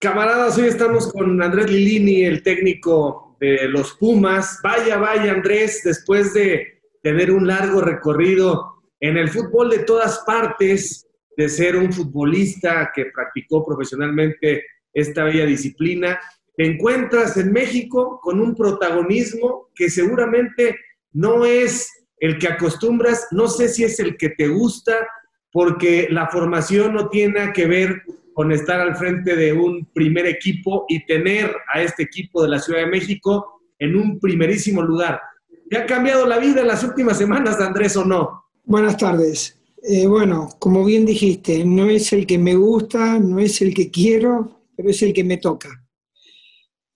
Camaradas, 0.00 0.56
hoy 0.56 0.68
estamos 0.68 1.12
con 1.12 1.42
Andrés 1.42 1.68
Lilini, 1.72 2.24
el 2.24 2.44
técnico 2.44 3.36
de 3.40 3.68
los 3.68 3.94
Pumas. 3.94 4.60
Vaya, 4.62 4.96
vaya, 4.96 5.32
Andrés, 5.32 5.80
después 5.82 6.32
de 6.34 6.80
tener 7.02 7.32
un 7.32 7.48
largo 7.48 7.80
recorrido 7.80 8.76
en 9.00 9.16
el 9.16 9.28
fútbol 9.28 9.70
de 9.70 9.80
todas 9.80 10.20
partes, 10.24 11.04
de 11.36 11.48
ser 11.48 11.74
un 11.74 11.92
futbolista 11.92 12.92
que 12.94 13.06
practicó 13.06 13.66
profesionalmente 13.66 14.64
esta 14.92 15.24
bella 15.24 15.44
disciplina, 15.44 16.20
te 16.56 16.64
encuentras 16.64 17.36
en 17.36 17.52
México 17.52 18.20
con 18.22 18.40
un 18.40 18.54
protagonismo 18.54 19.70
que 19.74 19.90
seguramente 19.90 20.76
no 21.12 21.44
es 21.44 22.06
el 22.20 22.38
que 22.38 22.46
acostumbras, 22.46 23.26
no 23.32 23.48
sé 23.48 23.68
si 23.68 23.82
es 23.82 23.98
el 23.98 24.16
que 24.16 24.28
te 24.30 24.46
gusta, 24.46 25.08
porque 25.50 26.06
la 26.08 26.28
formación 26.28 26.94
no 26.94 27.08
tiene 27.08 27.52
que 27.52 27.66
ver 27.66 28.04
con 28.38 28.52
estar 28.52 28.80
al 28.80 28.94
frente 28.94 29.34
de 29.34 29.52
un 29.52 29.86
primer 29.92 30.24
equipo 30.24 30.84
y 30.88 31.04
tener 31.04 31.52
a 31.74 31.82
este 31.82 32.04
equipo 32.04 32.40
de 32.40 32.48
la 32.48 32.60
Ciudad 32.60 32.78
de 32.78 32.86
México 32.86 33.62
en 33.80 33.96
un 33.96 34.20
primerísimo 34.20 34.80
lugar. 34.80 35.20
¿Te 35.68 35.76
ha 35.76 35.84
cambiado 35.84 36.24
la 36.24 36.38
vida 36.38 36.60
en 36.60 36.68
las 36.68 36.84
últimas 36.84 37.18
semanas, 37.18 37.60
Andrés, 37.60 37.96
o 37.96 38.04
no? 38.04 38.44
Buenas 38.62 38.96
tardes. 38.96 39.58
Eh, 39.82 40.06
bueno, 40.06 40.50
como 40.60 40.84
bien 40.84 41.04
dijiste, 41.04 41.64
no 41.64 41.90
es 41.90 42.12
el 42.12 42.28
que 42.28 42.38
me 42.38 42.54
gusta, 42.54 43.18
no 43.18 43.40
es 43.40 43.60
el 43.60 43.74
que 43.74 43.90
quiero, 43.90 44.62
pero 44.76 44.90
es 44.90 45.02
el 45.02 45.12
que 45.12 45.24
me 45.24 45.38
toca. 45.38 45.70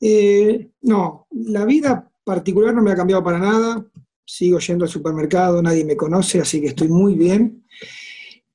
Eh, 0.00 0.70
no, 0.82 1.26
la 1.32 1.64
vida 1.64 2.08
particular 2.22 2.72
no 2.72 2.82
me 2.82 2.92
ha 2.92 2.96
cambiado 2.96 3.24
para 3.24 3.40
nada. 3.40 3.84
Sigo 4.24 4.60
yendo 4.60 4.84
al 4.84 4.90
supermercado, 4.92 5.60
nadie 5.60 5.84
me 5.84 5.96
conoce, 5.96 6.40
así 6.40 6.60
que 6.60 6.68
estoy 6.68 6.86
muy 6.86 7.16
bien. 7.16 7.64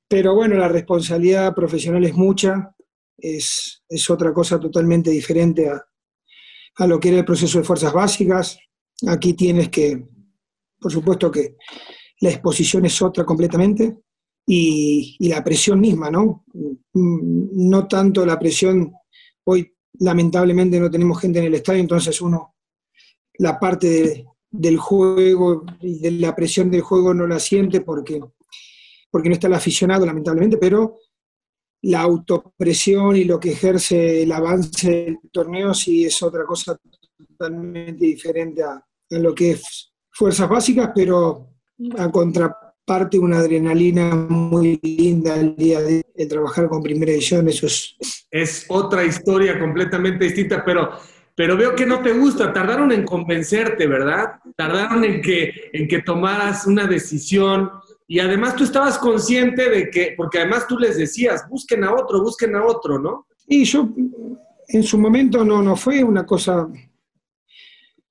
Pero 0.08 0.34
bueno, 0.34 0.54
la 0.54 0.68
responsabilidad 0.68 1.54
profesional 1.54 2.02
es 2.02 2.14
mucha 2.14 2.74
es, 3.18 3.82
otra 4.08 4.32
cosa 4.32 4.58
totalmente 4.58 5.10
diferente 5.10 5.68
a, 5.68 6.86
lo 6.86 7.00
que 7.00 7.08
era 7.08 7.18
el 7.18 7.24
proceso 7.24 7.58
de 7.58 7.64
fuerzas 7.64 7.92
básicas. 7.92 8.58
Aquí 9.08 9.34
tienes 9.34 9.68
que, 9.68 10.06
por 10.78 10.92
supuesto 10.92 11.30
que 11.30 11.56
la 12.20 12.30
exposición 12.30 12.84
es 12.86 13.02
otra 13.02 13.24
completamente 13.24 13.98
y, 14.46 15.16
la 15.28 15.42
presión 15.42 15.80
misma, 15.80 16.10
¿no? 16.10 16.44
No 16.94 17.88
tanto 17.88 18.24
la 18.24 18.38
presión, 18.38 18.92
hoy 19.44 19.74
lamentablemente 20.00 20.78
no 20.78 20.90
tenemos 20.90 21.20
gente 21.20 21.40
en 21.40 21.46
el 21.46 21.54
estadio, 21.54 21.80
entonces 21.80 22.20
uno, 22.20 22.54
la 23.38 23.58
parte 23.58 24.24
del 24.50 24.78
juego 24.78 25.64
y 25.80 25.98
de 25.98 26.12
la 26.12 26.34
presión 26.34 26.70
del 26.70 26.82
juego 26.82 27.12
no 27.12 27.26
la 27.26 27.40
siente 27.40 27.80
porque, 27.80 28.20
porque 29.10 29.28
no 29.28 29.34
está 29.34 29.48
el 29.48 29.54
aficionado, 29.54 30.06
lamentablemente, 30.06 30.56
pero 30.58 30.98
la 31.82 32.00
autopresión 32.00 33.16
y 33.16 33.24
lo 33.24 33.38
que 33.38 33.52
ejerce 33.52 34.22
el 34.22 34.32
avance 34.32 34.90
del 34.90 35.18
torneo 35.30 35.72
sí 35.74 36.04
es 36.04 36.22
otra 36.22 36.44
cosa 36.44 36.76
totalmente 37.16 38.04
diferente 38.04 38.62
a, 38.62 38.82
lo 39.10 39.34
que 39.34 39.52
es 39.52 39.92
fuerzas 40.10 40.48
básicas, 40.48 40.90
pero 40.94 41.50
a 41.96 42.10
contraparte 42.10 43.18
una 43.18 43.38
adrenalina 43.38 44.14
muy 44.14 44.78
linda 44.82 45.36
el 45.36 45.54
día 45.54 45.80
de, 45.80 46.04
trabajar 46.28 46.68
con 46.68 46.82
primera 46.82 47.12
edición, 47.12 47.48
eso 47.48 47.66
es... 47.66 47.96
Es 48.30 48.66
otra 48.68 49.04
historia 49.04 49.58
completamente 49.58 50.24
distinta, 50.24 50.64
pero, 50.64 50.90
pero 51.34 51.56
veo 51.56 51.74
que 51.74 51.86
no 51.86 52.02
te 52.02 52.12
gusta, 52.12 52.52
tardaron 52.52 52.90
en 52.92 53.04
convencerte, 53.04 53.86
¿verdad? 53.86 54.32
Tardaron 54.56 55.04
en 55.04 55.22
que, 55.22 55.70
en 55.72 55.86
que 55.86 56.02
tomaras 56.02 56.66
una 56.66 56.86
decisión, 56.86 57.70
y 58.10 58.20
además 58.20 58.56
tú 58.56 58.64
estabas 58.64 58.98
consciente 58.98 59.68
de 59.68 59.90
que, 59.90 60.14
porque 60.16 60.38
además 60.38 60.66
tú 60.66 60.78
les 60.78 60.96
decías, 60.96 61.46
busquen 61.46 61.84
a 61.84 61.94
otro, 61.94 62.22
busquen 62.22 62.56
a 62.56 62.64
otro, 62.64 62.98
¿no? 62.98 63.26
Y 63.46 63.64
yo, 63.64 63.86
en 64.66 64.82
su 64.82 64.98
momento 64.98 65.44
no, 65.44 65.62
no 65.62 65.76
fue 65.76 66.02
una 66.02 66.24
cosa 66.24 66.66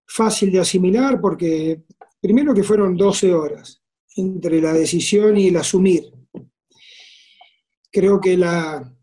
fácil 0.06 0.52
de 0.52 0.60
asimilar, 0.60 1.20
porque 1.20 1.82
primero 2.22 2.54
que 2.54 2.62
fueron 2.62 2.96
12 2.96 3.34
horas 3.34 3.82
entre 4.16 4.62
la 4.62 4.72
decisión 4.72 5.36
y 5.36 5.48
el 5.48 5.58
asumir. 5.58 6.04
Creo 7.92 8.22
que 8.22 8.38
la, 8.38 8.96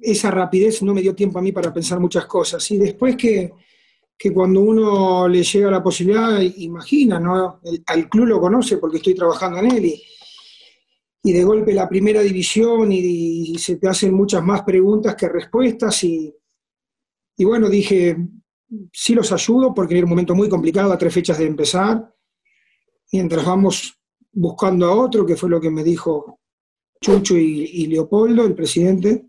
esa 0.00 0.30
rapidez 0.30 0.82
no 0.82 0.94
me 0.94 1.02
dio 1.02 1.14
tiempo 1.14 1.38
a 1.38 1.42
mí 1.42 1.52
para 1.52 1.72
pensar 1.72 2.00
muchas 2.00 2.24
cosas. 2.24 2.70
Y 2.70 2.78
después 2.78 3.14
que 3.14 3.52
que 4.18 4.32
cuando 4.32 4.60
uno 4.60 5.28
le 5.28 5.42
llega 5.42 5.70
la 5.70 5.82
posibilidad, 5.82 6.40
imagina, 6.40 7.20
¿no? 7.20 7.60
al 7.86 8.08
club 8.08 8.26
lo 8.26 8.40
conoce 8.40 8.78
porque 8.78 8.96
estoy 8.96 9.14
trabajando 9.14 9.58
en 9.58 9.72
él 9.72 9.84
y, 9.84 10.02
de 11.32 11.42
golpe 11.42 11.74
la 11.74 11.88
primera 11.88 12.20
división 12.20 12.92
y, 12.92 13.58
se 13.58 13.76
te 13.76 13.88
hacen 13.88 14.14
muchas 14.14 14.44
más 14.44 14.62
preguntas 14.62 15.16
que 15.16 15.28
respuestas 15.28 16.04
y, 16.04 16.32
y 17.36 17.44
bueno, 17.44 17.68
dije, 17.68 18.16
sí 18.92 19.12
los 19.12 19.32
ayudo 19.32 19.74
porque 19.74 19.96
era 19.96 20.04
un 20.04 20.10
momento 20.10 20.36
muy 20.36 20.48
complicado 20.48 20.92
a 20.92 20.98
tres 20.98 21.12
fechas 21.12 21.38
de 21.38 21.46
empezar, 21.46 22.14
mientras 23.12 23.44
vamos 23.44 23.98
buscando 24.32 24.86
a 24.86 24.94
otro, 24.94 25.26
que 25.26 25.36
fue 25.36 25.50
lo 25.50 25.60
que 25.60 25.70
me 25.70 25.82
dijo 25.82 26.40
Chucho 27.00 27.36
y 27.36 27.86
Leopoldo, 27.88 28.44
el 28.44 28.54
presidente, 28.54 29.26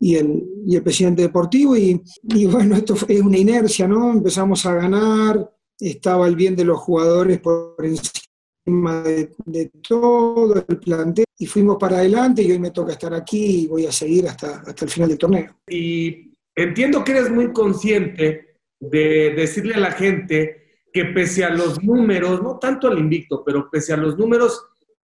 y 0.00 0.16
el, 0.16 0.42
y 0.66 0.74
el 0.74 0.82
presidente 0.82 1.22
deportivo. 1.22 1.76
Y, 1.76 2.02
y, 2.22 2.46
bueno, 2.46 2.74
esto 2.74 2.96
fue 2.96 3.20
una 3.20 3.38
inercia, 3.38 3.86
¿no? 3.86 4.10
Empezamos 4.10 4.64
a 4.66 4.74
ganar, 4.74 5.48
estaba 5.78 6.26
el 6.26 6.34
bien 6.34 6.56
de 6.56 6.64
los 6.64 6.80
jugadores 6.80 7.38
por 7.40 7.76
encima 7.78 9.02
de, 9.02 9.30
de, 9.44 9.70
todo 9.86 10.64
el 10.66 10.78
plantel 10.78 11.24
y 11.38 11.46
fuimos 11.46 11.76
para 11.78 11.98
adelante 11.98 12.42
y 12.42 12.50
hoy 12.50 12.58
me 12.58 12.70
toca 12.70 12.92
estar 12.92 13.12
aquí 13.14 13.62
y 13.62 13.66
voy 13.66 13.86
a 13.86 13.92
seguir 13.92 14.28
hasta, 14.28 14.60
hasta 14.60 14.84
el 14.84 14.90
final 14.90 15.08
del 15.10 15.18
torneo. 15.18 15.56
Y 15.68 16.32
entiendo 16.54 17.04
que 17.04 17.12
eres 17.12 17.30
muy 17.30 17.52
consciente 17.52 18.56
de 18.78 19.34
decirle 19.36 19.74
a 19.74 19.80
la 19.80 19.92
gente 19.92 20.60
que 20.92 21.06
pese 21.06 21.44
a 21.44 21.50
los 21.50 21.82
números, 21.82 22.42
no 22.42 22.58
tanto 22.58 22.88
al 22.88 22.98
invicto, 22.98 23.42
pero 23.44 23.68
pese 23.70 23.92
a 23.92 23.96
los 23.96 24.18
números, 24.18 24.66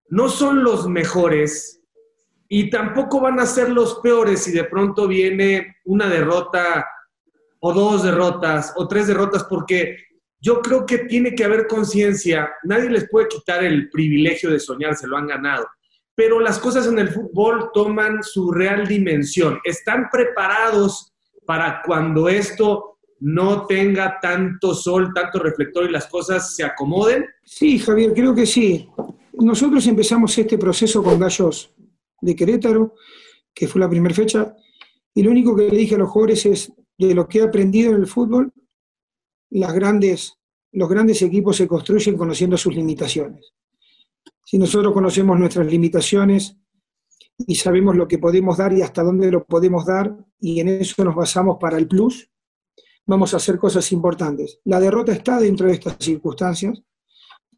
no 0.09 0.28
son 0.28 0.62
los 0.62 0.88
mejores 0.88 1.81
y 2.55 2.69
tampoco 2.69 3.19
van 3.19 3.41
a 3.41 3.47
ser 3.47 3.71
los 3.71 4.01
peores 4.01 4.45
si 4.45 4.53
de 4.53 4.65
pronto 4.65 5.09
viene 5.09 5.77
una 5.87 6.07
derrota 6.07 6.87
o 7.61 7.73
dos 7.73 8.03
derrotas 8.03 8.75
o 8.77 8.87
tres 8.87 9.07
derrotas, 9.07 9.45
porque 9.45 9.97
yo 10.39 10.61
creo 10.61 10.85
que 10.85 10.99
tiene 10.99 11.35
que 11.35 11.45
haber 11.45 11.67
conciencia, 11.67 12.51
nadie 12.65 12.91
les 12.91 13.09
puede 13.09 13.29
quitar 13.29 13.65
el 13.65 13.89
privilegio 13.89 14.51
de 14.51 14.61
soñar, 14.61 14.95
se 14.97 15.07
lo 15.07 15.17
han 15.17 15.29
ganado, 15.29 15.67
pero 16.15 16.41
las 16.41 16.59
cosas 16.59 16.87
en 16.87 16.99
el 16.99 17.09
fútbol 17.09 17.71
toman 17.73 18.23
su 18.23 18.53
real 18.53 18.87
dimensión, 18.87 19.59
están 19.65 20.11
preparados 20.13 21.11
para 21.47 21.81
cuando 21.87 22.29
esto 22.29 22.99
no 23.19 23.65
tenga 23.65 24.21
tanto 24.21 24.75
sol, 24.75 25.11
tanto 25.15 25.39
reflector 25.39 25.89
y 25.89 25.93
las 25.93 26.07
cosas 26.07 26.55
se 26.55 26.65
acomoden? 26.65 27.25
Sí, 27.45 27.79
Javier, 27.79 28.13
creo 28.13 28.34
que 28.34 28.45
sí. 28.45 28.91
Nosotros 29.33 29.87
empezamos 29.87 30.37
este 30.37 30.59
proceso 30.59 31.03
con 31.03 31.19
Gallos 31.19 31.73
de 32.22 32.34
Querétaro, 32.34 32.94
que 33.53 33.69
fue 33.69 33.81
la 33.81 33.91
primera 33.91 34.15
fecha, 34.15 34.56
y 35.15 35.22
lo 35.22 35.31
único 35.31 35.55
que 35.55 35.69
le 35.69 35.77
dije 35.77 35.97
a 35.97 35.99
los 35.99 36.09
jugadores 36.09 36.47
es, 36.47 36.72
de 36.97 37.15
lo 37.15 37.28
que 37.28 37.41
he 37.41 37.43
aprendido 37.43 37.91
en 37.91 37.97
el 37.99 38.06
fútbol, 38.06 38.53
las 39.50 39.75
grandes, 39.75 40.38
los 40.72 40.88
grandes 40.88 41.21
equipos 41.21 41.56
se 41.56 41.69
construyen 41.69 42.16
conociendo 42.16 42.56
sus 42.56 42.75
limitaciones. 42.75 43.53
Si 44.44 44.56
nosotros 44.56 44.93
conocemos 44.93 45.38
nuestras 45.38 45.66
limitaciones 45.66 46.56
y 47.38 47.56
sabemos 47.56 47.97
lo 47.97 48.06
que 48.06 48.19
podemos 48.19 48.56
dar 48.56 48.72
y 48.72 48.83
hasta 48.83 49.03
dónde 49.03 49.31
lo 49.31 49.44
podemos 49.44 49.84
dar, 49.84 50.16
y 50.39 50.60
en 50.60 50.69
eso 50.69 51.04
nos 51.04 51.15
basamos 51.15 51.59
para 51.60 51.77
el 51.77 51.89
plus, 51.89 52.31
vamos 53.04 53.34
a 53.34 53.39
hacer 53.39 53.59
cosas 53.59 53.91
importantes. 53.93 54.60
La 54.65 54.78
derrota 54.81 55.12
está 55.12 55.41
dentro 55.41 55.66
de 55.66 55.75
estas 55.75 55.97
circunstancias, 55.99 56.81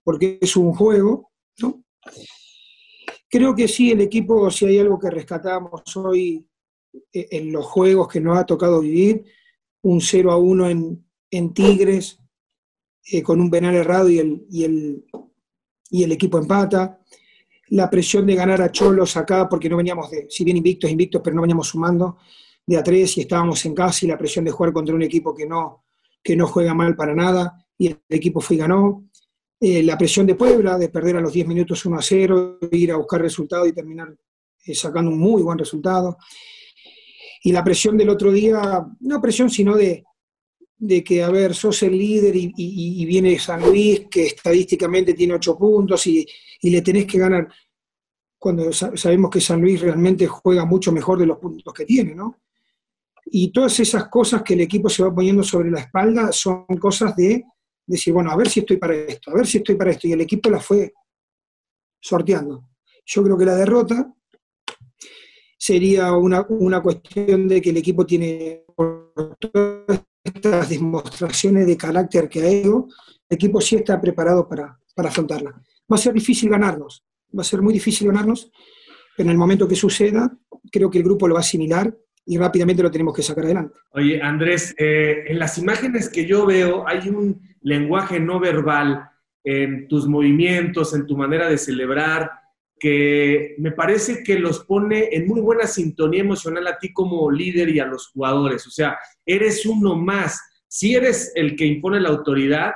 porque 0.03 0.39
es 0.41 0.57
un 0.57 0.73
juego, 0.73 1.31
¿no? 1.59 1.85
Creo 3.35 3.53
que 3.53 3.67
sí, 3.67 3.91
el 3.91 4.01
equipo, 4.01 4.49
si 4.49 4.65
hay 4.65 4.79
algo 4.79 4.97
que 4.97 5.11
rescatamos 5.11 5.83
hoy 5.97 6.47
eh, 7.13 7.27
en 7.33 7.51
los 7.51 7.67
juegos 7.67 8.07
que 8.07 8.21
nos 8.21 8.39
ha 8.39 8.47
tocado 8.47 8.81
vivir, 8.81 9.25
un 9.83 10.01
0 10.01 10.31
a 10.31 10.37
1 10.37 10.69
en, 11.33 11.53
Tigres, 11.53 12.21
eh, 13.11 13.25
con 13.25 13.41
un 13.41 13.51
penal 13.51 13.75
errado 13.75 14.09
y 14.09 14.21
el, 14.21 14.47
y, 14.49 14.63
el, 14.63 15.05
y 15.91 16.05
el 16.05 16.13
equipo 16.13 16.39
empata. 16.39 17.01
La 17.71 17.91
presión 17.91 18.25
de 18.25 18.37
ganar 18.37 18.63
a 18.63 18.71
Cholos 18.71 19.17
acá, 19.17 19.49
porque 19.49 19.69
no 19.69 19.79
veníamos 19.79 20.13
de, 20.13 20.29
si 20.31 20.45
bien 20.45 20.59
invictos, 20.59 20.89
invictos, 20.89 21.21
pero 21.21 21.35
no 21.35 21.43
veníamos 21.43 21.67
sumando 21.67 22.19
de 22.65 22.77
a 22.77 22.85
tres 22.85 23.19
y 23.19 23.23
estábamos 23.23 23.67
en 23.67 23.75
casa 23.75 24.05
y 24.05 24.09
la 24.11 24.17
presión 24.17 24.45
de 24.45 24.53
jugar 24.53 24.73
contra 24.73 24.95
un 24.95 25.03
equipo 25.03 25.35
que 25.35 25.45
no, 25.45 25.87
que 26.23 26.37
no 26.37 26.47
juega 26.47 26.73
mal 26.73 26.95
para 26.95 27.17
nada 27.17 27.67
y 27.77 27.89
el 27.89 28.01
equipo 28.11 28.41
fue 28.41 28.55
y 28.55 28.59
ganó. 28.61 29.11
Eh, 29.67 29.83
la 29.83 29.97
presión 29.97 30.27
de 30.27 30.35
Puebla, 30.35 30.77
de 30.77 30.91
perder 30.91 31.17
a 31.17 31.23
los 31.23 31.33
10 31.33 31.47
minutos 31.47 31.87
1 31.87 31.97
a 31.97 32.03
0, 32.03 32.59
ir 32.71 32.93
a 32.93 32.97
buscar 32.97 33.23
resultados 33.23 33.67
y 33.67 33.73
terminar 33.73 34.15
eh, 34.63 34.75
sacando 34.75 35.11
un 35.11 35.19
muy 35.19 35.41
buen 35.41 35.57
resultado. 35.57 36.19
Y 37.43 37.51
la 37.51 37.65
presión 37.65 37.97
del 37.97 38.11
otro 38.11 38.31
día, 38.31 38.87
no 39.01 39.23
presión, 39.23 39.49
sino 39.49 39.75
de, 39.75 40.05
que, 41.03 41.23
a 41.23 41.31
ver, 41.31 41.55
sos 41.55 41.83
el 41.83 41.97
líder 41.97 42.35
y, 42.37 43.07
viene 43.07 43.39
San 43.39 43.63
Luis, 43.63 44.03
que 44.11 44.27
estadísticamente 44.27 45.15
tiene 45.15 45.33
8 45.33 45.57
puntos 45.57 46.07
y, 46.09 46.27
le 46.61 46.83
tenés 46.83 47.07
que 47.07 47.17
ganar, 47.17 47.49
cuando 48.39 48.71
sabemos 48.71 49.31
que 49.31 49.41
San 49.41 49.63
Luis 49.63 49.81
realmente 49.81 50.27
juega 50.27 50.67
mucho 50.67 50.93
mejor 50.93 51.19
de 51.19 51.25
los 51.25 51.39
puntos 51.39 51.73
que 51.73 51.87
tiene, 51.87 52.15
¿no? 52.15 52.43
Y 53.25 53.51
todas 53.51 53.81
esas 53.81 54.09
cosas 54.09 54.43
que 54.43 54.53
el 54.53 54.61
equipo 54.61 54.91
se 54.91 55.03
va 55.03 55.15
poniendo 55.15 55.43
sobre 55.43 55.71
la 55.71 55.81
espalda 55.81 56.33
son 56.33 56.67
cosas 56.79 57.17
de 57.17 57.45
decir, 57.87 58.13
bueno, 58.13 58.31
a 58.31 58.37
ver 58.37 58.49
si 58.49 58.61
estoy 58.61 58.77
para 58.77 58.95
esto, 58.95 59.31
a 59.31 59.35
ver 59.35 59.47
si 59.47 59.59
estoy 59.59 59.75
para 59.75 59.91
esto. 59.91 60.09
Y 60.09 60.13
el 60.13 60.21
equipo 60.21 60.51
la 60.51 60.61
fue 60.61 60.93
sorteando. 62.01 62.71
Yo 63.05 63.23
creo 63.23 63.37
que 63.37 63.45
la 63.45 63.57
derrota 63.57 64.13
sería 65.59 66.13
una, 66.13 66.45
una 66.49 66.83
cuestión 66.83 67.49
de 67.49 67.61
que 67.61 67.71
el 67.71 67.79
equipo 67.79 68.05
tiene 68.05 68.65
todas 69.39 70.05
estas 70.23 70.69
demostraciones 70.69 71.67
de 71.67 71.77
carácter 71.77 72.29
que 72.29 72.43
ha 72.43 72.49
hecho, 72.49 72.89
el 73.29 73.37
equipo 73.37 73.61
sí 73.61 73.77
está 73.77 74.01
preparado 74.01 74.49
para, 74.49 74.79
para 74.95 75.09
afrontarla. 75.09 75.51
Va 75.51 75.97
a 75.97 75.99
ser 75.99 76.15
difícil 76.15 76.51
ganarnos, 76.51 77.05
va 77.37 77.43
a 77.43 77.45
ser 77.45 77.63
muy 77.63 77.75
difícil 77.75 78.07
ganarnos, 78.09 78.51
pero 79.17 79.29
en 79.29 79.33
el 79.33 79.39
momento 79.39 79.69
que 79.69 79.77
suceda, 79.77 80.37
creo 80.71 80.91
que 80.91 80.99
el 80.99 81.05
grupo 81.05 81.29
lo 81.29 81.35
va 81.35 81.41
a 81.41 81.43
asimilar 81.43 81.97
y 82.27 82.39
rápidamente 82.39 82.83
lo 82.83 82.91
tenemos 82.91 83.15
que 83.15 83.23
sacar 83.23 83.45
adelante. 83.45 83.75
Oye, 83.93 84.21
Andrés, 84.23 84.75
eh, 84.79 85.25
en 85.27 85.39
las 85.39 85.59
imágenes 85.59 86.09
que 86.09 86.27
yo 86.27 86.47
veo 86.47 86.87
hay 86.89 87.09
un 87.09 87.41
lenguaje 87.63 88.19
no 88.21 88.41
verbal 88.41 89.11
en 89.43 89.89
tus 89.89 90.07
movimientos, 90.07 90.95
en 90.95 91.07
tu 91.07 91.17
manera 91.17 91.49
de 91.49 91.59
celebrar, 91.59 92.31
que 92.79 93.55
me 93.59 93.73
parece 93.73 94.23
que 94.23 94.39
los 94.39 94.65
pone 94.65 95.11
en 95.13 95.27
muy 95.27 95.41
buena 95.41 95.67
sintonía 95.67 96.21
emocional 96.21 96.67
a 96.67 96.79
ti 96.79 96.93
como 96.93 97.31
líder 97.31 97.69
y 97.69 97.81
a 97.81 97.87
los 97.87 98.09
jugadores. 98.09 98.67
O 98.67 98.71
sea, 98.71 98.99
eres 99.25 99.65
uno 99.67 99.95
más. 99.95 100.41
Sí 100.67 100.95
eres 100.95 101.33
el 101.35 101.57
que 101.57 101.67
impone 101.67 102.01
la 102.01 102.09
autoridad, 102.09 102.73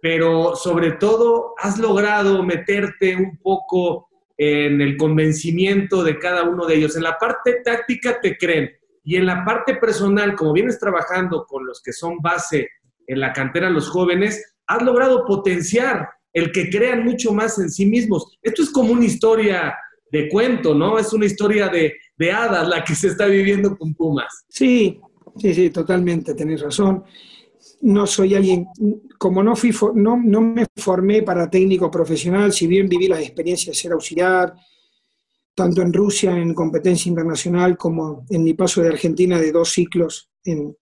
pero 0.00 0.54
sobre 0.56 0.92
todo 0.92 1.54
has 1.58 1.78
logrado 1.78 2.42
meterte 2.42 3.16
un 3.16 3.38
poco 3.38 4.08
en 4.36 4.80
el 4.80 4.96
convencimiento 4.96 6.02
de 6.02 6.18
cada 6.18 6.44
uno 6.44 6.66
de 6.66 6.76
ellos. 6.76 6.96
En 6.96 7.02
la 7.02 7.18
parte 7.18 7.60
táctica 7.64 8.20
te 8.20 8.36
creen 8.36 8.70
y 9.04 9.16
en 9.16 9.26
la 9.26 9.44
parte 9.44 9.76
personal, 9.76 10.34
como 10.34 10.54
vienes 10.54 10.80
trabajando 10.80 11.44
con 11.46 11.66
los 11.66 11.82
que 11.82 11.92
son 11.92 12.18
base 12.22 12.68
en 13.06 13.20
la 13.20 13.32
cantera, 13.34 13.68
los 13.68 13.90
jóvenes, 13.90 14.56
has 14.66 14.82
logrado 14.82 15.26
potenciar 15.26 16.08
el 16.32 16.50
que 16.50 16.70
crean 16.70 17.04
mucho 17.04 17.32
más 17.32 17.58
en 17.58 17.70
sí 17.70 17.84
mismos. 17.84 18.38
Esto 18.42 18.62
es 18.62 18.70
como 18.70 18.92
una 18.92 19.04
historia 19.04 19.76
de 20.10 20.28
cuento, 20.28 20.74
¿no? 20.74 20.98
Es 20.98 21.12
una 21.12 21.26
historia 21.26 21.68
de, 21.68 21.94
de 22.16 22.32
hadas 22.32 22.66
la 22.66 22.82
que 22.82 22.94
se 22.94 23.08
está 23.08 23.26
viviendo 23.26 23.76
con 23.76 23.94
Pumas. 23.94 24.44
Sí, 24.48 24.98
sí, 25.36 25.52
sí, 25.52 25.70
totalmente, 25.70 26.34
tenés 26.34 26.62
razón. 26.62 27.04
No 27.82 28.06
soy 28.06 28.34
alguien, 28.34 28.66
como 29.18 29.42
no, 29.42 29.54
fui, 29.54 29.70
no, 29.94 30.16
no 30.16 30.40
me 30.40 30.64
formé 30.76 31.22
para 31.22 31.50
técnico 31.50 31.90
profesional, 31.90 32.52
si 32.52 32.66
bien 32.66 32.88
viví 32.88 33.06
la 33.06 33.20
experiencia 33.20 33.70
de 33.70 33.76
ser 33.76 33.92
auxiliar, 33.92 34.54
tanto 35.54 35.82
en 35.82 35.92
Rusia 35.92 36.36
en 36.36 36.52
competencia 36.52 37.08
internacional 37.08 37.76
como 37.76 38.26
en 38.28 38.42
mi 38.42 38.54
paso 38.54 38.82
de 38.82 38.88
Argentina 38.88 39.38
de 39.40 39.52
dos 39.52 39.70
ciclos 39.70 40.30
en, 40.44 40.76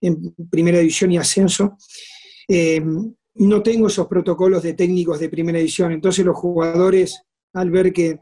en 0.00 0.34
primera 0.50 0.78
división 0.78 1.12
y 1.12 1.18
ascenso. 1.18 1.76
Eh, 2.48 2.82
no 3.34 3.62
tengo 3.62 3.86
esos 3.86 4.06
protocolos 4.06 4.62
de 4.62 4.74
técnicos 4.74 5.20
de 5.20 5.28
primera 5.28 5.58
edición, 5.58 5.92
entonces 5.92 6.24
los 6.24 6.36
jugadores, 6.36 7.22
al 7.52 7.70
ver 7.70 7.92
que 7.92 8.18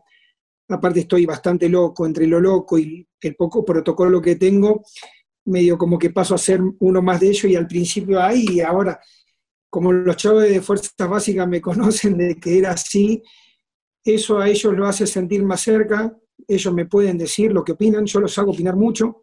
aparte 0.69 1.01
estoy 1.01 1.25
bastante 1.25 1.69
loco, 1.69 2.07
entre 2.07 2.27
lo 2.27 2.41
loco 2.41 2.79
y 2.79 3.07
el 3.21 3.37
poco 3.37 3.65
protocolo 3.65 4.21
que 4.21 4.37
tengo, 4.37 4.83
medio 5.47 5.79
como 5.79 5.99
que 5.99 6.11
paso 6.11 6.35
a 6.35 6.39
ser 6.39 6.61
uno 6.81 7.01
más 7.01 7.21
de 7.21 7.29
ellos 7.29 7.45
y 7.45 7.57
al 7.57 7.67
principio 7.67 8.21
ahí 8.21 8.45
y 8.51 8.61
ahora, 8.61 9.01
como 9.71 9.93
los 9.93 10.17
chavos 10.17 10.43
de 10.43 10.61
Fuerzas 10.61 10.93
Básicas 10.99 11.49
me 11.49 11.61
conocen 11.63 12.19
de 12.19 12.37
que 12.37 12.59
era 12.59 12.73
así, 12.73 13.23
eso 14.15 14.39
a 14.39 14.49
ellos 14.49 14.75
lo 14.75 14.87
hace 14.87 15.07
sentir 15.07 15.43
más 15.43 15.61
cerca, 15.61 16.17
ellos 16.47 16.73
me 16.73 16.87
pueden 16.87 17.19
decir 17.19 17.53
lo 17.53 17.65
que 17.65 17.73
opinan, 17.73 18.07
yo 18.07 18.21
los 18.21 18.39
hago 18.39 18.53
opinar 18.53 18.77
mucho, 18.77 19.21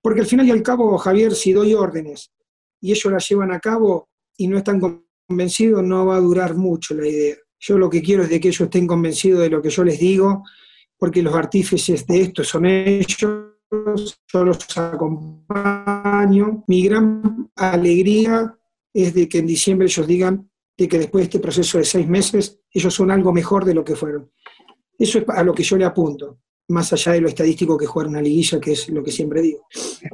porque 0.00 0.20
al 0.20 0.26
final 0.26 0.46
y 0.46 0.50
al 0.50 0.62
cabo, 0.62 0.98
Javier, 0.98 1.34
si 1.34 1.52
doy 1.52 1.74
órdenes 1.74 2.32
y 2.80 2.90
ellos 2.90 3.12
las 3.12 3.28
llevan 3.28 3.52
a 3.52 3.60
cabo 3.60 4.08
y 4.36 4.48
no 4.48 4.58
están 4.58 4.80
convencido, 5.28 5.82
no 5.82 6.06
va 6.06 6.16
a 6.16 6.20
durar 6.20 6.54
mucho 6.54 6.94
la 6.94 7.06
idea. 7.06 7.36
Yo 7.58 7.78
lo 7.78 7.88
que 7.88 8.02
quiero 8.02 8.24
es 8.24 8.28
de 8.28 8.40
que 8.40 8.48
ellos 8.48 8.62
estén 8.62 8.86
convencidos 8.86 9.40
de 9.40 9.50
lo 9.50 9.62
que 9.62 9.70
yo 9.70 9.84
les 9.84 9.98
digo, 9.98 10.42
porque 10.98 11.22
los 11.22 11.34
artífices 11.34 12.06
de 12.06 12.22
esto 12.22 12.42
son 12.44 12.66
ellos, 12.66 13.52
yo 14.32 14.44
los 14.44 14.76
acompaño. 14.76 16.64
Mi 16.66 16.84
gran 16.84 17.50
alegría 17.56 18.58
es 18.92 19.14
de 19.14 19.28
que 19.28 19.38
en 19.38 19.46
diciembre 19.46 19.86
ellos 19.86 20.06
digan 20.06 20.50
de 20.82 20.88
que 20.88 20.98
después 20.98 21.22
de 21.22 21.24
este 21.24 21.38
proceso 21.38 21.78
de 21.78 21.84
seis 21.84 22.06
meses, 22.06 22.60
ellos 22.70 22.94
son 22.94 23.10
algo 23.10 23.32
mejor 23.32 23.64
de 23.64 23.74
lo 23.74 23.84
que 23.84 23.96
fueron. 23.96 24.30
Eso 24.98 25.18
es 25.18 25.28
a 25.28 25.42
lo 25.42 25.54
que 25.54 25.62
yo 25.62 25.76
le 25.76 25.84
apunto, 25.84 26.38
más 26.68 26.92
allá 26.92 27.12
de 27.12 27.20
lo 27.20 27.28
estadístico 27.28 27.76
que 27.76 27.86
jugar 27.86 28.08
una 28.08 28.22
liguilla, 28.22 28.60
que 28.60 28.72
es 28.72 28.88
lo 28.88 29.02
que 29.02 29.10
siempre 29.10 29.40
digo. 29.40 29.66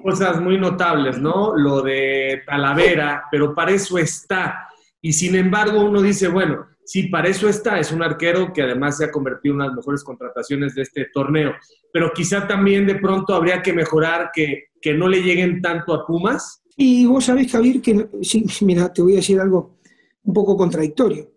Cosas 0.03 0.41
muy 0.41 0.59
notables, 0.59 1.19
¿no? 1.19 1.57
Lo 1.57 1.83
de 1.83 2.43
Talavera, 2.47 3.25
pero 3.31 3.55
para 3.55 3.73
eso 3.73 3.99
está 3.99 4.69
y 5.01 5.13
sin 5.13 5.35
embargo, 5.37 5.85
uno 5.85 6.03
dice, 6.03 6.29
bueno, 6.29 6.67
sí, 6.85 7.05
para 7.05 7.29
eso 7.29 7.49
está, 7.49 7.79
es 7.79 7.93
un 7.93 8.03
arquero 8.03 8.53
que 8.53 8.63
además 8.63 8.97
se 8.97 9.05
ha 9.05 9.11
convertido 9.11 9.53
en 9.53 9.57
una 9.57 9.65
de 9.65 9.69
las 9.71 9.77
mejores 9.77 10.03
contrataciones 10.03 10.75
de 10.75 10.83
este 10.83 11.07
torneo, 11.13 11.55
pero 11.93 12.13
quizá 12.13 12.47
también 12.47 12.87
de 12.87 12.97
pronto 12.97 13.35
habría 13.35 13.63
que 13.63 13.73
mejorar 13.73 14.31
que, 14.35 14.65
que 14.81 14.95
no 14.95 15.09
le 15.09 15.23
lleguen 15.23 15.63
tanto 15.63 15.95
a 15.95 16.05
Pumas. 16.05 16.63
Y 16.77 17.07
vos 17.07 17.25
sabés, 17.25 17.51
Javier, 17.51 17.81
que, 17.81 18.09
sí, 18.23 18.45
mira, 18.63 18.93
te 18.93 19.03
voy 19.03 19.15
a 19.15 19.17
decir 19.17 19.41
algo 19.41 19.78
un 20.23 20.35
poco 20.35 20.57
contradictorio. 20.57 21.33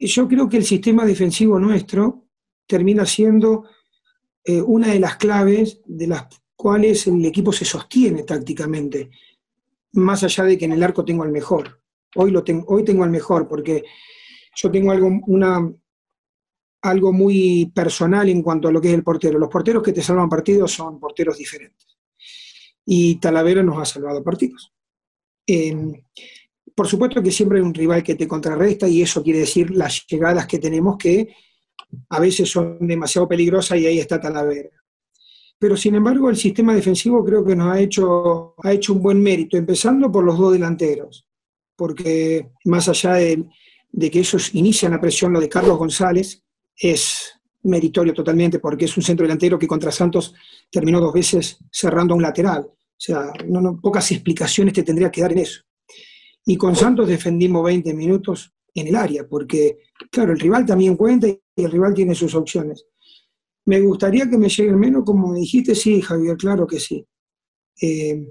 Yo 0.00 0.28
creo 0.28 0.48
que 0.48 0.56
el 0.56 0.64
sistema 0.64 1.04
defensivo 1.04 1.58
nuestro 1.58 2.24
termina 2.66 3.06
siendo 3.06 3.64
eh, 4.44 4.60
una 4.60 4.88
de 4.88 5.00
las 5.00 5.16
claves 5.16 5.80
de 5.86 6.06
las 6.06 6.26
cuales 6.56 7.06
el 7.06 7.24
equipo 7.24 7.52
se 7.52 7.64
sostiene 7.64 8.22
tácticamente, 8.22 9.10
más 9.92 10.22
allá 10.24 10.44
de 10.44 10.58
que 10.58 10.64
en 10.64 10.72
el 10.72 10.82
arco 10.82 11.04
tengo 11.04 11.24
el 11.24 11.30
mejor. 11.30 11.80
Hoy, 12.16 12.30
lo 12.30 12.44
tengo, 12.44 12.64
hoy 12.68 12.84
tengo 12.84 13.04
el 13.04 13.10
mejor 13.10 13.48
porque 13.48 13.84
yo 14.54 14.70
tengo 14.70 14.92
algo, 14.92 15.10
una, 15.26 15.72
algo 16.82 17.12
muy 17.12 17.72
personal 17.74 18.28
en 18.28 18.42
cuanto 18.42 18.68
a 18.68 18.72
lo 18.72 18.80
que 18.80 18.88
es 18.88 18.94
el 18.94 19.02
portero. 19.02 19.38
Los 19.38 19.48
porteros 19.48 19.82
que 19.82 19.92
te 19.92 20.02
salvan 20.02 20.28
partidos 20.28 20.72
son 20.72 21.00
porteros 21.00 21.38
diferentes. 21.38 21.86
Y 22.84 23.16
Talavera 23.16 23.62
nos 23.62 23.78
ha 23.78 23.84
salvado 23.84 24.22
partidos. 24.22 24.72
Por 26.74 26.86
supuesto 26.86 27.22
que 27.22 27.30
siempre 27.30 27.58
hay 27.58 27.64
un 27.64 27.74
rival 27.74 28.02
que 28.02 28.14
te 28.14 28.28
contrarresta 28.28 28.88
y 28.88 29.02
eso 29.02 29.22
quiere 29.22 29.40
decir 29.40 29.70
las 29.70 30.06
llegadas 30.06 30.46
que 30.46 30.58
tenemos 30.58 30.96
que 30.98 31.34
a 32.08 32.20
veces 32.20 32.50
son 32.50 32.78
demasiado 32.80 33.28
peligrosas 33.28 33.78
y 33.78 33.86
ahí 33.86 33.98
está 33.98 34.20
Talavera. 34.20 34.70
Pero 35.58 35.76
sin 35.76 35.94
embargo 35.94 36.28
el 36.28 36.36
sistema 36.36 36.74
defensivo 36.74 37.24
creo 37.24 37.44
que 37.44 37.54
nos 37.54 37.74
ha 37.74 37.80
hecho, 37.80 38.54
ha 38.62 38.72
hecho 38.72 38.92
un 38.92 39.02
buen 39.02 39.22
mérito, 39.22 39.56
empezando 39.56 40.10
por 40.10 40.24
los 40.24 40.36
dos 40.36 40.52
delanteros 40.52 41.26
porque 41.76 42.50
más 42.64 42.88
allá 42.88 43.14
de, 43.14 43.46
que 44.10 44.18
ellos 44.18 44.54
inician 44.54 44.92
la 44.92 45.00
presión, 45.00 45.32
lo 45.32 45.40
de 45.40 45.48
Carlos 45.48 45.78
González 45.78 46.42
es 46.76 47.32
meritorio 47.62 48.12
totalmente, 48.12 48.58
porque 48.58 48.84
es 48.84 48.96
un 48.96 49.02
centro 49.02 49.24
delantero 49.24 49.58
que 49.58 49.66
contra 49.66 49.90
Santos 49.90 50.34
terminó 50.70 51.00
dos 51.00 51.12
veces 51.12 51.58
cerrando 51.70 52.14
a 52.14 52.16
un 52.16 52.22
lateral. 52.22 52.62
O 52.66 52.96
sea, 52.96 53.32
no, 53.46 53.80
pocas 53.80 54.10
explicaciones 54.12 54.74
te 54.74 54.82
tendría 54.82 55.10
que 55.10 55.22
dar 55.22 55.32
en 55.32 55.38
eso. 55.38 55.62
Y 56.46 56.56
con 56.56 56.76
Santos 56.76 57.08
defendimos 57.08 57.64
20 57.64 57.94
minutos 57.94 58.52
en 58.74 58.88
el 58.88 58.96
área, 58.96 59.26
porque, 59.26 59.78
claro, 60.10 60.32
el 60.32 60.40
rival 60.40 60.66
también 60.66 60.96
cuenta 60.96 61.28
y 61.28 61.40
el 61.56 61.70
rival 61.70 61.94
tiene 61.94 62.14
sus 62.14 62.34
opciones. 62.34 62.86
Me 63.66 63.80
gustaría 63.80 64.28
que 64.28 64.36
me 64.36 64.48
lleguen 64.48 64.78
menos, 64.78 65.04
como 65.04 65.32
dijiste, 65.32 65.74
sí, 65.74 66.02
Javier, 66.02 66.36
claro 66.36 66.66
que 66.66 66.80
sí. 66.80 67.06
Eh, 67.80 68.26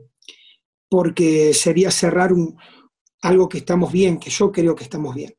porque 0.89 1.53
sería 1.53 1.89
cerrar 1.89 2.33
un, 2.33 2.55
algo 3.23 3.49
que 3.49 3.59
estamos 3.59 3.91
bien, 3.91 4.19
que 4.19 4.29
yo 4.29 4.51
creo 4.51 4.75
que 4.75 4.83
estamos 4.83 5.15
bien. 5.15 5.33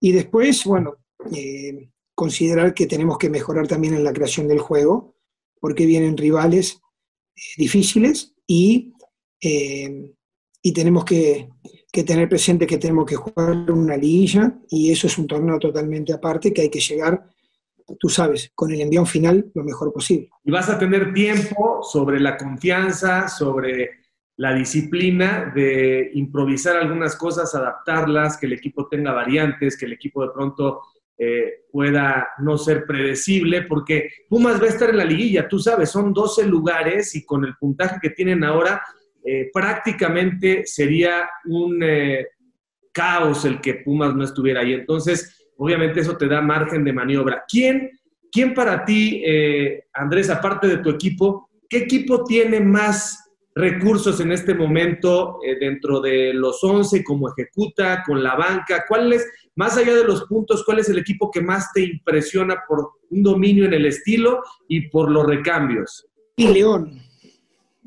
Y 0.00 0.12
después, 0.12 0.64
bueno, 0.64 0.96
eh, 1.34 1.90
considerar 2.14 2.74
que 2.74 2.86
tenemos 2.86 3.16
que 3.16 3.30
mejorar 3.30 3.66
también 3.66 3.94
en 3.94 4.04
la 4.04 4.12
creación 4.12 4.48
del 4.48 4.58
juego, 4.58 5.16
porque 5.60 5.86
vienen 5.86 6.16
rivales 6.16 6.80
eh, 7.36 7.40
difíciles 7.56 8.34
y, 8.46 8.92
y 10.62 10.72
tenemos 10.72 11.04
que, 11.04 11.48
tener 12.06 12.28
presente 12.28 12.66
que 12.66 12.78
tenemos 12.78 13.04
que 13.04 13.16
jugar 13.16 13.70
una 13.70 13.96
liguilla 13.96 14.54
y 14.68 14.92
eso 14.92 15.06
es 15.06 15.18
un 15.18 15.26
torneo 15.26 15.58
totalmente 15.58 16.12
aparte 16.12 16.52
que 16.52 16.62
hay 16.62 16.70
que 16.70 16.80
llegar, 16.80 17.24
tú 17.98 18.08
sabes, 18.08 18.52
con 18.54 18.70
el 18.70 18.80
envión 18.80 19.06
final 19.06 19.50
lo 19.54 19.64
mejor 19.64 19.92
posible. 19.92 20.30
Y 20.44 20.50
vas 20.50 20.68
a 20.68 20.78
tener 20.78 21.12
tiempo 21.12 21.80
sobre 21.82 22.20
la 22.20 22.36
confianza, 22.36 23.28
sobre 23.28 23.90
la 24.36 24.54
disciplina 24.54 25.52
de 25.54 26.10
improvisar 26.14 26.76
algunas 26.76 27.16
cosas, 27.16 27.54
adaptarlas, 27.54 28.38
que 28.38 28.46
el 28.46 28.54
equipo 28.54 28.88
tenga 28.88 29.12
variantes, 29.12 29.76
que 29.76 29.86
el 29.86 29.92
equipo 29.92 30.22
de 30.22 30.32
pronto 30.32 30.80
eh, 31.18 31.66
pueda 31.70 32.28
no 32.38 32.56
ser 32.56 32.86
predecible, 32.86 33.62
porque 33.62 34.08
Pumas 34.26 34.58
va 34.58 34.64
a 34.64 34.70
estar 34.70 34.88
en 34.88 34.96
la 34.96 35.04
liguilla, 35.04 35.46
tú 35.46 35.58
sabes, 35.58 35.90
son 35.90 36.14
12 36.14 36.46
lugares 36.46 37.14
y 37.14 37.26
con 37.26 37.44
el 37.44 37.54
puntaje 37.56 37.98
que 38.00 38.08
tienen 38.08 38.42
ahora, 38.42 38.80
eh, 39.24 39.50
prácticamente 39.52 40.62
sería 40.66 41.28
un 41.44 41.82
eh, 41.82 42.26
caos 42.92 43.44
el 43.44 43.60
que 43.60 43.74
Pumas 43.74 44.14
no 44.14 44.24
estuviera 44.24 44.60
ahí. 44.60 44.72
Entonces, 44.72 45.48
obviamente 45.56 46.00
eso 46.00 46.16
te 46.16 46.28
da 46.28 46.40
margen 46.40 46.84
de 46.84 46.92
maniobra. 46.92 47.44
¿Quién, 47.48 47.90
quién 48.32 48.54
para 48.54 48.84
ti, 48.84 49.22
Andrés, 49.92 50.30
aparte 50.30 50.66
de 50.66 50.78
tu 50.78 50.90
equipo, 50.90 51.48
¿qué 51.68 51.78
equipo 51.78 52.24
tiene 52.24 52.60
más 52.60 53.30
recursos 53.54 54.20
en 54.20 54.32
este 54.32 54.54
momento 54.54 55.38
eh, 55.44 55.56
dentro 55.58 56.00
de 56.00 56.32
los 56.34 56.62
11, 56.62 57.02
como 57.04 57.28
ejecuta, 57.30 58.02
con 58.04 58.22
la 58.22 58.34
banca? 58.36 58.84
¿Cuál 58.88 59.12
es, 59.12 59.26
más 59.56 59.76
allá 59.76 59.94
de 59.94 60.04
los 60.04 60.24
puntos, 60.24 60.64
cuál 60.64 60.78
es 60.78 60.88
el 60.88 60.98
equipo 60.98 61.30
que 61.30 61.40
más 61.40 61.72
te 61.72 61.82
impresiona 61.82 62.56
por 62.66 62.92
un 63.10 63.22
dominio 63.22 63.64
en 63.64 63.74
el 63.74 63.86
estilo 63.86 64.42
y 64.68 64.88
por 64.88 65.10
los 65.10 65.26
recambios? 65.26 66.06
Y 66.36 66.48
León. 66.48 67.00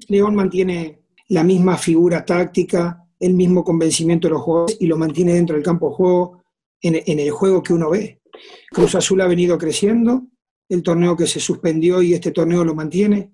León 0.07 0.35
mantiene 0.35 1.02
la 1.29 1.43
misma 1.43 1.77
figura 1.77 2.25
táctica, 2.25 3.05
el 3.19 3.33
mismo 3.33 3.63
convencimiento 3.63 4.27
de 4.27 4.33
los 4.33 4.41
jugadores 4.41 4.77
y 4.79 4.87
lo 4.87 4.97
mantiene 4.97 5.33
dentro 5.33 5.55
del 5.55 5.63
campo 5.63 5.89
de 5.89 5.95
juego, 5.95 6.43
en, 6.81 7.19
el 7.19 7.31
juego 7.31 7.63
que 7.63 7.73
uno 7.73 7.89
ve. 7.89 8.21
Cruz 8.69 8.95
Azul 8.95 9.21
ha 9.21 9.27
venido 9.27 9.57
creciendo, 9.57 10.23
el 10.67 10.83
torneo 10.83 11.15
que 11.15 11.27
se 11.27 11.39
suspendió 11.39 12.01
y 12.01 12.13
este 12.13 12.31
torneo 12.31 12.65
lo 12.65 12.75
mantiene 12.75 13.33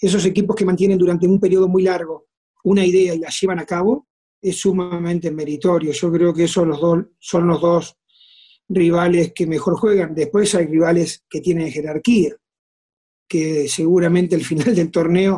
esos 0.00 0.24
equipos 0.24 0.56
que 0.56 0.64
mantienen 0.64 0.98
durante 0.98 1.26
un 1.26 1.38
periodo 1.38 1.68
muy 1.68 1.82
largo 1.82 2.26
una 2.64 2.84
idea 2.84 3.14
y 3.14 3.18
la 3.18 3.30
llevan 3.30 3.58
a 3.58 3.66
cabo, 3.66 4.06
es 4.40 4.56
sumamente 4.58 5.30
meritorio. 5.30 5.92
Yo 5.92 6.12
creo 6.12 6.34
que 6.34 6.44
esos 6.44 6.66
son 7.18 7.46
los 7.46 7.60
dos 7.60 7.96
rivales 8.68 9.32
que 9.34 9.46
mejor 9.46 9.78
juegan. 9.78 10.14
Después 10.14 10.54
hay 10.54 10.66
rivales 10.66 11.24
que 11.28 11.40
tienen 11.40 11.70
jerarquía, 11.70 12.36
que 13.26 13.66
seguramente 13.68 14.34
al 14.34 14.42
final 14.42 14.74
del 14.74 14.90
torneo 14.90 15.36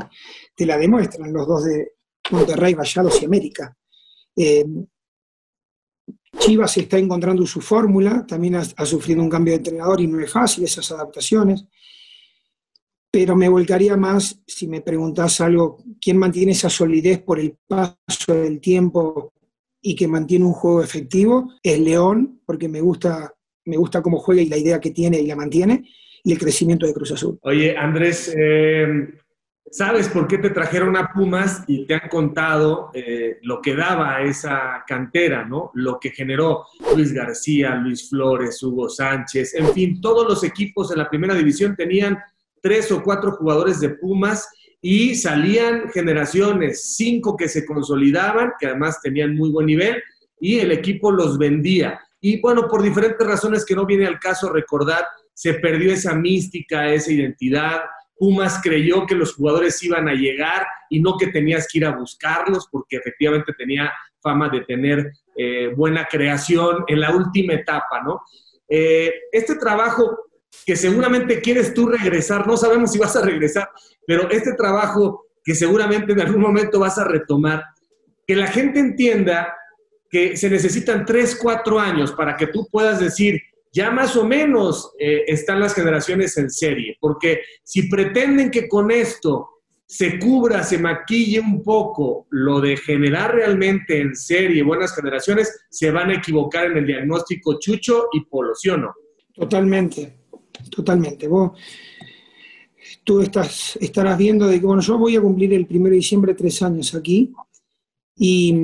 te 0.54 0.66
la 0.66 0.78
demuestran, 0.78 1.32
los 1.32 1.46
dos 1.46 1.64
de 1.64 1.92
Monterrey, 2.30 2.74
Vallados 2.74 3.20
y 3.22 3.24
América. 3.24 3.76
Eh, 4.36 4.64
Chivas 6.38 6.76
está 6.78 6.98
encontrando 6.98 7.46
su 7.46 7.60
fórmula, 7.60 8.24
también 8.26 8.56
ha, 8.56 8.86
sufrido 8.86 9.22
un 9.22 9.28
cambio 9.28 9.52
de 9.52 9.58
entrenador 9.58 10.00
y 10.00 10.06
no 10.06 10.18
es 10.20 10.32
fácil 10.32 10.64
esas 10.64 10.90
adaptaciones 10.90 11.66
pero 13.12 13.36
me 13.36 13.46
volcaría 13.46 13.94
más, 13.94 14.42
si 14.46 14.66
me 14.66 14.80
preguntas 14.80 15.42
algo, 15.42 15.76
¿quién 16.00 16.16
mantiene 16.16 16.52
esa 16.52 16.70
solidez 16.70 17.20
por 17.20 17.38
el 17.38 17.56
paso 17.68 18.34
del 18.34 18.58
tiempo 18.58 19.34
y 19.82 19.94
que 19.94 20.08
mantiene 20.08 20.46
un 20.46 20.54
juego 20.54 20.82
efectivo? 20.82 21.52
Es 21.62 21.78
León, 21.78 22.40
porque 22.46 22.70
me 22.70 22.80
gusta, 22.80 23.34
me 23.66 23.76
gusta 23.76 24.00
cómo 24.00 24.16
juega 24.16 24.40
y 24.40 24.48
la 24.48 24.56
idea 24.56 24.80
que 24.80 24.92
tiene 24.92 25.20
y 25.20 25.26
la 25.26 25.36
mantiene, 25.36 25.84
y 26.24 26.32
el 26.32 26.38
crecimiento 26.38 26.86
de 26.86 26.94
Cruz 26.94 27.12
Azul. 27.12 27.38
Oye, 27.42 27.76
Andrés, 27.76 28.34
eh, 28.34 28.86
¿sabes 29.72 30.08
por 30.08 30.28
qué 30.28 30.36
te 30.36 30.50
trajeron 30.50 30.96
a 30.96 31.10
Pumas 31.12 31.64
y 31.66 31.86
te 31.86 31.94
han 31.94 32.08
contado 32.10 32.90
eh, 32.92 33.38
lo 33.42 33.62
que 33.62 33.74
daba 33.74 34.20
esa 34.20 34.84
cantera, 34.86 35.46
¿no? 35.46 35.70
Lo 35.74 35.98
que 35.98 36.10
generó 36.10 36.66
Luis 36.94 37.12
García, 37.12 37.74
Luis 37.74 38.10
Flores, 38.10 38.62
Hugo 38.62 38.90
Sánchez, 38.90 39.54
en 39.54 39.72
fin, 39.72 40.00
todos 40.00 40.28
los 40.28 40.44
equipos 40.44 40.92
en 40.92 40.98
la 40.98 41.08
primera 41.08 41.34
división 41.34 41.74
tenían 41.74 42.18
tres 42.60 42.92
o 42.92 43.02
cuatro 43.02 43.32
jugadores 43.32 43.80
de 43.80 43.88
Pumas 43.88 44.48
y 44.82 45.14
salían 45.14 45.88
generaciones, 45.90 46.94
cinco 46.96 47.34
que 47.36 47.48
se 47.48 47.64
consolidaban, 47.64 48.52
que 48.60 48.66
además 48.66 49.00
tenían 49.00 49.34
muy 49.34 49.50
buen 49.50 49.66
nivel, 49.66 50.02
y 50.38 50.58
el 50.58 50.70
equipo 50.70 51.10
los 51.10 51.38
vendía. 51.38 52.00
Y 52.20 52.40
bueno, 52.40 52.68
por 52.68 52.82
diferentes 52.82 53.26
razones 53.26 53.64
que 53.64 53.74
no 53.74 53.86
viene 53.86 54.06
al 54.06 54.18
caso 54.18 54.52
recordar, 54.52 55.04
se 55.32 55.54
perdió 55.54 55.92
esa 55.92 56.14
mística, 56.14 56.92
esa 56.92 57.10
identidad. 57.10 57.80
Pumas 58.16 58.60
creyó 58.62 59.06
que 59.06 59.14
los 59.14 59.34
jugadores 59.34 59.82
iban 59.82 60.08
a 60.08 60.14
llegar 60.14 60.66
y 60.90 61.00
no 61.00 61.16
que 61.16 61.28
tenías 61.28 61.66
que 61.70 61.78
ir 61.78 61.86
a 61.86 61.96
buscarlos, 61.96 62.68
porque 62.70 62.96
efectivamente 62.96 63.52
tenía 63.56 63.92
fama 64.20 64.48
de 64.48 64.60
tener 64.62 65.12
eh, 65.36 65.72
buena 65.74 66.06
creación 66.10 66.84
en 66.86 67.00
la 67.00 67.14
última 67.14 67.54
etapa, 67.54 68.02
¿no? 68.04 68.20
Eh, 68.68 69.12
este 69.32 69.56
trabajo 69.56 70.30
que 70.64 70.76
seguramente 70.76 71.40
quieres 71.40 71.74
tú 71.74 71.86
regresar, 71.86 72.46
no 72.46 72.56
sabemos 72.56 72.92
si 72.92 72.98
vas 72.98 73.16
a 73.16 73.22
regresar, 73.22 73.68
pero 74.06 74.30
este 74.30 74.54
trabajo 74.54 75.26
que 75.44 75.54
seguramente 75.54 76.12
en 76.12 76.20
algún 76.20 76.40
momento 76.40 76.78
vas 76.78 76.98
a 76.98 77.04
retomar, 77.04 77.64
que 78.26 78.36
la 78.36 78.46
gente 78.46 78.78
entienda 78.78 79.54
que 80.08 80.36
se 80.36 80.50
necesitan 80.50 81.04
tres, 81.04 81.34
cuatro 81.34 81.80
años 81.80 82.12
para 82.12 82.36
que 82.36 82.46
tú 82.46 82.68
puedas 82.70 83.00
decir, 83.00 83.40
ya 83.72 83.90
más 83.90 84.16
o 84.16 84.24
menos 84.24 84.92
eh, 84.98 85.24
están 85.26 85.60
las 85.60 85.74
generaciones 85.74 86.36
en 86.36 86.50
serie, 86.50 86.96
porque 87.00 87.40
si 87.62 87.88
pretenden 87.88 88.50
que 88.50 88.68
con 88.68 88.90
esto 88.90 89.48
se 89.86 90.18
cubra, 90.18 90.62
se 90.62 90.78
maquille 90.78 91.40
un 91.40 91.62
poco 91.62 92.26
lo 92.30 92.60
de 92.60 92.76
generar 92.76 93.34
realmente 93.34 94.00
en 94.00 94.16
serie 94.16 94.62
buenas 94.62 94.94
generaciones, 94.94 95.66
se 95.68 95.90
van 95.90 96.10
a 96.10 96.14
equivocar 96.14 96.66
en 96.66 96.78
el 96.78 96.86
diagnóstico 96.86 97.58
Chucho 97.58 98.08
y 98.12 98.20
Polo, 98.24 98.54
¿sí 98.54 98.70
o 98.70 98.76
no? 98.76 98.94
Totalmente, 99.34 100.20
totalmente. 100.70 101.28
Tú 103.04 103.20
estás, 103.20 103.76
estarás 103.80 104.16
viendo 104.16 104.46
de 104.46 104.60
que, 104.60 104.66
bueno, 104.66 104.82
yo 104.82 104.96
voy 104.96 105.16
a 105.16 105.20
cumplir 105.20 105.52
el 105.52 105.66
1 105.68 105.90
de 105.90 105.96
diciembre 105.96 106.34
tres 106.34 106.62
años 106.62 106.94
aquí 106.94 107.32
y, 108.16 108.54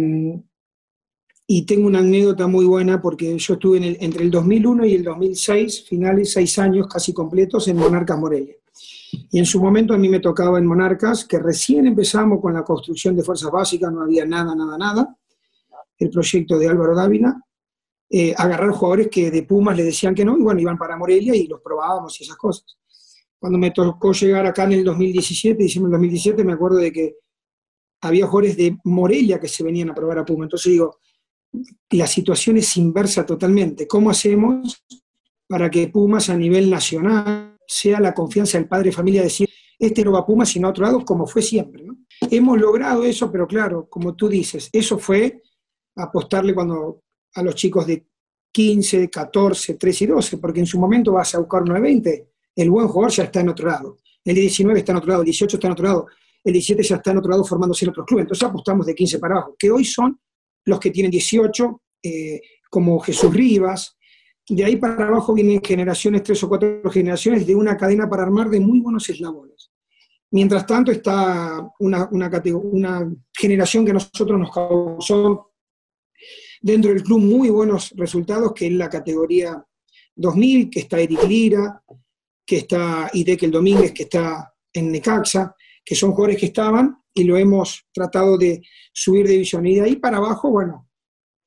y 1.51 1.63
tengo 1.63 1.87
una 1.87 2.01
anécdota 2.01 2.47
muy 2.47 2.67
buena 2.67 3.01
porque 3.01 3.39
yo 3.39 3.55
estuve 3.55 3.79
en 3.79 3.85
el, 3.85 3.97
entre 4.01 4.23
el 4.23 4.31
2001 4.31 4.85
y 4.85 4.95
el 4.95 5.03
2006, 5.03 5.85
finales, 5.89 6.33
seis 6.35 6.59
años 6.59 6.87
casi 6.87 7.15
completos 7.15 7.67
en 7.69 7.79
Monarcas 7.79 8.19
Morelia. 8.19 8.55
Y 9.31 9.39
en 9.39 9.47
su 9.47 9.59
momento 9.59 9.95
a 9.95 9.97
mí 9.97 10.11
me 10.11 10.21
tocaba 10.21 10.59
en 10.59 10.67
Monarcas, 10.67 11.25
que 11.25 11.39
recién 11.39 11.87
empezamos 11.87 12.43
con 12.43 12.53
la 12.53 12.63
construcción 12.63 13.17
de 13.17 13.23
fuerzas 13.23 13.51
básicas, 13.51 13.91
no 13.91 14.03
había 14.03 14.27
nada, 14.27 14.55
nada, 14.55 14.77
nada, 14.77 15.17
el 15.97 16.11
proyecto 16.11 16.59
de 16.59 16.69
Álvaro 16.69 16.95
Dávila, 16.95 17.43
eh, 18.11 18.35
agarrar 18.37 18.71
jugadores 18.73 19.09
que 19.09 19.31
de 19.31 19.43
Pumas 19.45 19.75
le 19.75 19.85
decían 19.85 20.15
que 20.15 20.27
no, 20.27 20.37
y 20.37 20.43
bueno, 20.43 20.61
iban 20.61 20.77
para 20.77 20.99
Morelia 20.99 21.35
y 21.35 21.47
los 21.47 21.63
probábamos 21.63 22.21
y 22.21 22.25
esas 22.25 22.37
cosas. 22.37 22.77
Cuando 23.39 23.59
me 23.59 23.71
tocó 23.71 24.13
llegar 24.13 24.45
acá 24.45 24.65
en 24.65 24.73
el 24.73 24.85
2017, 24.85 25.63
diciembre 25.63 25.89
del 25.89 26.01
2017, 26.01 26.45
me 26.45 26.53
acuerdo 26.53 26.77
de 26.77 26.93
que 26.93 27.17
había 28.03 28.27
jugadores 28.27 28.55
de 28.55 28.77
Morelia 28.85 29.41
que 29.41 29.49
se 29.49 29.65
venían 29.65 29.89
a 29.89 29.95
probar 29.95 30.19
a 30.19 30.27
Pumas. 30.27 30.45
Entonces 30.45 30.73
digo, 30.73 30.99
la 31.91 32.07
situación 32.07 32.59
es 32.59 32.77
inversa 32.77 33.25
totalmente. 33.25 33.87
¿Cómo 33.87 34.11
hacemos 34.11 34.85
para 35.49 35.71
que 35.71 35.89
Pumas 35.89 36.29
a 36.29 36.37
nivel 36.37 36.69
nacional 36.69 37.57
sea 37.67 38.01
la 38.01 38.15
confianza 38.15 38.59
del 38.59 38.69
padre 38.69 38.91
de 38.91 38.97
familia 38.97 39.23
decir, 39.23 39.49
este 39.79 40.05
no 40.05 40.13
va 40.13 40.21
a 40.21 40.27
Pumas 40.27 40.49
sino 40.49 40.69
a 40.69 40.71
otro 40.71 40.85
lado, 40.85 41.05
como 41.05 41.27
fue 41.27 41.43
siempre? 41.43 41.87
Hemos 42.31 42.59
logrado 42.59 43.05
eso, 43.05 43.31
pero 43.31 43.47
claro, 43.47 43.89
como 43.89 44.15
tú 44.15 44.29
dices, 44.29 44.69
eso 44.73 44.99
fue 44.99 45.43
apostarle 45.97 46.55
cuando 46.55 47.03
a 47.35 47.43
los 47.43 47.55
chicos 47.55 47.87
de 47.87 48.07
15, 48.53 49.09
14, 49.09 49.75
13 49.75 50.05
y 50.05 50.07
12, 50.09 50.39
porque 50.39 50.61
en 50.61 50.67
su 50.67 50.79
momento 50.79 51.13
vas 51.13 51.35
a 51.35 51.39
buscar 51.39 51.63
9-20, 51.63 52.27
el 52.57 52.71
buen 52.71 52.89
jugador 52.89 53.13
ya 53.13 53.25
está 53.25 53.41
en 53.41 53.51
otro 53.51 53.69
lado, 53.69 53.99
el 54.25 54.35
19 54.35 54.81
está 54.81 54.93
en 54.93 54.99
otro 54.99 55.11
lado, 55.11 55.23
el 55.23 55.27
18 55.27 55.57
está 55.57 55.67
en 55.69 55.73
otro 55.73 55.85
lado, 55.85 56.07
el 56.43 56.53
17 56.53 56.83
ya 56.83 56.97
está 56.97 57.11
en 57.11 57.19
otro 57.19 57.31
lado 57.31 57.45
formándose 57.45 57.85
en 57.85 57.91
otros 57.91 58.07
clubes, 58.07 58.23
entonces 58.23 58.49
apostamos 58.49 58.87
de 58.87 58.95
15 58.95 59.19
para 59.19 59.35
abajo, 59.37 59.55
que 59.59 59.71
hoy 59.71 59.85
son 59.85 60.19
los 60.69 60.79
que 60.79 60.91
tienen 60.91 61.11
18, 61.11 61.83
eh, 62.03 62.41
como 62.71 63.01
Jesús 63.01 63.33
Rivas, 63.33 63.97
de 64.49 64.65
ahí 64.65 64.77
para 64.77 65.09
abajo 65.09 65.35
vienen 65.35 65.61
generaciones, 65.63 66.23
tres 66.23 66.43
o 66.43 66.49
cuatro 66.49 66.91
generaciones 66.91 67.47
de 67.47 67.55
una 67.55 67.77
cadena 67.77 68.09
para 68.09 68.23
armar 68.23 68.49
de 68.49 68.61
muy 68.61 68.81
buenos 68.81 69.09
eslabones. 69.09 69.71
Mientras 70.31 70.67
tanto 70.67 70.93
está 70.93 71.67
una, 71.81 72.09
una, 72.11 72.31
una 72.55 73.13
generación 73.33 73.85
que 73.85 73.91
a 73.91 73.95
nosotros 73.95 74.39
nos 74.39 74.51
causó 74.53 75.53
dentro 76.61 76.93
del 76.93 77.03
club 77.03 77.21
muy 77.21 77.51
buenos 77.51 77.93
resultados, 77.97 78.53
que 78.53 78.67
es 78.67 78.73
la 78.73 78.89
categoría 78.89 79.65
2000, 80.15 80.71
que 80.71 80.81
está 80.81 80.99
Eric 81.01 81.23
Lira, 81.25 81.83
que 82.45 82.59
está 82.59 83.11
Idekel 83.13 83.51
Domínguez, 83.51 83.93
que 83.93 84.05
está 84.05 84.55
en 84.73 84.93
Necaxa, 84.93 85.55
que 85.85 85.95
son 85.95 86.13
jugadores 86.13 86.39
que 86.39 86.47
estaban 86.47 86.98
y 87.15 87.25
lo 87.25 87.37
hemos 87.37 87.87
tratado 87.93 88.39
de 88.39 88.63
subir 88.93 89.27
de 89.27 89.33
división. 89.33 89.67
Y 89.67 89.77
de 89.77 89.83
ahí 89.83 89.97
para 89.97 90.19
abajo, 90.19 90.51
bueno, 90.51 90.89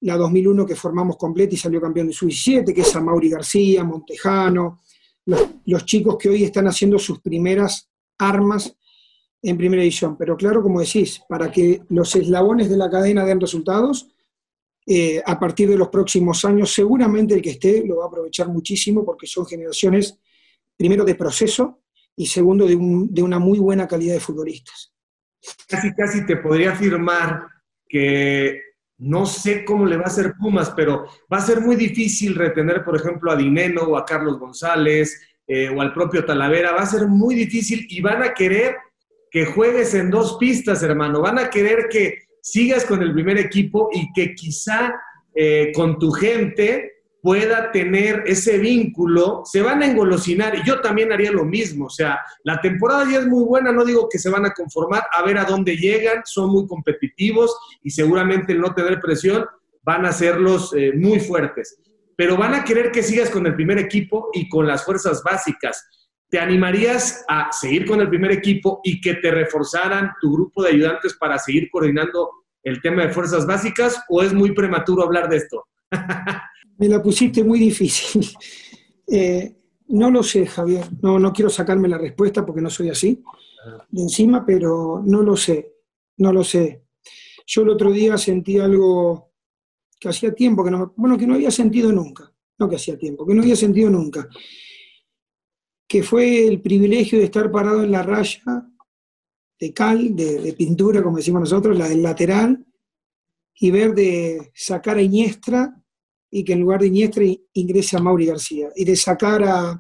la 0.02 0.18
2001 0.18 0.66
que 0.66 0.76
formamos 0.76 1.18
completa 1.18 1.54
y 1.54 1.58
salió 1.58 1.80
campeón 1.80 2.08
de 2.08 2.14
sub-17, 2.14 2.74
que 2.74 2.82
es 2.82 2.96
a 2.96 3.02
Mauri 3.02 3.30
García, 3.30 3.84
Montejano, 3.84 4.82
los, 5.26 5.86
chicos 5.86 6.18
que 6.18 6.30
hoy 6.30 6.44
están 6.44 6.68
haciendo 6.68 6.98
sus 6.98 7.20
primeras 7.20 7.90
armas 8.18 8.76
en 9.42 9.58
primera 9.58 9.82
división. 9.82 10.18
Pero 10.18 10.36
claro, 10.36 10.62
como 10.62 10.80
decís, 10.80 11.22
para 11.30 11.52
que 11.52 11.84
los 11.90 12.16
eslabones 12.16 12.70
de 12.70 12.78
la 12.78 12.90
cadena 12.90 13.26
den 13.26 13.40
resultados, 13.40 14.08
eh, 14.88 15.22
a 15.26 15.40
partir 15.40 15.70
de 15.70 15.78
los 15.78 15.90
próximos 15.90 16.44
años, 16.44 16.74
seguramente 16.74 17.36
el 17.36 17.42
que 17.42 17.52
esté 17.52 17.86
lo 17.86 17.98
va 17.98 18.06
a 18.06 18.08
aprovechar 18.08 18.50
muchísimo 18.50 19.06
porque 19.06 19.28
son 19.28 19.46
generaciones, 19.46 20.18
primero, 20.76 21.06
de 21.06 21.16
proceso 21.16 21.82
y 22.16 22.26
segundo, 22.26 22.66
de, 22.66 22.76
una 22.76 23.40
muy 23.40 23.60
buena 23.60 23.88
calidad 23.88 24.16
de 24.16 24.20
futbolistas. 24.20 24.92
Casi, 25.68 25.94
casi 25.94 26.26
te 26.26 26.38
podría 26.38 26.72
afirmar 26.74 27.48
que 27.88 28.62
no 29.02 29.26
sé 29.26 29.66
cómo 29.66 29.86
le 29.86 29.98
va 29.98 30.04
a 30.04 30.08
hacer 30.08 30.36
Pumas, 30.40 30.70
pero 30.72 31.06
va 31.32 31.38
a 31.38 31.42
ser 31.42 31.60
muy 31.60 31.76
difícil 31.76 32.36
retener, 32.36 32.84
por 32.84 32.96
ejemplo, 32.96 33.32
a 33.32 33.36
Dineno 33.36 33.82
o 33.82 33.98
a 33.98 34.06
Carlos 34.06 34.38
González 34.38 35.20
eh, 35.48 35.70
o 35.70 35.82
al 35.82 35.94
propio 35.94 36.24
Talavera. 36.24 36.72
Va 36.72 36.82
a 36.82 36.86
ser 36.86 37.08
muy 37.08 37.34
difícil 37.34 37.88
y 37.90 38.00
van 38.00 38.22
a 38.22 38.34
querer 38.34 38.78
que 39.32 39.46
juegues 39.46 39.96
en 39.96 40.12
dos 40.12 40.38
pistas, 40.38 40.84
hermano. 40.84 41.22
Van 41.22 41.40
a 41.40 41.50
querer 41.50 41.88
que 41.90 42.20
sigas 42.42 42.86
con 42.86 43.02
el 43.02 43.14
primer 43.14 43.38
equipo 43.40 43.90
y 43.92 44.12
que 44.14 44.36
quizá 44.36 44.94
eh, 45.34 45.72
con 45.74 45.98
tu 45.98 46.12
gente 46.12 47.01
pueda 47.22 47.72
tener 47.72 48.24
ese 48.26 48.58
vínculo, 48.58 49.44
se 49.46 49.62
van 49.62 49.84
a 49.84 49.86
engolosinar 49.86 50.56
y 50.56 50.64
yo 50.66 50.82
también 50.82 51.12
haría 51.12 51.32
lo 51.32 51.46
mismo. 51.46 51.86
O 51.86 51.90
sea, 51.90 52.20
la 52.44 52.60
temporada 52.60 53.06
ya 53.10 53.20
es 53.20 53.28
muy 53.28 53.44
buena, 53.44 53.72
no 53.72 53.86
digo 53.86 54.10
que 54.10 54.18
se 54.18 54.30
van 54.30 54.46
a 54.46 54.54
conformar, 54.54 55.04
a 55.12 55.22
ver 55.24 55.38
a 55.38 55.46
dónde 55.46 55.78
llegan, 55.78 56.24
son 56.26 56.50
muy 56.50 56.68
competitivos 56.68 57.56
y 57.84 57.92
seguramente 57.92 58.54
el 58.54 58.62
no 58.62 58.74
tener 58.74 59.00
presión 59.00 59.46
van 59.84 60.06
a 60.06 60.10
hacerlos 60.10 60.74
eh, 60.76 60.94
muy 60.96 61.20
fuertes. 61.20 61.78
Pero 62.16 62.38
van 62.38 62.56
a 62.56 62.64
querer 62.64 62.92
que 62.92 63.04
sigas 63.04 63.30
con 63.30 63.46
el 63.46 63.56
primer 63.56 63.78
equipo 63.78 64.30
y 64.34 64.50
con 64.50 64.68
las 64.68 64.84
fuerzas 64.84 65.22
básicas. 65.24 65.88
¿Te 66.30 66.40
animarías 66.40 67.24
a 67.28 67.52
seguir 67.52 67.86
con 67.86 68.00
el 68.02 68.10
primer 68.10 68.32
equipo 68.32 68.80
y 68.84 69.02
que 69.02 69.16
te 69.16 69.32
reforzaran 69.32 70.12
tu 70.22 70.34
grupo 70.34 70.64
de 70.64 70.70
ayudantes 70.70 71.14
para 71.16 71.38
seguir 71.38 71.70
coordinando 71.70 72.30
el 72.64 72.82
tema 72.82 73.04
de 73.04 73.10
fuerzas 73.10 73.46
básicas 73.46 74.02
o 74.08 74.22
es 74.24 74.34
muy 74.34 74.54
prematuro 74.54 75.04
hablar 75.04 75.30
de 75.30 75.38
esto? 75.38 75.68
Me 76.82 76.90
la 76.90 77.02
pusiste 77.02 77.44
muy 77.44 77.60
difícil. 77.60 78.28
Eh, 79.14 79.58
no 79.90 80.10
lo 80.10 80.24
sé, 80.24 80.46
Javier. 80.46 80.86
No, 81.02 81.20
no 81.20 81.34
quiero 81.34 81.50
sacarme 81.50 81.90
la 81.90 81.98
respuesta 81.98 82.46
porque 82.46 82.62
no 82.62 82.70
soy 82.70 82.88
así 82.88 83.22
de 83.90 84.02
encima, 84.04 84.46
pero 84.46 85.04
no 85.06 85.22
lo 85.22 85.36
sé. 85.36 85.74
No 86.18 86.32
lo 86.32 86.46
sé. 86.46 86.86
Yo 87.46 87.64
el 87.64 87.70
otro 87.70 87.92
día 87.92 88.18
sentí 88.18 88.58
algo 88.58 89.34
que 90.00 90.08
hacía 90.08 90.34
tiempo 90.34 90.64
que 90.64 90.72
no, 90.72 90.94
bueno, 90.96 91.18
que 91.18 91.28
no 91.28 91.34
había 91.34 91.52
sentido 91.52 91.92
nunca. 91.92 92.32
No 92.58 92.70
que 92.70 92.78
hacía 92.78 92.98
tiempo, 92.98 93.26
que 93.26 93.34
no 93.34 93.42
había 93.42 93.58
sentido 93.58 93.90
nunca. 93.90 94.30
Que 95.90 96.04
fue 96.04 96.48
el 96.48 96.62
privilegio 96.62 97.20
de 97.20 97.26
estar 97.26 97.52
parado 97.52 97.84
en 97.84 97.92
la 97.92 98.04
raya 98.04 98.66
de 99.60 99.74
cal, 99.74 100.16
de, 100.16 100.56
pintura, 100.58 101.04
como 101.04 101.18
decimos 101.18 101.42
nosotros, 101.42 101.78
la 101.78 101.90
del 101.90 102.02
lateral, 102.02 102.66
y 103.56 103.72
ver 103.72 103.94
de 103.94 104.52
sacar 104.56 104.96
a 104.96 105.02
Iniestra 105.02 105.81
y 106.32 106.44
que 106.44 106.54
en 106.54 106.62
lugar 106.62 106.80
de 106.80 106.88
Iniestra 106.88 107.24
ingrese 107.54 107.98
a 107.98 108.00
Mauri 108.00 108.26
García, 108.26 108.70
y 108.76 108.86
de 108.86 108.96
sacar 108.96 109.44
a, 109.44 109.78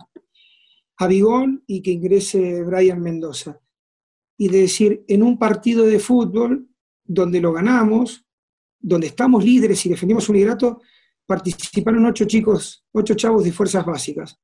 a 0.97 1.07
Bigón 1.07 1.63
y 1.65 1.81
que 1.81 1.91
ingrese 1.91 2.61
Brian 2.63 3.01
Mendoza. 3.01 3.59
Y 4.37 4.49
de 4.49 4.61
decir, 4.61 5.03
en 5.07 5.23
un 5.23 5.39
partido 5.39 5.85
de 5.85 5.99
fútbol 5.99 6.67
donde 7.03 7.39
lo 7.39 7.53
ganamos, 7.53 8.25
donde 8.79 9.07
estamos 9.07 9.43
líderes 9.43 9.85
y 9.85 9.89
defendimos 9.89 10.27
un 10.29 10.35
liderato, 10.35 10.81
participaron 11.25 12.05
ocho 12.05 12.25
chicos, 12.25 12.83
ocho 12.91 13.13
chavos 13.15 13.43
de 13.43 13.51
fuerzas 13.51 13.85
básicas. 13.85 14.37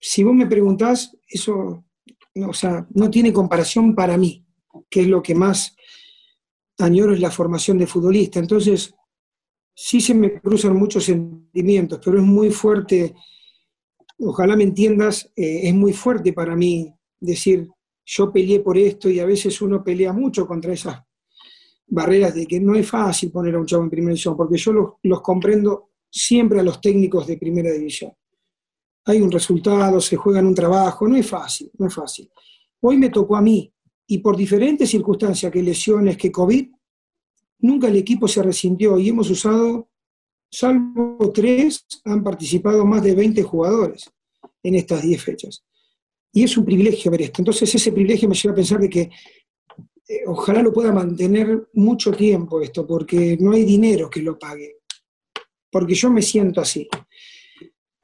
Si 0.00 0.22
vos 0.22 0.34
me 0.34 0.46
preguntás, 0.46 1.16
eso 1.28 1.84
o 2.42 2.52
sea, 2.52 2.86
no 2.90 3.10
tiene 3.10 3.32
comparación 3.32 3.94
para 3.94 4.16
mí, 4.16 4.44
que 4.90 5.02
es 5.02 5.06
lo 5.06 5.22
que 5.22 5.34
más 5.34 5.76
añoro 6.78 7.14
es 7.14 7.20
la 7.20 7.30
formación 7.30 7.78
de 7.78 7.86
futbolista. 7.86 8.40
Entonces, 8.40 8.94
sí 9.74 10.00
se 10.00 10.14
me 10.14 10.40
cruzan 10.40 10.76
muchos 10.76 11.04
sentimientos, 11.04 12.00
pero 12.04 12.18
es 12.18 12.24
muy 12.24 12.50
fuerte, 12.50 13.14
ojalá 14.18 14.56
me 14.56 14.64
entiendas, 14.64 15.30
eh, 15.36 15.62
es 15.64 15.74
muy 15.74 15.92
fuerte 15.92 16.32
para 16.32 16.54
mí 16.54 16.92
decir, 17.18 17.68
yo 18.04 18.32
peleé 18.32 18.60
por 18.60 18.78
esto 18.78 19.08
y 19.08 19.18
a 19.18 19.26
veces 19.26 19.60
uno 19.60 19.82
pelea 19.82 20.12
mucho 20.12 20.46
contra 20.46 20.72
esas 20.72 21.02
barreras 21.86 22.34
de 22.34 22.46
que 22.46 22.60
no 22.60 22.74
es 22.74 22.88
fácil 22.88 23.30
poner 23.30 23.54
a 23.54 23.58
un 23.58 23.66
chavo 23.66 23.82
en 23.82 23.90
primera 23.90 24.10
división, 24.10 24.36
porque 24.36 24.56
yo 24.56 24.72
los, 25.02 25.20
comprendo 25.20 25.90
siempre 26.10 26.60
a 26.60 26.62
los 26.62 26.80
técnicos 26.80 27.26
de 27.26 27.36
primera 27.36 27.72
división 27.72 28.12
hay 29.06 29.20
un 29.20 29.30
resultado, 29.30 30.00
se 30.00 30.16
juega 30.16 30.40
un 30.40 30.54
trabajo, 30.54 31.06
no 31.06 31.16
es 31.16 31.28
fácil, 31.28 31.70
no 31.78 31.86
es 31.86 31.94
fácil. 31.94 32.30
Hoy 32.80 32.96
me 32.96 33.10
tocó 33.10 33.36
a 33.36 33.42
mí 33.42 33.70
y 34.06 34.18
por 34.18 34.36
diferentes 34.36 34.88
circunstancias, 34.88 35.52
que 35.52 35.62
lesiones, 35.62 36.16
que 36.16 36.32
COVID, 36.32 36.70
nunca 37.64 37.88
el 37.88 37.96
equipo 37.96 38.28
se 38.28 38.42
resintió 38.42 38.98
y 38.98 39.08
hemos 39.08 39.30
usado, 39.30 39.88
salvo 40.50 41.32
tres, 41.32 41.86
han 42.04 42.22
participado 42.22 42.84
más 42.84 43.02
de 43.02 43.14
20 43.14 43.42
jugadores 43.42 44.10
en 44.62 44.74
estas 44.74 45.02
10 45.02 45.22
fechas. 45.22 45.64
Y 46.32 46.44
es 46.44 46.56
un 46.58 46.64
privilegio 46.64 47.10
ver 47.10 47.22
esto. 47.22 47.40
Entonces 47.40 47.74
ese 47.74 47.90
privilegio 47.90 48.28
me 48.28 48.34
lleva 48.34 48.52
a 48.52 48.56
pensar 48.56 48.80
de 48.80 48.90
que 48.90 49.00
eh, 49.00 50.20
ojalá 50.26 50.62
lo 50.62 50.72
pueda 50.72 50.92
mantener 50.92 51.68
mucho 51.72 52.12
tiempo 52.12 52.60
esto, 52.60 52.86
porque 52.86 53.38
no 53.40 53.52
hay 53.52 53.64
dinero 53.64 54.10
que 54.10 54.20
lo 54.20 54.38
pague. 54.38 54.76
Porque 55.70 55.94
yo 55.94 56.10
me 56.10 56.20
siento 56.20 56.60
así. 56.60 56.86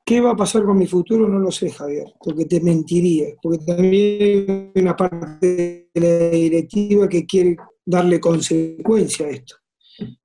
¿Qué 0.06 0.20
va 0.22 0.30
a 0.30 0.36
pasar 0.36 0.64
con 0.64 0.78
mi 0.78 0.86
futuro? 0.86 1.28
No 1.28 1.38
lo 1.38 1.52
sé, 1.52 1.70
Javier, 1.70 2.06
porque 2.18 2.46
te 2.46 2.60
mentiría, 2.60 3.26
porque 3.42 3.58
también 3.64 4.72
hay 4.74 4.82
una 4.82 4.96
parte 4.96 5.90
de 5.92 6.00
la 6.00 6.30
directiva 6.30 7.08
que 7.08 7.26
quiere 7.26 7.56
darle 7.84 8.20
consecuencia 8.20 9.26
a 9.26 9.30
esto. 9.30 9.56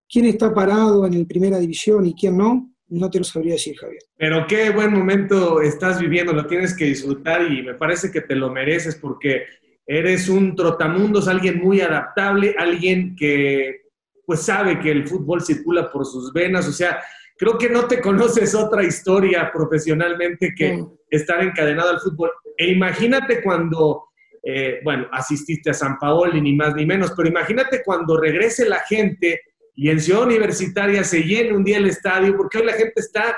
¿Quién 0.07 0.25
está 0.25 0.53
parado 0.53 1.05
en 1.05 1.13
el 1.13 1.27
primera 1.27 1.57
división 1.57 2.05
y 2.05 2.13
quién 2.13 2.37
no? 2.37 2.71
No 2.87 3.09
te 3.09 3.17
lo 3.17 3.23
sabría 3.23 3.53
decir, 3.53 3.75
Javier. 3.77 4.01
Pero 4.17 4.45
qué 4.47 4.69
buen 4.69 4.93
momento 4.93 5.61
estás 5.61 5.99
viviendo, 5.99 6.33
lo 6.33 6.45
tienes 6.45 6.75
que 6.75 6.85
disfrutar 6.85 7.51
y 7.51 7.63
me 7.63 7.73
parece 7.73 8.11
que 8.11 8.21
te 8.21 8.35
lo 8.35 8.51
mereces 8.51 8.95
porque 8.95 9.43
eres 9.85 10.29
un 10.29 10.55
trotamundos, 10.55 11.27
alguien 11.27 11.59
muy 11.59 11.81
adaptable, 11.81 12.55
alguien 12.57 13.15
que 13.15 13.85
pues 14.25 14.41
sabe 14.41 14.79
que 14.79 14.91
el 14.91 15.07
fútbol 15.07 15.43
circula 15.43 15.91
por 15.91 16.05
sus 16.05 16.33
venas, 16.33 16.67
o 16.67 16.71
sea, 16.71 16.99
creo 17.37 17.57
que 17.57 17.69
no 17.69 17.85
te 17.85 18.01
conoces 18.01 18.55
otra 18.55 18.83
historia 18.83 19.51
profesionalmente 19.53 20.53
que 20.55 20.83
estar 21.09 21.43
encadenado 21.43 21.89
al 21.89 21.99
fútbol. 21.99 22.31
E 22.57 22.71
imagínate 22.71 23.43
cuando, 23.43 24.05
eh, 24.47 24.79
bueno, 24.83 25.07
asististe 25.11 25.71
a 25.71 25.73
San 25.73 25.97
Paolo, 25.97 26.33
ni 26.33 26.53
más 26.53 26.75
ni 26.75 26.85
menos, 26.85 27.13
pero 27.17 27.27
imagínate 27.27 27.81
cuando 27.83 28.15
regrese 28.15 28.69
la 28.69 28.79
gente 28.81 29.41
y 29.73 29.89
en 29.89 29.99
Ciudad 29.99 30.21
Universitaria 30.21 31.03
se 31.03 31.23
llene 31.23 31.55
un 31.55 31.63
día 31.63 31.77
el 31.77 31.87
estadio, 31.87 32.37
porque 32.37 32.59
hoy 32.59 32.65
la 32.65 32.73
gente 32.73 32.93
está, 32.95 33.35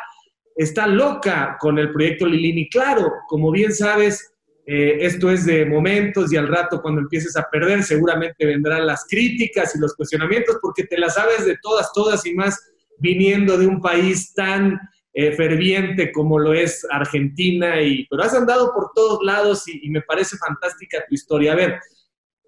está 0.54 0.86
loca 0.86 1.56
con 1.62 1.80
el 1.80 1.94
proyecto 1.94 2.26
Lilini. 2.26 2.70
Claro, 2.70 3.10
como 3.30 3.52
bien 3.52 3.74
sabes, 3.74 4.34
eh, 4.66 4.98
esto 5.00 5.32
es 5.32 5.46
de 5.46 5.66
momentos 5.66 6.34
y 6.34 6.36
al 6.36 6.50
rato 6.50 6.82
cuando 6.82 7.00
empieces 7.00 7.38
a 7.38 7.50
perder 7.50 7.84
seguramente 7.84 8.46
vendrán 8.46 8.86
las 8.86 9.06
críticas 9.10 9.74
y 9.74 9.80
los 9.80 9.96
cuestionamientos 9.96 10.58
porque 10.62 10.84
te 10.84 10.98
las 10.98 11.14
sabes 11.14 11.46
de 11.46 11.58
todas, 11.62 11.94
todas 11.94 12.26
y 12.26 12.34
más 12.34 12.74
viniendo 12.98 13.58
de 13.58 13.66
un 13.66 13.80
país 13.80 14.34
tan 14.34 14.78
eh, 15.20 15.32
ferviente 15.32 16.12
como 16.12 16.38
lo 16.38 16.54
es 16.54 16.86
Argentina, 16.92 17.82
y, 17.82 18.06
pero 18.08 18.22
has 18.22 18.36
andado 18.36 18.72
por 18.72 18.92
todos 18.94 19.18
lados 19.24 19.68
y, 19.68 19.90
me 19.90 20.04
parece 20.04 20.38
fantástica 20.38 21.04
tu 21.10 21.16
historia. 21.16 21.54
A 21.54 21.56
ver, 21.56 21.80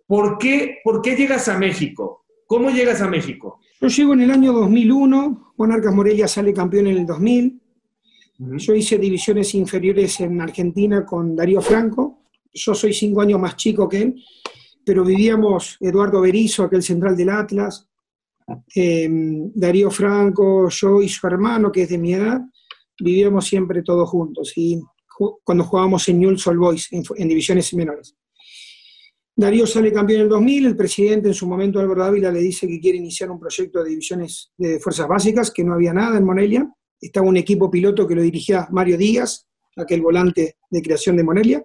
¿por 0.05 0.37
qué, 0.37 0.77
¿por 0.83 1.01
qué 1.01 1.15
llegas 1.15 1.47
a 1.47 1.57
México? 1.57 2.27
¿Cómo 2.45 2.69
llegas 2.69 3.01
a 3.01 3.07
México? 3.07 3.59
Yo 3.81 3.87
llego 3.87 4.13
en 4.13 4.21
el 4.21 4.29
año 4.29 4.53
2001, 4.53 5.53
Juan 5.57 5.71
Arcas 5.71 5.95
Morelia 5.95 6.27
sale 6.27 6.53
campeón 6.53 6.85
en 6.85 6.97
el 6.97 7.07
2000. 7.07 7.59
Yo 8.37 8.75
hice 8.75 8.99
divisiones 8.99 9.55
inferiores 9.55 10.19
en 10.19 10.39
Argentina 10.39 11.03
con 11.03 11.35
Darío 11.35 11.61
Franco. 11.61 12.21
Yo 12.53 12.75
soy 12.75 12.93
cinco 12.93 13.21
años 13.21 13.39
más 13.39 13.55
chico 13.55 13.89
que 13.89 14.01
él, 14.03 14.23
pero 14.85 15.03
vivíamos 15.03 15.75
Eduardo 15.79 16.21
Berizo, 16.21 16.65
aquel 16.65 16.83
central 16.83 17.17
del 17.17 17.31
Atlas, 17.31 17.89
Em, 18.75 19.51
Darío 19.53 19.91
Franco, 19.91 20.69
yo 20.69 21.01
y 21.01 21.09
su 21.09 21.25
hermano, 21.27 21.71
que 21.71 21.83
es 21.83 21.89
de 21.89 21.97
mi 21.97 22.13
edad, 22.13 22.41
vivíamos 22.99 23.45
siempre 23.45 23.83
todos 23.83 24.09
juntos, 24.09 24.53
y 24.55 24.81
cuando 25.43 25.63
jugábamos 25.63 26.07
en 26.09 26.19
Newell's 26.19 26.47
Old 26.47 26.59
Boys, 26.59 26.87
en, 26.91 27.27
divisiones 27.27 27.73
menores. 27.73 28.15
Darío 29.35 29.65
sale 29.65 29.91
campeón 29.91 30.19
en 30.19 30.23
el 30.23 30.29
2000, 30.29 30.65
el 30.65 30.75
presidente 30.75 31.27
en 31.29 31.33
su 31.33 31.47
momento, 31.47 31.79
Álvaro 31.79 32.03
Dávila, 32.03 32.31
le 32.31 32.39
dice 32.39 32.67
que 32.67 32.79
quiere 32.79 32.97
iniciar 32.97 33.31
un 33.31 33.39
proyecto 33.39 33.83
de 33.83 33.89
divisiones 33.89 34.51
de 34.57 34.79
fuerzas 34.79 35.07
básicas, 35.07 35.51
que 35.51 35.63
no 35.63 35.73
había 35.73 35.93
nada 35.93 36.17
en 36.17 36.25
Monelia, 36.25 36.69
estaba 36.99 37.27
un 37.27 37.37
equipo 37.37 37.71
piloto 37.71 38.07
que 38.07 38.15
lo 38.15 38.21
dirigía 38.21 38.67
Mario 38.71 38.97
Díaz, 38.97 39.47
aquel 39.77 40.01
volante 40.01 40.57
de 40.69 40.81
creación 40.81 41.15
de 41.15 41.23
Monelia, 41.23 41.63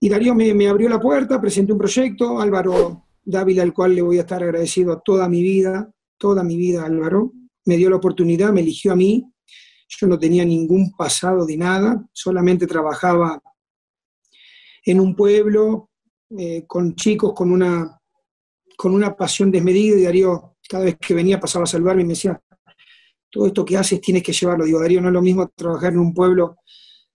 y 0.00 0.08
Darío 0.10 0.34
me, 0.34 0.52
me 0.52 0.68
abrió 0.68 0.88
la 0.90 1.00
puerta, 1.00 1.40
presenté 1.40 1.72
un 1.72 1.78
proyecto, 1.78 2.38
Álvaro 2.38 3.06
Dávila, 3.24 3.62
al 3.62 3.72
cual 3.72 3.94
le 3.94 4.02
voy 4.02 4.18
a 4.18 4.20
estar 4.20 4.42
agradecido 4.42 5.00
toda 5.02 5.28
mi 5.30 5.42
vida, 5.42 5.90
toda 6.18 6.44
mi 6.44 6.56
vida, 6.56 6.84
Álvaro. 6.84 7.32
Me 7.64 7.76
dio 7.76 7.88
la 7.88 7.96
oportunidad, 7.96 8.52
me 8.52 8.60
eligió 8.60 8.92
a 8.92 8.96
mí. 8.96 9.24
Yo 9.88 10.06
no 10.06 10.18
tenía 10.18 10.44
ningún 10.44 10.92
pasado 10.96 11.44
de 11.46 11.56
nada, 11.56 12.04
solamente 12.12 12.66
trabajaba 12.66 13.40
en 14.84 15.00
un 15.00 15.14
pueblo 15.14 15.90
eh, 16.36 16.64
con 16.66 16.94
chicos 16.94 17.32
con 17.34 17.52
una, 17.52 18.00
con 18.76 18.94
una 18.94 19.14
pasión 19.16 19.50
desmedida 19.50 19.98
y 19.98 20.02
Darío, 20.02 20.56
cada 20.68 20.84
vez 20.84 20.96
que 20.98 21.14
venía 21.14 21.38
pasaba 21.38 21.64
a 21.64 21.66
salvarme 21.66 22.02
y 22.02 22.06
me 22.06 22.14
decía, 22.14 22.40
todo 23.30 23.46
esto 23.46 23.64
que 23.64 23.76
haces 23.76 24.00
tienes 24.00 24.22
que 24.22 24.32
llevarlo. 24.32 24.64
Digo, 24.64 24.80
Darío, 24.80 25.00
no 25.00 25.08
es 25.08 25.14
lo 25.14 25.22
mismo 25.22 25.48
trabajar 25.54 25.92
en 25.92 25.98
un 25.98 26.14
pueblo 26.14 26.56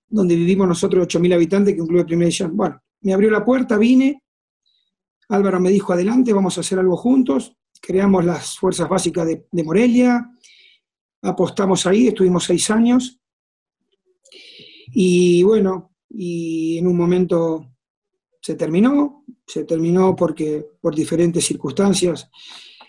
donde 0.08 0.36
vivimos 0.36 0.68
nosotros 0.68 1.08
8.000 1.08 1.34
habitantes 1.34 1.76
que 1.76 1.82
un 1.82 1.88
club 1.88 2.00
de 2.00 2.06
primera. 2.06 2.48
Bueno, 2.52 2.82
me 3.02 3.14
abrió 3.14 3.30
la 3.30 3.46
puerta, 3.46 3.78
vine, 3.78 4.24
Álvaro 5.30 5.60
me 5.60 5.70
dijo, 5.70 5.94
adelante, 5.94 6.34
vamos 6.34 6.58
a 6.58 6.62
hacer 6.62 6.80
algo 6.80 6.98
juntos. 6.98 7.56
Creamos 7.80 8.26
las 8.26 8.58
fuerzas 8.58 8.90
básicas 8.90 9.28
de, 9.28 9.64
Morelia, 9.64 10.28
apostamos 11.22 11.86
ahí, 11.86 12.08
estuvimos 12.08 12.46
seis 12.46 12.70
años. 12.70 13.20
Y 14.92 15.44
bueno, 15.44 15.92
y 16.10 16.78
en 16.78 16.88
un 16.88 16.98
momento 16.98 17.66
se 18.42 18.56
terminó, 18.56 19.26
se 19.46 19.64
terminó 19.64 20.16
porque 20.16 20.66
por 20.82 20.96
diferentes 20.96 21.46
circunstancias 21.46 22.30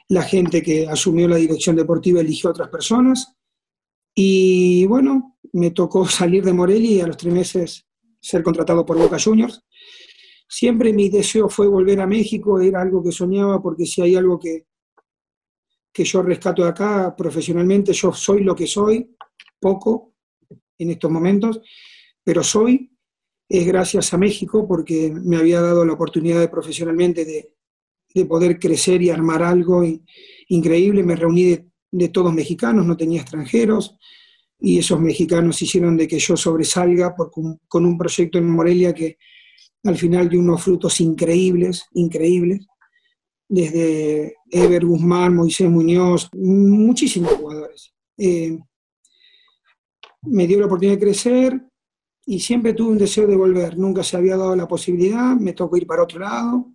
la 0.09 0.23
gente 0.23 0.63
que 0.63 0.89
asumió 0.89 1.29
la 1.29 1.37
dirección 1.37 1.77
deportiva 1.77 2.21
eligió 2.21 2.51
otras 2.51 2.69
personas 2.69 3.37
Y 4.15 4.87
bueno, 4.87 5.39
me 5.53 5.71
tocó 5.71 6.07
salir 6.09 6.45
de 6.45 6.53
Morelia 6.53 6.91
y 6.91 7.01
a 7.01 7.07
los 7.07 7.17
tres 7.17 7.33
meses 7.33 7.87
ser 8.21 8.43
contratado 8.43 8.85
por 8.85 8.99
Boca 8.99 9.19
Juniors. 9.23 9.63
Siempre 10.49 10.93
mi 10.93 11.09
deseo 11.09 11.49
fue 11.49 11.69
volver 11.69 12.01
a 12.01 12.07
México, 12.07 12.61
era 12.61 12.83
algo 12.83 13.03
que 13.03 13.13
soñaba 13.13 13.63
porque 13.63 13.87
si 13.87 14.03
hay 14.03 14.17
algo 14.17 14.39
que, 14.39 14.67
que 15.93 16.05
yo 16.05 16.23
rescato 16.23 16.63
de 16.63 16.69
acá 16.69 17.15
profesionalmente, 17.17 17.93
yo 17.93 18.13
soy 18.13 18.43
lo 18.45 18.55
que 18.55 18.67
soy, 18.67 19.15
poco 19.59 20.15
en 20.79 20.91
estos 20.91 21.11
momentos, 21.11 21.61
pero 22.25 22.43
soy, 22.43 22.91
es 23.49 23.67
gracias 23.67 24.15
a 24.15 24.19
México 24.19 24.67
porque 24.67 25.13
me 25.13 25.37
había 25.37 25.61
dado 25.61 25.85
la 25.85 25.93
oportunidad 25.93 26.41
de 26.41 26.49
profesionalmente 26.49 27.25
de, 27.25 27.55
de 28.15 28.25
poder 28.25 28.59
crecer 28.59 29.03
y 29.03 29.11
armar 29.11 29.43
algo 29.43 29.83
increíble. 30.49 31.03
Me 31.03 31.17
reuní 31.17 31.67
de, 31.91 32.09
todos 32.09 32.33
mexicanos, 32.33 32.87
no 32.87 32.97
tenía 32.97 33.21
extranjeros, 33.21 33.97
y 34.59 34.79
esos 34.79 35.01
mexicanos 35.01 35.61
hicieron 35.63 35.97
de 35.97 36.07
que 36.07 36.19
yo 36.19 36.37
sobresalga 36.37 37.15
con 37.17 37.87
un 37.87 37.99
proyecto 37.99 38.39
en 38.39 38.51
Morelia 38.51 38.95
que 38.95 39.17
al 39.85 39.97
final 39.97 40.29
dio 40.29 40.39
unos 40.39 40.63
frutos 40.63 41.01
increíbles, 41.01 41.87
increíbles, 41.95 42.67
desde 43.51 44.37
Ever 44.49 44.87
Guzmán, 44.87 45.35
Moisés 45.35 45.69
Muñoz, 45.69 46.31
muchísimos 46.33 47.33
jugadores. 47.33 47.93
Eh, 48.17 48.57
me 50.23 50.47
dio 50.47 50.61
la 50.61 50.67
oportunidad 50.67 50.97
de 50.97 51.05
crecer 51.05 51.61
y 52.25 52.39
siempre 52.39 52.75
tuve 52.75 52.93
un 52.93 52.99
deseo 52.99 53.27
de 53.27 53.35
volver. 53.35 53.77
Nunca 53.77 54.05
se 54.05 54.17
había 54.17 54.37
dado 54.37 54.55
la 54.55 54.69
posibilidad, 54.69 55.35
me 55.35 55.53
tocó 55.53 55.77
ir 55.77 55.87
para 55.87 56.05
otro 56.05 56.21
lado. 56.21 56.73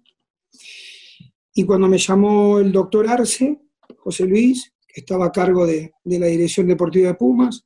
Y 1.54 1.64
cuando 1.64 1.88
me 1.88 1.98
llamó 1.98 2.60
el 2.60 2.74
doctor 2.74 3.08
Arce, 3.08 3.58
José 3.98 4.26
Luis, 4.26 4.74
que 4.86 5.00
estaba 5.00 5.28
a 5.28 5.32
cargo 5.32 5.66
de, 5.66 5.94
la 6.04 6.28
dirección 6.28 6.68
deportiva 6.68 7.08
de 7.08 7.14
Pumas, 7.14 7.66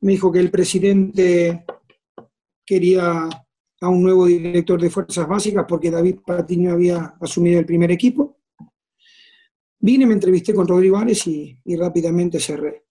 me 0.00 0.12
dijo 0.12 0.32
que 0.32 0.40
el 0.40 0.50
presidente 0.50 1.64
quería 2.66 3.28
a 3.84 3.88
un 3.88 4.02
nuevo 4.02 4.26
director 4.26 4.80
de 4.80 4.90
fuerzas 4.90 5.28
básicas 5.28 5.64
porque 5.68 5.90
David 5.90 6.20
Patiño 6.26 6.72
había 6.72 7.14
asumido 7.20 7.58
el 7.58 7.66
primer 7.66 7.90
equipo. 7.90 8.38
Vine, 9.78 10.06
me 10.06 10.14
entrevisté 10.14 10.54
con 10.54 10.66
Rodrigo 10.66 10.96
Álvarez 10.96 11.26
y, 11.26 11.58
rápidamente 11.76 12.40
cerré. 12.40 12.84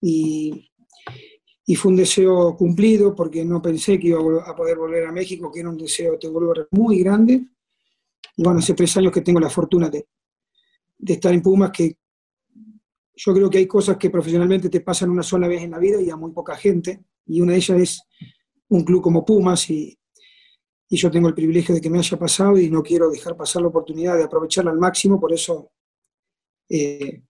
Y, 0.00 0.70
y, 1.64 1.74
fue 1.74 1.90
un 1.90 1.96
deseo 1.96 2.56
cumplido 2.56 3.14
porque 3.14 3.44
no 3.44 3.62
pensé 3.62 3.98
que 3.98 4.08
iba 4.08 4.20
a 4.44 4.54
poder 4.54 4.76
volver 4.76 5.06
a 5.06 5.12
México, 5.12 5.50
que 5.50 5.60
era 5.60 5.70
un 5.70 5.76
deseo, 5.78 6.18
te 6.18 6.28
vuelvo 6.28 6.52
muy 6.70 6.98
grande 6.98 7.46
bueno, 8.38 8.60
hace 8.60 8.74
tres 8.74 8.96
años 8.96 9.12
que 9.12 9.20
tengo 9.20 9.40
la 9.40 9.50
fortuna 9.50 9.90
de, 9.90 10.06
estar 11.04 11.32
en 11.32 11.42
Pumas, 11.42 11.72
que 11.72 11.96
yo 13.16 13.34
creo 13.34 13.50
que 13.50 13.58
hay 13.58 13.66
cosas 13.66 13.96
que 13.96 14.10
profesionalmente 14.10 14.68
te 14.68 14.80
pasan 14.80 15.10
una 15.10 15.24
sola 15.24 15.48
vez 15.48 15.62
en 15.62 15.72
la 15.72 15.78
vida 15.78 16.00
y 16.00 16.08
a 16.08 16.16
muy 16.16 16.30
poca 16.30 16.56
gente, 16.56 17.02
y 17.26 17.40
una 17.40 17.52
de 17.52 17.58
ellas 17.58 17.80
es 17.80 18.02
un 18.68 18.84
club 18.84 19.02
como 19.02 19.24
Pumas, 19.24 19.68
y, 19.70 19.98
yo 20.96 21.10
tengo 21.10 21.28
el 21.28 21.34
privilegio 21.34 21.74
de 21.74 21.80
que 21.80 21.90
me 21.90 21.98
haya 21.98 22.18
pasado 22.18 22.58
y 22.58 22.70
no 22.70 22.82
quiero 22.82 23.10
dejar 23.10 23.36
pasar 23.36 23.62
la 23.62 23.68
oportunidad 23.68 24.16
de 24.16 24.24
aprovecharla 24.24 24.70
al 24.70 24.78
máximo, 24.78 25.20
por 25.20 25.32
eso 25.32 25.70
eh, 26.68 27.22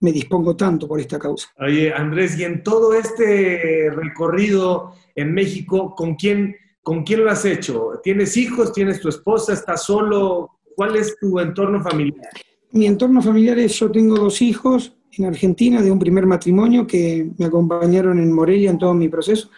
me 0.00 0.12
dispongo 0.12 0.56
tanto 0.56 0.88
por 0.88 0.98
esta 0.98 1.18
causa. 1.18 1.48
Oye, 1.58 1.92
Andrés, 1.92 2.38
y 2.38 2.44
en 2.44 2.62
todo 2.62 2.94
este 2.94 3.90
recorrido 3.90 4.94
en 5.14 5.32
México, 5.32 5.94
¿con 5.94 6.14
quién 6.14 6.56
¿Con 6.82 7.04
quién 7.04 7.24
lo 7.24 7.30
has 7.30 7.44
hecho? 7.44 8.00
¿Tienes 8.02 8.36
hijos? 8.36 8.72
¿Tienes 8.72 9.00
tu 9.00 9.08
esposa? 9.08 9.52
¿Estás 9.52 9.84
solo? 9.84 10.50
¿Cuál 10.74 10.96
es 10.96 11.16
tu 11.18 11.38
entorno 11.38 11.82
familiar? 11.82 12.28
Mi 12.72 12.86
entorno 12.86 13.20
familiar 13.20 13.58
es, 13.58 13.78
yo 13.78 13.90
tengo 13.90 14.16
dos 14.16 14.40
hijos 14.40 14.96
en 15.12 15.26
Argentina 15.26 15.82
de 15.82 15.90
un 15.90 15.98
primer 15.98 16.24
matrimonio 16.24 16.86
que 16.86 17.30
me 17.36 17.44
acompañaron 17.44 18.18
en 18.18 18.32
Morelia 18.32 18.70
en 18.70 18.78
todo 18.78 18.94
mi 18.94 19.08
proceso. 19.08 19.50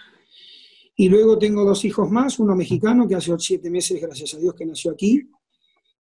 Y 1.03 1.09
luego 1.09 1.37
tengo 1.37 1.65
dos 1.65 1.85
hijos 1.85 2.09
más, 2.12 2.38
uno 2.38 2.55
mexicano 2.55 3.09
que 3.09 3.17
hace 3.17 3.37
siete 3.37 3.69
meses, 3.71 4.01
gracias 4.01 4.35
a 4.35 4.38
Dios, 4.38 4.55
que 4.55 4.65
nació 4.65 4.93
aquí, 4.93 5.29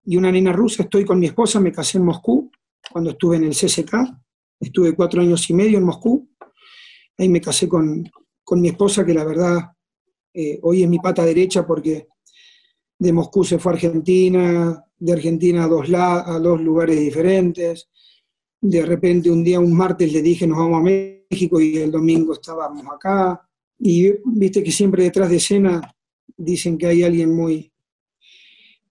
y 0.05 0.15
una 0.19 0.31
nena 0.31 0.53
rusa. 0.53 0.83
Estoy 0.83 1.07
con 1.07 1.19
mi 1.19 1.25
esposa, 1.25 1.59
me 1.59 1.73
casé 1.73 1.97
en 1.97 2.05
Moscú 2.05 2.51
cuando 2.93 3.09
estuve 3.09 3.37
en 3.37 3.45
el 3.45 3.53
CSK. 3.53 3.95
Estuve 4.61 4.95
cuatro 4.95 5.23
años 5.23 5.49
y 5.49 5.55
medio 5.55 5.79
en 5.79 5.85
Moscú. 5.85 6.29
Ahí 7.17 7.31
me 7.31 7.41
casé 7.41 7.67
con, 7.67 8.05
con 8.45 8.61
mi 8.61 8.69
esposa, 8.69 9.07
que 9.07 9.15
la 9.15 9.25
verdad 9.25 9.73
eh, 10.35 10.61
hoy 10.65 10.83
es 10.83 10.89
mi 10.91 10.99
pata 10.99 11.25
derecha 11.25 11.67
porque 11.67 12.09
de 12.99 13.13
Moscú 13.15 13.43
se 13.43 13.59
fue 13.59 13.73
a 13.73 13.77
Argentina, 13.77 14.85
de 14.99 15.13
Argentina 15.15 15.65
a 15.65 15.69
dos, 15.69 15.89
a 15.95 16.39
dos 16.41 16.61
lugares 16.61 17.01
diferentes. 17.01 17.89
De 18.61 18.85
repente 18.85 19.31
un 19.31 19.43
día, 19.43 19.61
un 19.61 19.75
martes, 19.75 20.13
le 20.13 20.21
dije 20.21 20.47
nos 20.47 20.59
vamos 20.59 20.81
a 20.81 20.83
México 20.83 21.59
y 21.59 21.79
el 21.79 21.91
domingo 21.91 22.35
estábamos 22.35 22.85
acá. 22.95 23.47
Y 23.81 24.13
viste 24.25 24.63
que 24.63 24.71
siempre 24.71 25.05
detrás 25.05 25.31
de 25.31 25.37
escena 25.37 25.81
dicen 26.37 26.77
que 26.77 26.87
hay 26.87 27.03
alguien 27.03 27.35
muy 27.35 27.73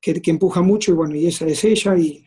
que, 0.02 0.22
empuja 0.26 0.62
mucho 0.62 0.92
y 0.92 0.96
bueno, 0.96 1.16
y 1.16 1.28
esa 1.28 1.46
es 1.46 1.64
ella. 1.64 1.96
Y, 1.96 2.26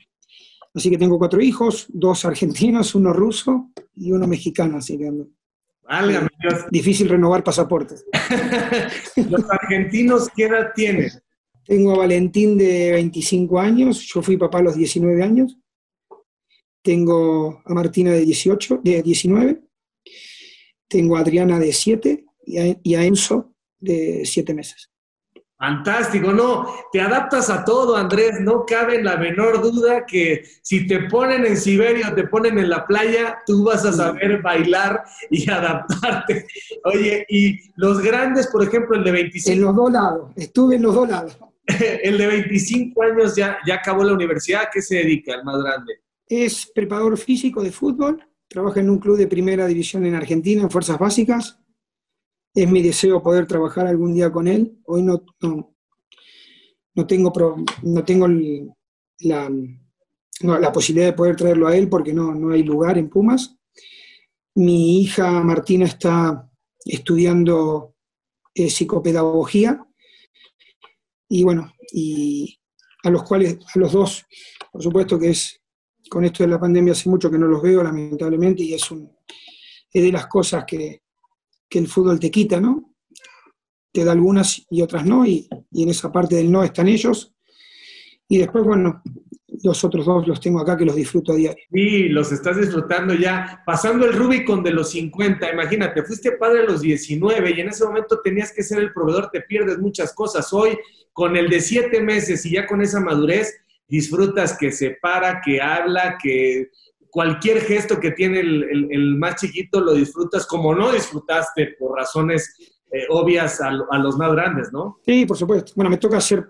así 0.73 0.89
que 0.89 0.99
tengo 0.99 1.19
cuatro 1.19 1.41
hijos, 1.41 1.87
dos 1.89 2.25
argentinos, 2.25 2.95
uno 2.95 3.13
ruso 3.13 3.71
y 3.97 4.13
uno 4.13 4.27
mexicano. 4.27 4.79
Así 4.79 4.97
que 4.97 5.11
Difícil 6.71 7.09
renovar 7.09 7.43
pasaportes. 7.43 8.07
¿Los 9.29 9.51
argentinos 9.51 10.29
qué 10.35 10.45
edad 10.45 10.69
tienen? 10.75 11.11
Tengo 11.65 11.93
a 11.93 11.99
Valentín 11.99 12.57
de 12.57 12.93
25 12.93 13.61
años, 13.61 14.01
yo 14.01 14.23
fui 14.23 14.37
papá 14.37 14.59
a 14.59 14.63
los 14.63 14.77
19 14.77 15.23
años. 15.23 15.59
Tengo 16.83 17.61
a 17.65 17.75
Martina 17.75 18.13
de 18.13 18.21
18, 18.21 18.81
de 18.83 19.03
19. 19.03 19.61
Tengo 20.89 21.17
a 21.17 21.21
Adriana 21.21 21.59
de 21.59 21.73
7 21.73 22.25
y 22.45 22.95
a 22.95 23.05
Enzo 23.05 23.53
de 23.79 24.23
7 24.25 24.55
meses. 24.55 24.93
Fantástico, 25.63 26.33
no, 26.33 26.67
te 26.91 27.01
adaptas 27.01 27.49
a 27.49 27.65
todo, 27.65 27.95
Andrés, 27.95 28.41
no 28.41 28.67
cabe 28.67 29.01
la 29.01 29.17
menor 29.17 29.63
duda 29.63 30.05
que 30.05 30.43
si 30.61 30.89
te 30.89 31.05
ponen 31.05 31.47
en 31.47 31.57
Siberia 31.57 32.09
o 32.09 32.15
te 32.17 32.27
ponen 32.27 32.59
en 32.59 32.69
la 32.69 32.85
playa, 32.85 33.39
tú 33.47 33.63
vas 33.63 33.85
a 33.85 33.93
saber 33.93 34.43
bailar 34.43 35.05
y 35.31 35.49
adaptarte. 35.51 36.49
Oye, 36.83 37.25
y 37.29 37.61
los 37.77 38.01
grandes, 38.03 38.49
por 38.49 38.65
ejemplo, 38.65 38.97
el 38.97 39.05
de 39.05 39.13
25... 39.13 39.51
En 39.53 39.61
los 39.61 39.77
dos 39.77 39.93
lados, 39.93 40.33
estuve 40.35 40.75
en 40.75 40.83
los 40.83 40.97
dos 40.97 41.09
lados. 41.09 41.39
el 42.03 42.19
de 42.19 42.27
25 42.27 43.01
años 43.01 43.37
ya, 43.37 43.59
ya 43.65 43.77
acabó 43.77 44.03
la 44.03 44.15
universidad, 44.15 44.63
¿a 44.63 44.69
qué 44.69 44.83
se 44.83 44.97
dedica 44.97 45.33
el 45.37 45.45
más 45.45 45.63
grande? 45.63 45.93
Es 46.27 46.69
preparador 46.75 47.17
físico 47.17 47.63
de 47.63 47.71
fútbol, 47.71 48.21
trabaja 48.49 48.81
en 48.81 48.91
un 48.91 48.99
club 48.99 49.17
de 49.17 49.29
primera 49.29 49.69
división 49.69 50.05
en 50.07 50.17
Argentina, 50.17 50.63
en 50.63 50.71
Fuerzas 50.71 50.99
Básicas, 50.99 51.62
es 52.55 52.71
mi 52.71 52.83
deseo 52.83 53.23
poder 53.23 53.47
trabajar 53.47 53.87
algún 53.87 54.15
día 54.15 54.31
con 54.31 54.47
él. 54.47 54.79
Hoy 54.85 55.03
no, 55.03 55.25
no, 55.41 57.07
tengo, 57.07 57.33
no 57.83 58.05
tengo 58.05 58.29
la, 59.21 59.51
la, 60.41 60.73
posibilidad 60.73 61.07
de 61.07 61.17
poder 61.17 61.37
traerlo 61.37 61.69
a 61.69 61.77
él 61.77 61.89
porque 61.89 62.13
no, 62.13 62.35
no 62.35 62.53
hay 62.53 62.63
lugar 62.63 62.99
en 62.99 63.09
Pumas. 63.09 63.57
Mi 64.55 65.01
hija 65.01 65.43
Martina 65.43 65.87
está 65.87 66.51
estudiando 66.85 67.95
eh, 68.55 68.69
psicopedagogía 68.69 69.87
y 71.29 71.45
bueno, 71.45 71.73
y 71.91 72.61
a 73.05 73.11
los 73.11 73.23
cuales, 73.23 73.59
a 73.75 73.79
los 73.79 73.93
dos, 73.93 74.27
por 74.71 74.83
supuesto 74.83 75.19
que 75.19 75.31
es, 75.31 75.59
con 76.11 76.25
esto 76.27 76.43
de 76.43 76.51
la 76.51 76.61
pandemia 76.61 76.93
hace 76.93 77.09
mucho 77.09 77.31
que 77.31 77.39
no 77.39 77.47
los 77.47 77.63
veo, 77.63 77.83
lamentablemente, 77.83 78.63
y 78.63 78.75
es, 78.75 78.91
un, 78.91 79.11
es 79.91 80.03
de 80.03 80.13
las 80.13 80.27
cosas 80.27 80.65
que, 80.67 81.02
que 81.73 81.79
el 81.79 81.89
fútbol 81.89 82.21
te 82.21 82.31
quita, 82.31 82.61
¿no? 82.61 82.95
Te 83.91 84.05
da 84.05 84.13
algunas 84.13 84.63
y 84.69 84.83
otras 84.83 85.07
no, 85.07 85.25
y, 85.25 85.49
en 85.73 85.89
esa 85.89 86.13
parte 86.13 86.37
del 86.37 86.53
no 86.53 86.63
están 86.63 86.87
ellos. 86.87 87.35
Y 88.29 88.37
después, 88.37 88.63
bueno, 88.63 89.03
los 89.63 89.83
otros 89.83 90.05
dos 90.05 90.29
los 90.29 90.39
tengo 90.39 90.61
acá 90.61 90.77
que 90.77 90.85
los 90.85 90.95
disfruto 90.95 91.33
a 91.33 91.37
diario. 91.37 91.65
Sí, 91.73 92.11
los 92.11 92.31
estás 92.31 92.59
disfrutando 92.59 93.15
ya, 93.15 93.63
pasando 93.65 94.05
el 94.05 94.13
Rubicon 94.13 94.63
de 94.63 94.73
los 94.73 94.91
50, 94.91 95.51
imagínate, 95.51 96.03
fuiste 96.03 96.33
padre 96.33 96.61
a 96.61 96.65
los 96.65 96.83
19 96.83 97.55
y 97.57 97.61
en 97.61 97.69
ese 97.69 97.87
momento 97.87 98.21
tenías 98.21 98.53
que 98.53 98.63
ser 98.63 98.79
el 98.79 98.93
proveedor, 98.93 99.31
te 99.31 99.41
pierdes 99.41 99.79
muchas 99.79 100.13
cosas. 100.13 100.53
Hoy, 100.53 100.77
con 101.15 101.37
el 101.37 101.49
de 101.49 101.61
7 101.63 102.03
meses 102.03 102.45
y 102.45 102.53
ya 102.53 102.67
con 102.67 102.83
esa 102.83 103.01
madurez, 103.01 103.55
disfrutas 103.89 104.59
que 104.59 104.73
se 104.73 104.99
para, 105.01 105.41
que 105.41 105.63
habla, 105.63 106.19
que 106.23 106.69
cualquier 107.13 107.61
gesto 107.61 108.01
que 108.01 108.13
tiene 108.13 108.41
el, 108.41 109.17
más 109.19 109.37
chiquito 109.37 109.83
lo 109.83 109.93
disfrutas 109.93 110.47
como 110.47 110.75
no 110.75 110.91
disfrutaste 110.91 111.77
por 111.79 111.95
razones 111.95 112.57
eh, 112.91 113.05
obvias 113.11 113.61
a, 113.61 113.71
los 113.71 114.17
más 114.17 114.33
grandes, 114.33 114.73
¿no? 114.73 114.99
Sí, 115.05 115.27
por 115.27 115.37
supuesto. 115.37 115.73
Bueno, 115.77 115.91
me 115.91 115.99
toca 115.99 116.19
ser 116.23 116.49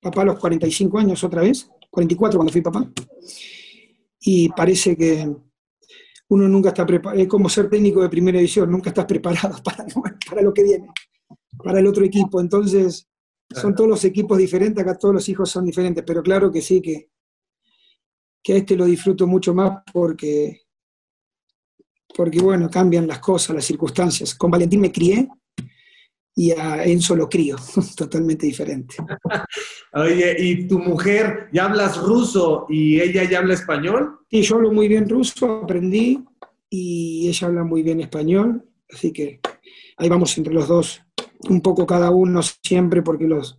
papá 0.00 0.22
a 0.22 0.26
los 0.26 0.38
45 0.38 0.98
años 0.98 1.24
otra 1.24 1.42
vez, 1.42 1.68
44 1.90 2.38
cuando 2.38 2.52
fui 2.52 2.60
papá. 2.60 2.88
Y 4.20 4.48
parece 4.50 4.96
que 4.96 5.28
uno 6.28 6.48
nunca 6.48 6.68
está 6.68 6.86
preparado, 6.86 7.20
es 7.20 7.26
como 7.26 7.48
ser 7.48 7.68
técnico 7.68 8.00
de 8.00 8.08
primera 8.08 8.38
división, 8.38 8.70
nunca 8.70 8.90
estás 8.90 9.06
preparado 9.06 9.60
para, 9.64 9.84
para 10.30 10.42
lo 10.42 10.54
que 10.54 10.62
viene, 10.62 10.88
para 11.58 11.80
el 11.80 11.88
otro 11.88 12.04
equipo. 12.04 12.40
Entonces, 12.40 13.08
son 13.50 13.74
todos 13.74 13.90
los 13.90 14.04
equipos 14.04 14.38
diferentes, 14.38 14.80
acá 14.80 14.96
todos 14.96 15.14
los 15.14 15.28
hijos 15.28 15.50
son 15.50 15.64
diferentes, 15.64 16.04
pero 16.06 16.22
claro 16.22 16.52
que 16.52 16.60
sí, 16.60 16.80
que, 16.80 17.10
que 18.44 18.52
a 18.52 18.56
este 18.56 18.76
lo 18.76 18.84
disfruto 18.84 19.26
mucho 19.26 19.54
más 19.54 19.82
porque 19.90 20.60
porque 22.14 22.40
bueno, 22.40 22.70
cambian 22.70 23.08
las 23.08 23.18
cosas, 23.18 23.56
las 23.56 23.64
circunstancias. 23.64 24.36
Con 24.36 24.50
Valentín 24.50 24.80
me 24.80 24.92
crié 24.92 25.28
y 26.36 26.50
a 26.52 26.84
Enzo 26.84 27.16
lo 27.16 27.28
crío, 27.28 27.56
totalmente 27.96 28.46
diferente. 28.46 28.96
Oye, 29.92 30.36
¿y 30.38 30.68
tu 30.68 30.78
mujer 30.78 31.48
ya 31.52 31.64
hablas 31.64 31.96
ruso 31.96 32.66
y 32.68 33.00
ella 33.00 33.24
ya 33.24 33.38
habla 33.38 33.54
español? 33.54 34.18
Sí, 34.30 34.42
yo 34.42 34.56
hablo 34.56 34.72
muy 34.72 34.88
bien 34.88 35.08
ruso, 35.08 35.62
aprendí 35.62 36.24
y 36.70 37.28
ella 37.28 37.48
habla 37.48 37.64
muy 37.64 37.82
bien 37.82 38.00
español, 38.00 38.64
así 38.92 39.12
que 39.12 39.40
ahí 39.96 40.08
vamos 40.08 40.36
entre 40.38 40.52
los 40.52 40.68
dos, 40.68 41.02
un 41.48 41.60
poco 41.60 41.86
cada 41.86 42.10
uno 42.10 42.42
siempre, 42.42 43.02
porque 43.02 43.26
los... 43.26 43.58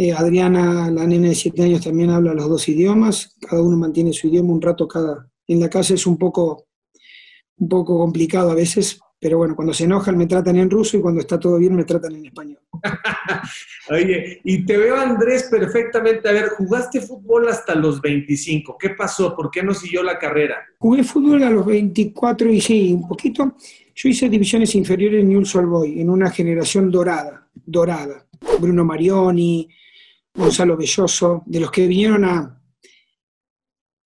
Eh, 0.00 0.12
Adriana, 0.12 0.92
la 0.92 1.04
nena 1.08 1.30
de 1.30 1.34
siete 1.34 1.64
años, 1.64 1.82
también 1.82 2.10
habla 2.10 2.32
los 2.32 2.48
dos 2.48 2.68
idiomas, 2.68 3.34
cada 3.40 3.60
uno 3.60 3.76
mantiene 3.76 4.12
su 4.12 4.28
idioma 4.28 4.52
un 4.52 4.62
rato 4.62 4.86
cada... 4.86 5.28
En 5.48 5.58
la 5.58 5.68
casa 5.68 5.94
es 5.94 6.06
un 6.06 6.16
poco, 6.16 6.68
un 7.56 7.68
poco 7.68 7.98
complicado 7.98 8.52
a 8.52 8.54
veces, 8.54 9.00
pero 9.18 9.38
bueno, 9.38 9.56
cuando 9.56 9.74
se 9.74 9.84
enojan 9.84 10.16
me 10.16 10.28
tratan 10.28 10.56
en 10.56 10.70
ruso 10.70 10.96
y 10.96 11.00
cuando 11.00 11.20
está 11.20 11.40
todo 11.40 11.58
bien 11.58 11.74
me 11.74 11.82
tratan 11.82 12.14
en 12.14 12.26
español. 12.26 12.60
Oye, 13.90 14.40
y 14.44 14.64
te 14.64 14.76
veo 14.76 14.94
Andrés 14.94 15.48
perfectamente. 15.50 16.28
A 16.28 16.32
ver, 16.32 16.50
jugaste 16.50 17.00
fútbol 17.00 17.48
hasta 17.48 17.74
los 17.74 18.00
25. 18.00 18.76
¿Qué 18.78 18.90
pasó? 18.90 19.34
¿Por 19.34 19.50
qué 19.50 19.64
no 19.64 19.74
siguió 19.74 20.04
la 20.04 20.16
carrera? 20.16 20.58
Jugué 20.78 21.02
fútbol 21.02 21.42
a 21.42 21.50
los 21.50 21.66
24 21.66 22.48
y 22.52 22.60
sí, 22.60 22.92
un 22.92 23.08
poquito. 23.08 23.56
Yo 23.96 24.08
hice 24.08 24.28
divisiones 24.28 24.72
inferiores 24.76 25.22
en 25.22 25.30
Newell's 25.30 25.56
Old 25.56 25.68
Boy, 25.68 26.00
en 26.00 26.08
una 26.08 26.30
generación 26.30 26.88
dorada, 26.88 27.48
dorada. 27.52 28.24
Bruno 28.60 28.84
Marioni, 28.84 29.68
Gonzalo 30.38 30.76
Belloso, 30.76 31.42
de 31.46 31.60
los 31.60 31.70
que 31.70 31.86
vinieron 31.86 32.24
a, 32.24 32.62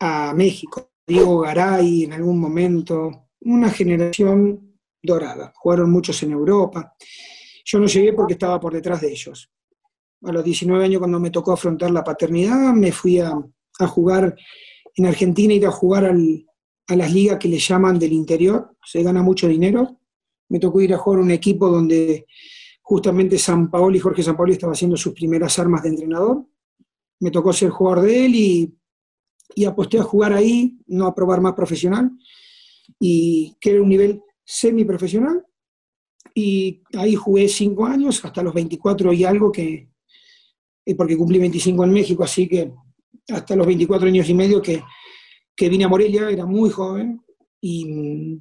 a 0.00 0.34
México. 0.34 0.92
Diego 1.06 1.40
Garay 1.40 2.04
en 2.04 2.14
algún 2.14 2.40
momento. 2.40 3.28
Una 3.40 3.70
generación 3.70 4.78
dorada. 5.02 5.52
Jugaron 5.56 5.90
muchos 5.90 6.22
en 6.22 6.32
Europa. 6.32 6.94
Yo 7.64 7.78
no 7.78 7.86
llegué 7.86 8.14
porque 8.14 8.32
estaba 8.32 8.58
por 8.58 8.72
detrás 8.72 9.02
de 9.02 9.10
ellos. 9.10 9.50
A 10.22 10.32
los 10.32 10.42
19 10.42 10.84
años, 10.84 11.00
cuando 11.00 11.20
me 11.20 11.30
tocó 11.30 11.52
afrontar 11.52 11.90
la 11.90 12.04
paternidad, 12.04 12.72
me 12.72 12.92
fui 12.92 13.18
a, 13.18 13.32
jugar 13.88 14.34
en 14.94 15.06
Argentina, 15.06 15.52
ir 15.52 15.66
a 15.66 15.70
jugar 15.70 16.04
a 16.06 16.96
las 16.96 17.12
ligas 17.12 17.38
que 17.38 17.48
le 17.48 17.58
llaman 17.58 17.98
del 17.98 18.12
interior. 18.12 18.76
Se 18.84 19.02
gana 19.02 19.22
mucho 19.22 19.48
dinero. 19.48 19.98
Me 20.48 20.58
tocó 20.58 20.80
ir 20.80 20.94
a 20.94 20.98
jugar 20.98 21.20
un 21.20 21.30
equipo 21.30 21.68
donde 21.68 22.26
justamente 22.92 23.38
San 23.38 23.70
Paolo 23.70 23.96
y 23.96 24.00
Jorge 24.00 24.22
San 24.22 24.36
Paolo 24.36 24.52
estaban 24.52 24.74
haciendo 24.74 24.98
sus 24.98 25.14
primeras 25.14 25.58
armas 25.58 25.82
de 25.82 25.88
entrenador. 25.88 26.44
Me 27.20 27.30
tocó 27.30 27.50
ser 27.50 27.70
jugador 27.70 28.04
de 28.04 28.26
él 28.26 28.34
y, 28.34 28.78
y 29.54 29.64
aposté 29.64 29.98
a 29.98 30.02
jugar 30.02 30.34
ahí, 30.34 30.78
no 30.88 31.06
a 31.06 31.14
probar 31.14 31.40
más 31.40 31.54
profesional. 31.54 32.10
Y 33.00 33.56
que 33.58 33.70
era 33.70 33.80
un 33.80 33.88
nivel 33.88 34.20
semiprofesional 34.44 35.42
y 36.34 36.82
ahí 36.98 37.14
jugué 37.14 37.48
cinco 37.48 37.86
años, 37.86 38.22
hasta 38.26 38.42
los 38.42 38.52
24 38.52 39.10
y 39.14 39.24
algo, 39.24 39.50
que, 39.50 39.88
eh, 40.84 40.94
porque 40.94 41.16
cumplí 41.16 41.38
25 41.38 41.84
en 41.84 41.92
México, 41.92 42.22
así 42.22 42.46
que 42.46 42.74
hasta 43.26 43.56
los 43.56 43.66
24 43.66 44.06
años 44.06 44.28
y 44.28 44.34
medio 44.34 44.60
que, 44.60 44.82
que 45.56 45.70
vine 45.70 45.84
a 45.84 45.88
Morelia, 45.88 46.28
era 46.28 46.44
muy 46.44 46.68
joven, 46.68 47.22
y, 47.58 48.38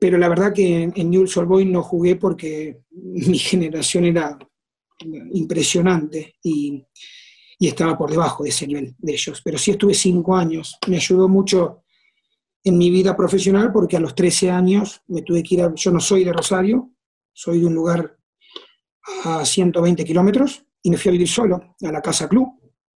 pero 0.00 0.16
la 0.16 0.28
verdad 0.30 0.52
que 0.52 0.82
en, 0.82 0.92
en 0.96 1.10
Newell's 1.10 1.36
Old 1.36 1.48
Boys 1.48 1.66
no 1.66 1.82
jugué 1.82 2.16
porque 2.16 2.80
mi 2.90 3.38
generación 3.38 4.06
era 4.06 4.38
impresionante 5.32 6.36
y, 6.42 6.82
y, 7.58 7.68
estaba 7.68 7.96
por 7.96 8.10
debajo 8.10 8.42
de 8.42 8.50
ese 8.50 8.66
nivel 8.66 8.94
de 8.98 9.12
ellos. 9.12 9.40
Pero 9.44 9.58
sí 9.58 9.72
estuve 9.72 9.94
cinco 9.94 10.34
años, 10.36 10.78
me 10.88 10.96
ayudó 10.96 11.28
mucho 11.28 11.84
en 12.64 12.76
mi 12.76 12.90
vida 12.90 13.16
profesional 13.16 13.72
porque 13.72 13.96
a 13.96 14.00
los 14.00 14.14
13 14.14 14.50
años 14.50 15.02
me 15.08 15.22
tuve 15.22 15.42
que 15.42 15.54
ir 15.54 15.62
a, 15.62 15.74
yo 15.74 15.90
no 15.90 16.00
soy 16.00 16.24
de 16.24 16.32
Rosario, 16.32 16.90
soy 17.32 17.60
de 17.60 17.66
un 17.66 17.74
lugar 17.74 18.16
a 19.24 19.44
120 19.44 20.04
kilómetros 20.04 20.64
y 20.82 20.90
me 20.90 20.96
fui 20.96 21.10
a 21.10 21.12
vivir 21.12 21.28
solo 21.28 21.76
a 21.82 21.92
la 21.92 22.00
Casa 22.00 22.28
Club. 22.28 22.48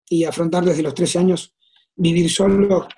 Y 0.06 0.24
afrontar 0.24 0.64
desde 0.64 0.82
los 0.82 0.94
13 0.94 1.18
años 1.18 1.54
vivir 1.96 2.30
solo 2.30 2.88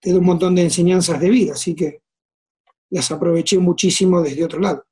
te 0.00 0.10
da 0.10 0.18
un 0.18 0.24
montón 0.24 0.54
de 0.54 0.62
enseñanzas 0.62 1.20
de 1.20 1.28
vida, 1.28 1.52
así 1.52 1.74
que 1.74 2.02
las 2.90 3.10
aproveché 3.10 3.58
muchísimo 3.58 4.20
desde 4.22 4.44
otro 4.44 4.60
lado. 4.60 4.84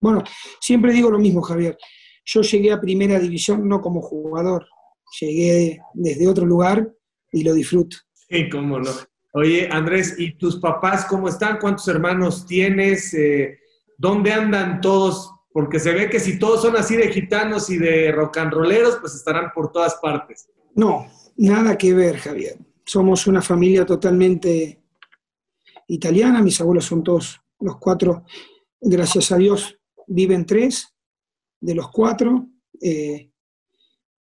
Bueno, 0.00 0.22
siempre 0.60 0.92
digo 0.92 1.10
lo 1.10 1.18
mismo, 1.18 1.42
Javier. 1.42 1.76
Yo 2.24 2.42
llegué 2.42 2.72
a 2.72 2.80
primera 2.80 3.18
división 3.18 3.66
no 3.68 3.80
como 3.80 4.02
jugador, 4.02 4.66
llegué 5.20 5.80
desde 5.94 6.28
otro 6.28 6.44
lugar 6.44 6.92
y 7.32 7.44
lo 7.44 7.54
disfruto. 7.54 7.96
Sí, 8.28 8.48
cómo 8.48 8.78
no. 8.78 8.90
Oye, 9.32 9.68
Andrés, 9.70 10.14
¿y 10.18 10.32
tus 10.32 10.56
papás 10.56 11.04
cómo 11.04 11.28
están? 11.28 11.58
¿Cuántos 11.58 11.86
hermanos 11.88 12.46
tienes? 12.46 13.12
Eh, 13.14 13.58
¿Dónde 13.98 14.32
andan 14.32 14.80
todos? 14.80 15.30
Porque 15.52 15.78
se 15.78 15.92
ve 15.92 16.10
que 16.10 16.20
si 16.20 16.38
todos 16.38 16.62
son 16.62 16.76
así 16.76 16.96
de 16.96 17.12
gitanos 17.12 17.70
y 17.70 17.78
de 17.78 18.12
rock 18.12 18.38
and 18.38 18.52
rolleros, 18.52 18.96
pues 19.00 19.14
estarán 19.14 19.52
por 19.54 19.70
todas 19.72 19.96
partes. 19.96 20.48
No, 20.74 21.06
nada 21.36 21.76
que 21.76 21.94
ver, 21.94 22.18
Javier. 22.18 22.56
Somos 22.84 23.26
una 23.26 23.42
familia 23.42 23.84
totalmente 23.84 24.80
italiana. 25.88 26.42
Mis 26.42 26.60
abuelos 26.60 26.84
son 26.84 27.02
todos, 27.02 27.40
los 27.60 27.78
cuatro, 27.78 28.24
gracias 28.80 29.32
a 29.32 29.36
Dios, 29.36 29.78
viven 30.06 30.46
tres 30.46 30.94
de 31.60 31.74
los 31.74 31.90
cuatro. 31.90 32.48
Eh, 32.80 33.30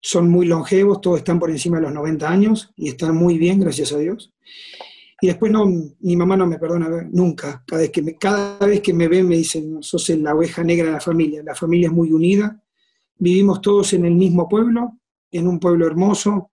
son 0.02 0.30
muy 0.30 0.48
longevos, 0.48 1.00
todos 1.00 1.20
están 1.20 1.40
por 1.40 1.52
encima 1.52 1.78
de 1.78 1.84
los 1.84 1.94
90 1.94 2.28
años 2.30 2.72
y 2.76 2.90
están 2.90 3.16
muy 3.16 3.38
bien, 3.38 3.60
gracias 3.60 3.94
a 3.94 4.00
Dios. 4.00 4.34
Y 5.22 5.28
después 5.28 5.52
no, 5.52 5.66
mi 5.68 6.16
mamá 6.16 6.36
no 6.36 6.48
me 6.48 6.58
perdona 6.58 7.08
nunca. 7.12 7.64
Cada 7.68 7.82
vez 7.84 7.92
que 7.92 8.02
me, 8.02 8.16
cada 8.18 8.66
vez 8.66 8.82
que 8.82 8.92
me 8.92 9.08
ven 9.08 9.28
me 9.28 9.38
dicen, 9.38 9.84
sos 9.84 10.10
la 10.10 10.34
oveja 10.34 10.64
negra 10.64 10.88
de 10.88 10.94
la 10.94 11.00
familia. 11.00 11.44
La 11.44 11.54
familia 11.54 11.88
es 11.88 11.94
muy 11.94 12.12
unida. 12.12 12.60
Vivimos 13.18 13.62
todos 13.62 13.94
en 13.94 14.06
el 14.06 14.16
mismo 14.16 14.50
pueblo, 14.50 14.98
en 15.30 15.48
un 15.48 15.60
pueblo 15.60 15.86
hermoso, 15.86 16.52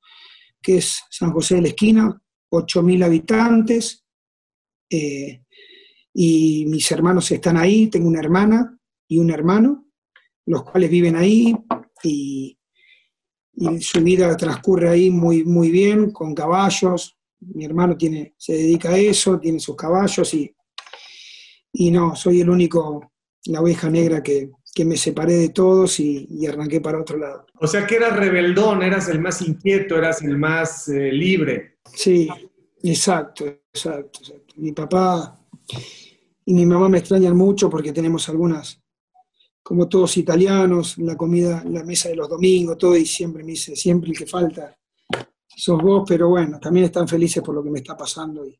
que 0.61 0.77
es 0.77 1.03
San 1.09 1.33
José 1.33 1.55
de 1.55 1.63
la 1.63 1.69
Esquina, 1.69 2.23
8.000 2.51 3.05
habitantes. 3.07 4.05
Eh, 4.91 5.45
y 6.21 6.67
mis 6.67 6.91
hermanos 6.91 7.31
están 7.31 7.57
ahí. 7.57 7.87
Tengo 7.87 8.09
una 8.09 8.19
hermana 8.19 8.77
y 9.07 9.19
un 9.19 9.31
hermano, 9.31 9.87
los 10.47 10.65
cuales 10.65 10.91
viven 10.91 11.15
ahí 11.15 11.57
y, 12.03 12.59
y 13.53 13.81
su 13.81 14.03
vida 14.03 14.37
transcurre 14.37 14.89
ahí 14.89 15.11
muy, 15.11 15.45
muy 15.45 15.71
bien, 15.71 16.11
con 16.11 16.35
caballos, 16.35 17.17
mi 17.39 17.65
hermano 17.65 17.97
tiene, 17.97 18.35
se 18.37 18.55
dedica 18.55 18.91
a 18.91 18.99
eso, 18.99 19.39
tiene 19.39 19.61
sus 19.61 19.77
caballos 19.77 20.35
y, 20.35 20.53
y 21.75 21.93
no, 21.93 22.17
soy 22.17 22.41
el 22.41 22.51
único, 22.51 23.13
la 23.45 23.61
oveja 23.61 23.89
negra 23.89 24.21
que, 24.21 24.51
me 24.85 24.97
separé 24.97 25.35
de 25.35 25.49
todos 25.49 25.99
y, 25.99 26.47
arranqué 26.47 26.81
para 26.81 27.01
otro 27.01 27.19
lado. 27.19 27.47
O 27.55 27.67
sea 27.67 27.85
que 27.85 27.97
eras 27.97 28.17
rebeldón, 28.17 28.83
eras 28.83 29.09
el 29.09 29.21
más 29.21 29.43
inquieto, 29.43 29.97
eras 29.97 30.23
el 30.23 30.37
más 30.37 30.89
eh, 30.89 31.11
libre. 31.13 31.79
Sí, 31.93 32.29
exacto, 32.85 33.45
exacto, 33.47 34.21
exacto. 34.21 34.55
Mi 34.57 34.71
papá 34.71 35.39
y 36.49 36.55
mi 36.55 36.65
mamá 36.65 36.89
me 36.89 36.97
extrañan 36.97 37.37
mucho 37.37 37.69
porque 37.69 37.93
tenemos 37.93 38.27
algunas, 38.31 38.83
como 39.63 39.87
todos 39.87 40.17
italianos, 40.17 40.97
la 40.97 41.15
comida, 41.15 41.63
la 41.69 41.85
mesa 41.85 42.09
de 42.09 42.17
los 42.17 42.27
domingos, 42.27 42.79
todo, 42.79 42.97
y 42.97 43.05
siempre 43.05 43.45
me 43.45 43.51
dice, 43.51 43.77
siempre 43.77 44.09
el 44.09 44.17
que 44.17 44.25
falta 44.25 44.75
sos 45.47 45.83
vos, 45.83 46.05
pero 46.09 46.31
bueno, 46.31 46.59
también 46.59 46.87
están 46.87 47.07
felices 47.07 47.43
por 47.43 47.55
lo 47.55 47.63
que 47.63 47.69
me 47.69 47.81
está 47.81 47.95
pasando 47.95 48.47
y, 48.47 48.59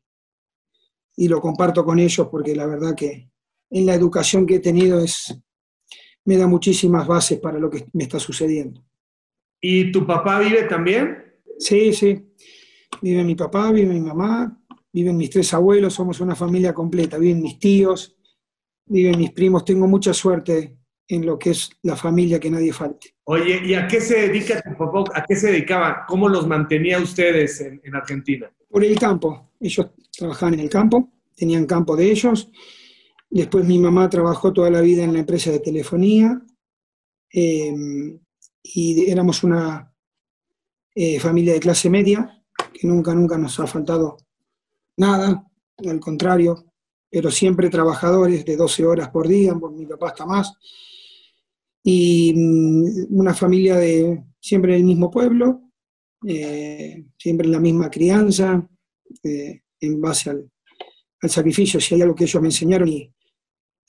y 1.17 1.27
lo 1.27 1.41
comparto 1.41 1.83
con 1.83 1.97
ellos 1.97 2.27
porque 2.29 2.55
la 2.55 2.67
verdad 2.67 2.93
que 2.93 3.31
en 3.71 3.85
la 3.87 3.95
educación 3.95 4.45
que 4.45 4.57
he 4.57 4.59
tenido 4.59 4.99
es, 4.99 5.35
me 6.25 6.37
da 6.37 6.45
muchísimas 6.45 7.07
bases 7.07 7.39
para 7.39 7.57
lo 7.57 7.71
que 7.71 7.87
me 7.93 8.03
está 8.03 8.19
sucediendo. 8.19 8.85
¿Y 9.59 9.91
tu 9.91 10.05
papá 10.05 10.37
vive 10.37 10.65
también? 10.65 11.41
Sí, 11.57 11.91
sí. 11.93 12.35
Vive 13.01 13.23
mi 13.23 13.33
papá, 13.33 13.71
vive 13.71 13.95
mi 13.95 14.01
mamá, 14.01 14.61
viven 14.91 15.17
mis 15.17 15.29
tres 15.29 15.53
abuelos, 15.53 15.93
somos 15.93 16.19
una 16.19 16.35
familia 16.35 16.73
completa, 16.73 17.17
viven 17.17 17.41
mis 17.41 17.59
tíos, 17.59 18.15
viven 18.85 19.17
mis 19.17 19.31
primos, 19.31 19.65
tengo 19.65 19.87
mucha 19.87 20.13
suerte 20.13 20.77
en 21.07 21.25
lo 21.25 21.39
que 21.39 21.51
es 21.51 21.69
la 21.83 21.95
familia 21.95 22.39
que 22.39 22.51
nadie 22.51 22.71
falte. 22.71 23.15
Oye, 23.25 23.61
¿y 23.65 23.73
a 23.73 23.87
qué 23.87 23.99
se 23.99 24.27
dedica 24.27 24.61
tu 24.61 24.77
papá? 24.77 25.03
¿A 25.15 25.25
qué 25.25 25.35
se 25.35 25.51
dedicaba? 25.51 26.05
¿Cómo 26.07 26.29
los 26.29 26.47
mantenía 26.47 26.99
ustedes 26.99 27.61
en, 27.61 27.95
Argentina? 27.95 28.51
Por 28.69 28.83
el 28.83 28.97
campo. 28.97 29.51
Ellos 29.59 29.87
trabajaban 30.15 30.53
en 30.55 30.59
el 30.61 30.69
campo, 30.69 31.11
tenían 31.35 31.65
campo 31.65 31.95
de 31.95 32.11
ellos. 32.11 32.51
Después 33.29 33.65
mi 33.65 33.79
mamá 33.79 34.07
trabajó 34.09 34.53
toda 34.53 34.69
la 34.69 34.81
vida 34.81 35.03
en 35.03 35.13
la 35.13 35.19
empresa 35.19 35.51
de 35.51 35.59
telefonía. 35.59 36.39
Em, 37.31 38.19
y 38.61 39.09
éramos 39.09 39.43
una 39.43 39.91
eh, 40.93 41.19
familia 41.19 41.53
de 41.53 41.59
clase 41.59 41.89
media, 41.89 42.43
que 42.73 42.87
nunca, 42.87 43.13
nunca 43.15 43.37
nos 43.37 43.59
ha 43.59 43.65
faltado 43.65 44.17
nada, 44.99 45.45
al 45.77 45.99
contrario, 45.99 46.65
pero 47.09 47.31
siempre 47.31 47.69
trabajadores 47.69 48.45
de 48.45 48.55
12 48.55 48.85
horas 48.85 49.09
por 49.09 49.27
día, 49.27 49.55
por 49.55 49.71
mi 49.71 49.85
papá 49.85 50.09
hasta 50.09 50.25
más 50.25 50.53
y 51.83 52.33
mm, 52.35 53.17
una 53.17 53.33
familia 53.33 53.75
de 53.77 54.23
siempre 54.39 54.75
el 54.75 54.83
mismo 54.83 55.09
pueblo, 55.09 55.61
eh, 56.27 57.03
siempre 57.17 57.47
la 57.47 57.59
misma 57.59 57.89
crianza, 57.89 58.67
eh, 59.23 59.61
en 59.79 60.01
base 60.01 60.29
al, 60.29 60.49
sacrificio, 61.29 61.81
si 61.81 61.95
hay 61.95 62.01
algo 62.01 62.15
que 62.15 62.23
ellos 62.23 62.41
me 62.41 62.47
enseñaron 62.47 62.87
y, 62.87 63.13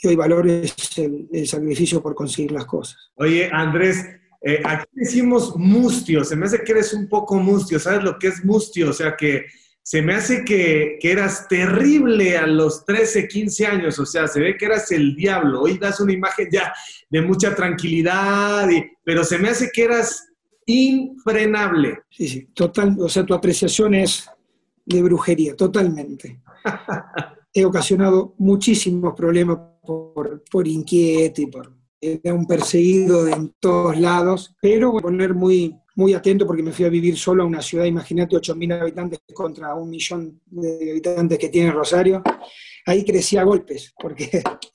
hoy 0.02 0.16
valoro 0.16 0.50
es 0.50 0.74
el, 0.98 1.46
sacrificio 1.46 2.02
por 2.02 2.14
conseguir 2.14 2.52
las 2.52 2.64
cosas. 2.64 2.96
Oye, 3.16 3.50
Andrés, 3.52 4.04
eh, 4.40 4.62
aquí 4.64 4.86
decimos 4.92 5.54
mustio, 5.56 6.24
se 6.24 6.34
me 6.34 6.46
hace 6.46 6.64
que 6.64 6.72
eres 6.72 6.94
un 6.94 7.08
poco 7.08 7.36
mustio, 7.36 7.78
¿sabes 7.78 8.02
lo 8.02 8.18
que 8.18 8.28
es 8.28 8.44
mustio? 8.44 8.90
O 8.90 8.92
sea, 8.92 9.14
que 9.14 9.44
se 9.90 10.02
me 10.02 10.14
hace 10.14 10.44
que, 10.44 11.00
eras 11.02 11.48
terrible 11.48 12.38
a 12.38 12.46
los 12.46 12.84
13, 12.84 13.26
15 13.26 13.66
años, 13.66 13.98
o 13.98 14.06
sea, 14.06 14.28
se 14.28 14.38
ve 14.38 14.56
que 14.56 14.66
eras 14.66 14.92
el 14.92 15.16
diablo. 15.16 15.62
Hoy 15.62 15.78
das 15.78 15.98
una 15.98 16.12
imagen 16.12 16.46
ya 16.48 16.72
de 17.08 17.20
mucha 17.20 17.56
tranquilidad, 17.56 18.68
pero 19.02 19.24
se 19.24 19.36
me 19.36 19.48
hace 19.48 19.68
que 19.72 19.82
eras 19.82 20.28
infrenable. 20.64 22.02
Sí, 22.08 22.28
sí, 22.28 22.48
total, 22.54 22.96
o 23.00 23.08
sea, 23.08 23.26
tu 23.26 23.34
apreciación 23.34 23.94
es 23.94 24.30
de 24.86 25.02
brujería, 25.02 25.56
totalmente. 25.56 26.40
He 27.52 27.64
ocasionado 27.64 28.36
muchísimos 28.38 29.12
problemas 29.14 29.58
por, 29.84 30.44
por 30.48 30.68
inquieto 30.68 31.42
y 31.42 31.46
por 31.46 31.80
era 32.00 32.32
un 32.32 32.46
perseguido 32.46 33.24
de 33.24 33.32
en 33.32 33.54
todos 33.58 33.98
lados, 33.98 34.54
pero 34.62 34.92
voy 34.92 35.00
a 35.00 35.02
poner 35.02 35.34
muy, 35.34 35.76
muy 35.96 36.14
atento 36.14 36.46
porque 36.46 36.62
me 36.62 36.72
fui 36.72 36.84
a 36.84 36.88
vivir 36.88 37.16
solo 37.16 37.42
a 37.42 37.46
una 37.46 37.62
ciudad, 37.62 37.84
imagínate, 37.84 38.36
8.000 38.36 38.80
habitantes 38.80 39.20
contra 39.34 39.74
un 39.74 39.90
millón 39.90 40.40
de 40.46 40.90
habitantes 40.90 41.38
que 41.38 41.48
tiene 41.48 41.72
Rosario. 41.72 42.22
Ahí 42.86 43.04
crecía 43.04 43.42
a 43.42 43.44
golpes, 43.44 43.92
porque 43.98 44.42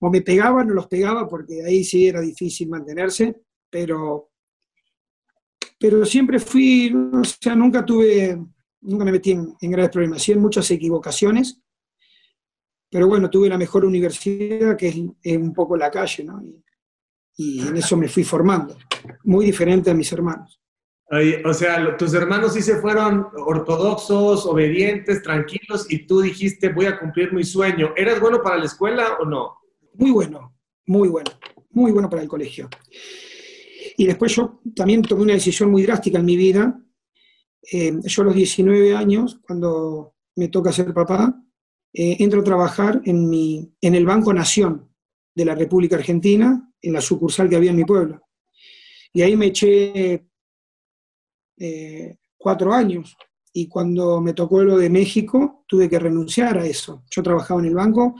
o 0.00 0.10
me 0.10 0.22
pegaban 0.22 0.70
o 0.70 0.74
los 0.74 0.86
pegaba, 0.86 1.28
porque 1.28 1.64
ahí 1.64 1.84
sí 1.84 2.08
era 2.08 2.20
difícil 2.20 2.68
mantenerse, 2.68 3.42
pero, 3.68 4.30
pero 5.78 6.04
siempre 6.04 6.38
fui, 6.38 6.92
o 6.94 7.24
sea, 7.24 7.54
nunca 7.54 7.84
tuve, 7.84 8.38
nunca 8.82 9.04
me 9.04 9.12
metí 9.12 9.32
en, 9.32 9.56
graves 9.60 9.90
problemas, 9.90 10.22
sí 10.22 10.32
en 10.32 10.40
muchas 10.40 10.70
equivocaciones, 10.70 11.60
pero 12.90 13.06
bueno, 13.06 13.30
tuve 13.30 13.48
la 13.48 13.58
mejor 13.58 13.84
universidad, 13.84 14.76
que 14.76 14.88
es, 15.22 15.36
un 15.36 15.52
poco 15.52 15.76
la 15.76 15.90
calle, 15.90 16.24
¿no? 16.24 16.42
En 17.60 17.76
eso 17.76 17.96
me 17.96 18.08
fui 18.08 18.24
formando, 18.24 18.76
muy 19.24 19.46
diferente 19.46 19.90
a 19.90 19.94
mis 19.94 20.12
hermanos. 20.12 20.60
O 21.44 21.52
sea, 21.52 21.96
tus 21.96 22.14
hermanos 22.14 22.54
sí 22.54 22.62
se 22.62 22.76
fueron 22.76 23.26
ortodoxos, 23.34 24.46
obedientes, 24.46 25.22
tranquilos, 25.22 25.86
y 25.90 26.06
tú 26.06 26.20
dijiste, 26.20 26.68
voy 26.68 26.86
a 26.86 27.00
cumplir 27.00 27.32
mi 27.32 27.42
sueño. 27.42 27.92
¿Eras 27.96 28.20
bueno 28.20 28.40
para 28.42 28.58
la 28.58 28.66
escuela 28.66 29.16
o 29.20 29.24
no? 29.24 29.56
Muy 29.94 30.12
bueno, 30.12 30.54
muy 30.86 31.08
bueno, 31.08 31.32
muy 31.70 31.90
bueno 31.90 32.08
para 32.08 32.22
el 32.22 32.28
colegio. 32.28 32.68
Y 33.96 34.06
después 34.06 34.36
yo 34.36 34.60
también 34.76 35.02
tomé 35.02 35.22
una 35.22 35.32
decisión 35.32 35.70
muy 35.70 35.82
drástica 35.82 36.18
en 36.18 36.24
mi 36.24 36.36
vida. 36.36 36.80
Eh, 37.72 37.98
yo 38.04 38.22
a 38.22 38.26
los 38.26 38.34
19 38.34 38.94
años, 38.94 39.40
cuando 39.42 40.14
me 40.36 40.48
toca 40.48 40.72
ser 40.72 40.94
papá, 40.94 41.42
eh, 41.92 42.18
entro 42.20 42.40
a 42.40 42.44
trabajar 42.44 43.00
en, 43.04 43.28
mi, 43.28 43.74
en 43.80 43.96
el 43.96 44.06
Banco 44.06 44.32
Nación 44.32 44.88
de 45.34 45.44
la 45.44 45.56
República 45.56 45.96
Argentina, 45.96 46.69
en 46.82 46.92
la 46.92 47.00
sucursal 47.00 47.48
que 47.48 47.56
había 47.56 47.70
en 47.70 47.76
mi 47.76 47.84
pueblo. 47.84 48.20
Y 49.12 49.22
ahí 49.22 49.36
me 49.36 49.46
eché 49.46 50.26
eh, 51.58 52.16
cuatro 52.36 52.72
años. 52.72 53.16
Y 53.52 53.68
cuando 53.68 54.20
me 54.20 54.32
tocó 54.32 54.62
lo 54.62 54.78
de 54.78 54.88
México, 54.88 55.64
tuve 55.66 55.88
que 55.88 55.98
renunciar 55.98 56.58
a 56.58 56.66
eso. 56.66 57.04
Yo 57.10 57.22
trabajaba 57.22 57.60
en 57.60 57.66
el 57.66 57.74
banco 57.74 58.14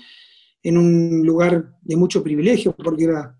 en 0.62 0.76
un 0.76 1.24
lugar 1.24 1.76
de 1.80 1.96
mucho 1.96 2.22
privilegio, 2.22 2.74
porque 2.76 3.04
era 3.04 3.36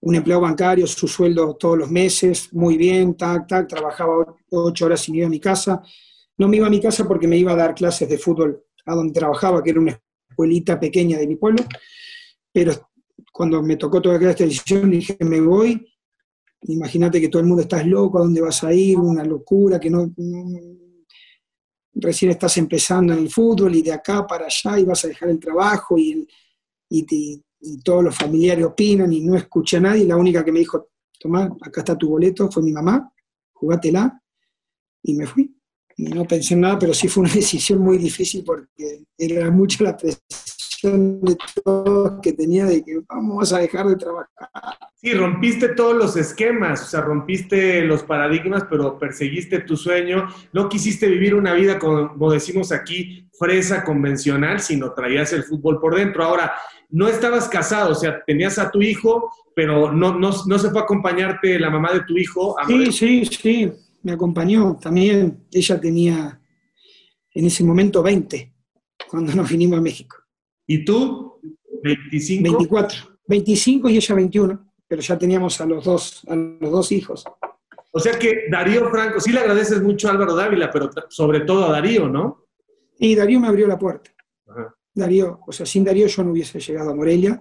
un 0.00 0.14
empleado 0.14 0.42
bancario, 0.42 0.86
su 0.86 1.08
sueldo 1.08 1.56
todos 1.56 1.78
los 1.78 1.90
meses, 1.90 2.52
muy 2.52 2.76
bien, 2.76 3.16
tac, 3.16 3.46
tac, 3.48 3.68
trabajaba 3.68 4.36
ocho 4.50 4.86
horas 4.86 5.08
me 5.08 5.18
iba 5.18 5.26
a 5.26 5.30
mi 5.30 5.40
casa. 5.40 5.82
No 6.36 6.48
me 6.48 6.58
iba 6.58 6.66
a 6.66 6.70
mi 6.70 6.80
casa 6.80 7.06
porque 7.08 7.26
me 7.26 7.38
iba 7.38 7.52
a 7.52 7.56
dar 7.56 7.74
clases 7.74 8.08
de 8.08 8.18
fútbol 8.18 8.62
a 8.84 8.94
donde 8.94 9.14
trabajaba, 9.14 9.62
que 9.62 9.70
era 9.70 9.80
una 9.80 9.98
escuelita 10.28 10.78
pequeña 10.78 11.18
de 11.18 11.26
mi 11.26 11.36
pueblo, 11.36 11.64
pero 12.52 12.72
cuando 13.32 13.62
me 13.62 13.76
tocó 13.76 14.00
toda 14.00 14.16
esta 14.16 14.44
decisión 14.44 14.90
dije, 14.90 15.16
me 15.20 15.40
voy 15.40 15.86
Imagínate 16.68 17.20
que 17.20 17.28
todo 17.28 17.40
el 17.40 17.48
mundo 17.48 17.62
estás 17.62 17.86
loco, 17.86 18.18
¿a 18.18 18.22
dónde 18.22 18.40
vas 18.40 18.64
a 18.64 18.72
ir? 18.72 18.98
Una 18.98 19.24
locura, 19.24 19.78
que 19.78 19.90
no, 19.90 20.12
recién 21.94 22.30
estás 22.32 22.56
empezando 22.56 23.12
en 23.12 23.20
el 23.20 23.30
fútbol 23.30 23.74
y 23.74 23.82
de 23.82 23.92
acá 23.92 24.26
para 24.26 24.46
allá 24.46 24.78
y 24.78 24.84
vas 24.84 25.04
a 25.04 25.08
dejar 25.08 25.28
el 25.30 25.38
trabajo 25.38 25.96
y, 25.98 26.26
y, 26.90 27.42
todos 27.82 28.04
los 28.04 28.14
familiares 28.14 28.64
opinan 28.64 29.12
y 29.12 29.20
no 29.22 29.34
escuché 29.34 29.78
a 29.78 29.80
nadie. 29.80 30.04
La 30.04 30.16
única 30.16 30.44
que 30.44 30.52
me 30.52 30.60
dijo, 30.60 30.90
tomá, 31.18 31.44
acá 31.60 31.80
está 31.80 31.96
tu 31.96 32.10
boleto, 32.10 32.50
fue 32.50 32.62
mi 32.62 32.70
mamá, 32.70 33.12
jugátela 33.52 34.22
y 35.02 35.14
me 35.14 35.26
fui. 35.26 35.52
Y 35.96 36.04
no 36.04 36.24
pensé 36.24 36.54
en 36.54 36.60
nada, 36.60 36.78
pero 36.78 36.94
sí 36.94 37.08
fue 37.08 37.24
una 37.24 37.32
decisión 37.34 37.80
muy 37.80 37.98
difícil 37.98 38.44
porque 38.44 39.04
era 39.16 39.50
mucha 39.50 39.82
la 39.82 39.96
presión 39.96 40.22
de 40.82 41.36
todos 41.64 42.20
que 42.22 42.32
tenía 42.32 42.66
de 42.66 42.84
que 42.84 43.00
vamos 43.08 43.52
a 43.52 43.58
dejar 43.58 43.86
de 43.86 43.96
trabajar. 43.96 44.48
Sí, 44.94 45.12
rompiste 45.14 45.68
todos 45.68 45.94
los 45.94 46.16
esquemas, 46.16 46.82
o 46.82 46.86
sea, 46.86 47.00
rompiste 47.00 47.82
los 47.82 48.02
paradigmas, 48.02 48.64
pero 48.68 48.98
perseguiste 48.98 49.60
tu 49.60 49.76
sueño. 49.76 50.26
No 50.52 50.68
quisiste 50.68 51.06
vivir 51.06 51.34
una 51.34 51.52
vida, 51.54 51.78
como 51.78 52.32
decimos 52.32 52.72
aquí, 52.72 53.28
fresa 53.38 53.84
convencional, 53.84 54.60
sino 54.60 54.92
traías 54.92 55.32
el 55.32 55.44
fútbol 55.44 55.80
por 55.80 55.94
dentro. 55.96 56.24
Ahora, 56.24 56.54
no 56.90 57.08
estabas 57.08 57.48
casado, 57.48 57.92
o 57.92 57.94
sea, 57.94 58.22
tenías 58.24 58.58
a 58.58 58.70
tu 58.70 58.80
hijo, 58.82 59.30
pero 59.54 59.92
no, 59.92 60.18
no, 60.18 60.30
no 60.46 60.58
se 60.58 60.70
fue 60.70 60.80
a 60.80 60.84
acompañarte 60.84 61.58
la 61.58 61.70
mamá 61.70 61.92
de 61.92 62.00
tu 62.00 62.16
hijo. 62.16 62.56
sí, 62.66 62.92
sí, 62.92 63.24
sí, 63.24 63.72
me 64.02 64.12
acompañó 64.12 64.76
también. 64.80 65.46
Ella 65.52 65.80
tenía 65.80 66.40
en 67.34 67.44
ese 67.44 67.64
momento 67.64 68.02
20, 68.02 68.54
cuando 69.10 69.34
nos 69.34 69.48
vinimos 69.48 69.78
a 69.78 69.82
México. 69.82 70.16
¿Y 70.66 70.84
tú? 70.84 71.40
25. 71.82 72.42
24. 72.42 72.98
25 73.28 73.88
y 73.88 73.96
ella 73.96 74.14
21, 74.14 74.72
pero 74.86 75.02
ya 75.02 75.18
teníamos 75.18 75.60
a 75.60 75.66
los 75.66 75.84
dos, 75.84 76.22
a 76.28 76.34
los 76.34 76.70
dos 76.70 76.92
hijos. 76.92 77.24
O 77.90 77.98
sea 77.98 78.18
que 78.18 78.44
Darío 78.50 78.90
Franco, 78.90 79.20
sí 79.20 79.32
le 79.32 79.40
agradeces 79.40 79.82
mucho 79.82 80.08
a 80.08 80.12
Álvaro 80.12 80.34
Dávila, 80.34 80.70
pero 80.70 80.90
sobre 81.08 81.40
todo 81.40 81.66
a 81.66 81.72
Darío, 81.72 82.08
¿no? 82.08 82.44
Y 82.98 83.14
Darío 83.14 83.40
me 83.40 83.48
abrió 83.48 83.66
la 83.66 83.78
puerta. 83.78 84.10
Darío, 84.94 85.40
o 85.46 85.52
sea, 85.52 85.66
sin 85.66 85.84
Darío 85.84 86.06
yo 86.06 86.24
no 86.24 86.32
hubiese 86.32 86.60
llegado 86.60 86.90
a 86.90 86.94
Morelia. 86.94 87.40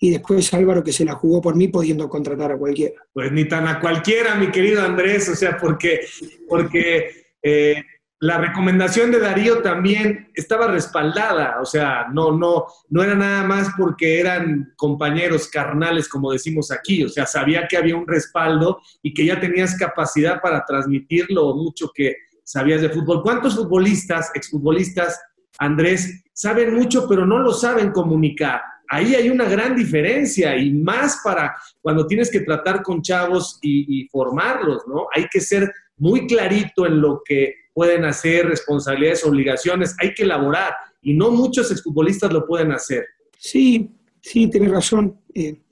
Y 0.00 0.10
después 0.10 0.52
Álvaro 0.52 0.82
que 0.82 0.92
se 0.92 1.04
la 1.04 1.14
jugó 1.14 1.40
por 1.40 1.54
mí 1.54 1.68
pudiendo 1.68 2.08
contratar 2.08 2.50
a 2.50 2.58
cualquiera. 2.58 3.00
Pues 3.12 3.30
ni 3.30 3.46
tan 3.46 3.68
a 3.68 3.78
cualquiera, 3.78 4.34
mi 4.34 4.50
querido 4.50 4.82
Andrés, 4.82 5.28
o 5.28 5.36
sea, 5.36 5.56
porque, 5.56 6.00
porque 6.48 7.26
eh, 7.40 7.84
la 8.22 8.38
recomendación 8.38 9.10
de 9.10 9.18
Darío 9.18 9.62
también 9.62 10.30
estaba 10.34 10.68
respaldada, 10.68 11.60
o 11.60 11.64
sea, 11.64 12.06
no, 12.12 12.30
no, 12.30 12.66
no 12.88 13.02
era 13.02 13.16
nada 13.16 13.42
más 13.42 13.70
porque 13.76 14.20
eran 14.20 14.72
compañeros 14.76 15.48
carnales, 15.48 16.08
como 16.08 16.30
decimos 16.30 16.70
aquí, 16.70 17.02
o 17.02 17.08
sea, 17.08 17.26
sabía 17.26 17.66
que 17.66 17.76
había 17.76 17.96
un 17.96 18.06
respaldo 18.06 18.80
y 19.02 19.12
que 19.12 19.26
ya 19.26 19.40
tenías 19.40 19.76
capacidad 19.76 20.40
para 20.40 20.64
transmitir 20.64 21.26
lo 21.30 21.56
mucho 21.56 21.90
que 21.92 22.14
sabías 22.44 22.80
de 22.80 22.90
fútbol. 22.90 23.24
¿Cuántos 23.24 23.56
futbolistas, 23.56 24.30
exfutbolistas, 24.34 25.20
Andrés, 25.58 26.22
saben 26.32 26.76
mucho 26.76 27.08
pero 27.08 27.26
no 27.26 27.40
lo 27.40 27.52
saben 27.52 27.90
comunicar? 27.90 28.60
Ahí 28.88 29.16
hay 29.16 29.30
una 29.30 29.46
gran 29.46 29.74
diferencia 29.74 30.56
y 30.56 30.72
más 30.72 31.22
para 31.24 31.56
cuando 31.80 32.06
tienes 32.06 32.30
que 32.30 32.42
tratar 32.42 32.82
con 32.84 33.02
chavos 33.02 33.58
y, 33.62 34.02
y 34.02 34.08
formarlos, 34.10 34.84
¿no? 34.86 35.08
Hay 35.12 35.26
que 35.28 35.40
ser 35.40 35.72
muy 35.96 36.28
clarito 36.28 36.86
en 36.86 37.00
lo 37.00 37.20
que 37.24 37.61
pueden 37.72 38.04
hacer, 38.04 38.46
responsabilidades, 38.46 39.24
obligaciones, 39.24 39.94
hay 39.98 40.14
que 40.14 40.24
elaborar 40.24 40.74
y 41.00 41.14
no 41.14 41.30
muchos 41.30 41.70
exfutbolistas 41.70 42.32
lo 42.32 42.46
pueden 42.46 42.72
hacer. 42.72 43.04
Sí, 43.38 43.90
sí, 44.20 44.48
tienes 44.48 44.70
razón. 44.70 45.20
Eh, 45.34 45.62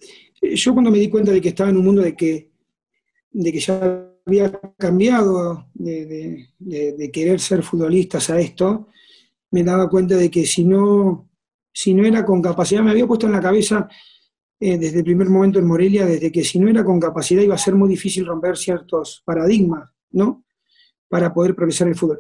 yo 0.41 0.73
cuando 0.73 0.91
me 0.91 0.99
di 0.99 1.09
cuenta 1.09 1.33
de 1.33 1.41
que 1.41 1.51
estaba 1.51 1.71
en 1.71 1.77
un 1.77 1.85
mundo 1.85 2.03
de 2.03 2.17
que, 2.17 2.51
de 3.31 3.53
que 3.53 3.61
ya 3.61 4.11
había 4.27 4.51
cambiado 4.79 5.67
de, 5.75 6.49
querer 7.13 7.41
ser 7.41 7.63
futbolistas 7.63 8.31
a 8.31 8.41
esto, 8.41 8.89
me 9.51 9.63
daba 9.63 9.89
cuenta 9.89 10.17
de 10.17 10.31
que 10.31 10.47
si 10.47 10.65
no, 10.65 11.29
si 11.73 11.95
no 11.95 12.07
era 12.07 12.25
con 12.25 12.41
capacidad, 12.41 12.83
me 12.83 12.91
había 12.91 13.07
puesto 13.07 13.27
en 13.27 13.33
la 13.33 13.41
cabeza 13.41 13.89
eh, 14.59 14.79
desde 14.79 14.99
el 14.99 15.05
primer 15.05 15.29
momento 15.29 15.59
en 15.59 15.67
Morelia, 15.67 16.07
desde 16.07 16.31
que 16.31 16.45
si 16.45 16.59
no 16.59 16.69
era 16.69 16.85
con 16.85 17.01
capacidad 17.01 17.43
iba 17.43 17.55
a 17.55 17.59
ser 17.59 17.75
muy 17.75 17.89
difícil 17.89 18.27
romper 18.27 18.57
ciertos 18.57 19.23
paradigmas, 19.25 19.91
¿no? 20.13 20.45
Para 21.11 21.35
poder 21.35 21.55
progresar 21.57 21.89
en 21.89 21.93
el 21.93 21.99
fútbol. 21.99 22.19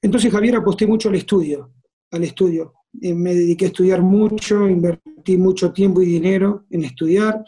Entonces, 0.00 0.32
Javier, 0.32 0.56
aposté 0.56 0.86
mucho 0.86 1.10
al 1.10 1.16
estudio, 1.16 1.74
al 2.10 2.24
estudio. 2.24 2.74
Eh, 3.00 3.14
me 3.14 3.34
dediqué 3.34 3.66
a 3.66 3.68
estudiar 3.68 4.02
mucho, 4.02 4.66
invertí 4.66 5.36
mucho 5.36 5.72
tiempo 5.72 6.00
y 6.00 6.06
dinero 6.06 6.64
en 6.70 6.84
estudiar. 6.84 7.44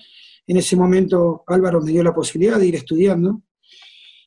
En 0.46 0.58
ese 0.58 0.76
momento 0.76 1.42
Álvaro 1.46 1.80
me 1.80 1.90
dio 1.90 2.02
la 2.02 2.14
posibilidad 2.14 2.58
de 2.58 2.66
ir 2.66 2.74
estudiando 2.74 3.42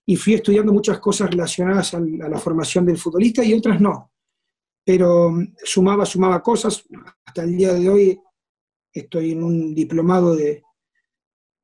y 0.05 0.15
fui 0.15 0.33
estudiando 0.33 0.73
muchas 0.73 0.99
cosas 0.99 1.29
relacionadas 1.29 1.93
a 1.93 1.99
la 1.99 2.39
formación 2.39 2.85
del 2.85 2.97
futbolista 2.97 3.43
y 3.43 3.53
otras 3.53 3.79
no. 3.79 4.11
Pero 4.83 5.29
mm, 5.29 5.55
sumaba, 5.63 6.05
sumaba 6.05 6.41
cosas. 6.41 6.83
Hasta 7.23 7.43
el 7.43 7.55
día 7.55 7.73
de 7.73 7.87
hoy 7.87 8.19
estoy 8.91 9.33
en 9.33 9.43
un 9.43 9.75
diplomado 9.75 10.35
de 10.35 10.63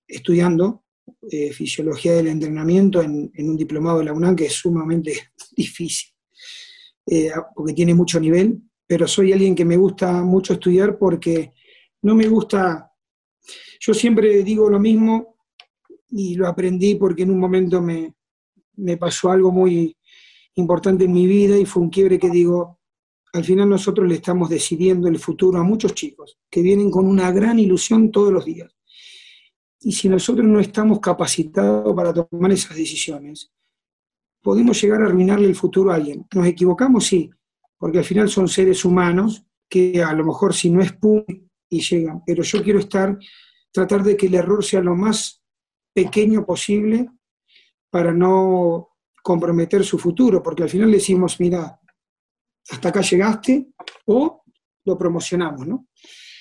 estudiando 0.08 0.84
eh, 1.32 1.52
fisiología 1.52 2.14
del 2.14 2.28
entrenamiento 2.28 3.02
en, 3.02 3.32
un 3.38 3.58
diplomado 3.58 4.00
de 4.00 4.06
la 4.06 4.14
UNAM 4.14 4.36
que 4.36 4.46
es 4.46 4.54
sumamente 4.54 5.32
difícil, 5.56 6.10
eh, 7.06 7.32
porque 7.56 7.74
tiene 7.74 7.94
mucho 7.94 8.20
nivel 8.20 8.62
pero 8.88 9.06
soy 9.06 9.34
alguien 9.34 9.54
que 9.54 9.66
me 9.66 9.76
gusta 9.76 10.24
mucho 10.24 10.54
estudiar 10.54 10.98
porque 10.98 11.54
no 12.02 12.16
me 12.16 12.28
gusta, 12.28 12.90
yo 13.80 13.94
siempre 13.94 14.44
digo 14.44 14.70
lo 14.70 14.80
mismo 14.80 15.36
y 16.10 16.36
lo 16.36 16.48
aprendí 16.48 16.96
porque 16.96 17.24
en 17.24 17.32
un 17.32 17.40
momento 17.40 17.82
me, 17.82 18.16
me 18.78 18.96
pasó 18.96 19.30
algo 19.30 19.52
muy 19.52 19.96
importante 20.56 21.04
en 21.04 21.12
mi 21.12 21.28
vida 21.28 21.58
y 21.58 21.66
fue 21.66 21.84
un 21.84 21.90
quiebre 21.90 22.18
que 22.18 22.30
digo, 22.30 22.80
al 23.34 23.44
final 23.44 23.70
nosotros 23.70 24.08
le 24.08 24.16
estamos 24.16 24.50
decidiendo 24.50 25.10
el 25.10 25.20
futuro 25.20 25.60
a 25.60 25.64
muchos 25.64 25.94
chicos 25.94 26.40
que 26.50 26.62
vienen 26.62 26.90
con 26.90 27.06
una 27.06 27.30
gran 27.32 27.60
ilusión 27.60 28.10
todos 28.10 28.32
los 28.32 28.46
días. 28.46 28.74
Y 29.80 29.92
si 29.92 30.10
nosotros 30.10 30.46
no 30.46 30.60
estamos 30.60 31.00
capacitados 31.00 31.96
para 31.96 32.14
tomar 32.14 32.52
esas 32.52 32.76
decisiones, 32.76 33.52
podemos 34.42 34.82
llegar 34.82 35.02
a 35.02 35.06
arruinarle 35.06 35.48
el 35.48 35.56
futuro 35.56 35.92
a 35.92 35.96
alguien. 35.96 36.26
¿Nos 36.34 36.48
equivocamos? 36.48 37.06
Sí, 37.06 37.30
porque 37.78 38.00
al 38.00 38.06
final 38.06 38.30
son 38.30 38.48
seres 38.48 38.84
humanos 38.86 39.46
que 39.70 40.02
a 40.02 40.14
lo 40.14 40.26
mejor 40.26 40.54
si 40.54 40.70
no 40.70 40.82
es 40.82 40.94
pum 40.94 41.24
y 41.70 41.82
llegan, 41.82 42.24
pero 42.26 42.44
yo 42.44 42.64
quiero 42.64 42.80
estar, 42.80 43.18
tratar 43.72 44.04
de 44.04 44.16
que 44.16 44.28
el 44.28 44.36
error 44.36 44.64
sea 44.64 44.82
lo 44.82 44.96
más 44.96 45.44
pequeño 45.94 46.46
posible 46.46 47.10
para 47.90 48.14
no 48.14 48.90
comprometer 49.22 49.84
su 49.84 49.98
futuro, 49.98 50.42
porque 50.42 50.64
al 50.64 50.70
final 50.70 50.92
decimos, 50.92 51.40
mira, 51.40 51.80
hasta 52.70 52.90
acá 52.90 53.02
llegaste, 53.02 53.68
o 54.06 54.44
lo 54.86 54.98
promocionamos, 54.98 55.68
¿no? 55.68 55.88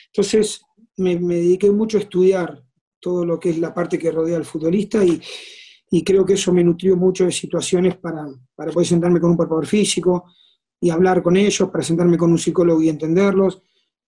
Entonces 0.06 0.62
me, 0.96 1.18
me 1.18 1.34
dediqué 1.36 1.70
mucho 1.70 1.98
a 1.98 2.02
estudiar 2.02 2.65
todo 3.06 3.24
lo 3.24 3.38
que 3.38 3.50
es 3.50 3.58
la 3.58 3.72
parte 3.72 4.00
que 4.00 4.10
rodea 4.10 4.36
al 4.36 4.44
futbolista 4.44 5.04
y, 5.04 5.22
y 5.92 6.02
creo 6.02 6.26
que 6.26 6.32
eso 6.32 6.52
me 6.52 6.64
nutrió 6.64 6.96
mucho 6.96 7.24
de 7.24 7.30
situaciones 7.30 7.96
para, 7.98 8.26
para 8.56 8.72
poder 8.72 8.88
sentarme 8.88 9.20
con 9.20 9.30
un 9.30 9.36
preparador 9.36 9.64
físico 9.64 10.24
y 10.80 10.90
hablar 10.90 11.22
con 11.22 11.36
ellos, 11.36 11.70
para 11.70 11.84
sentarme 11.84 12.18
con 12.18 12.32
un 12.32 12.38
psicólogo 12.38 12.82
y 12.82 12.88
entenderlos, 12.88 13.62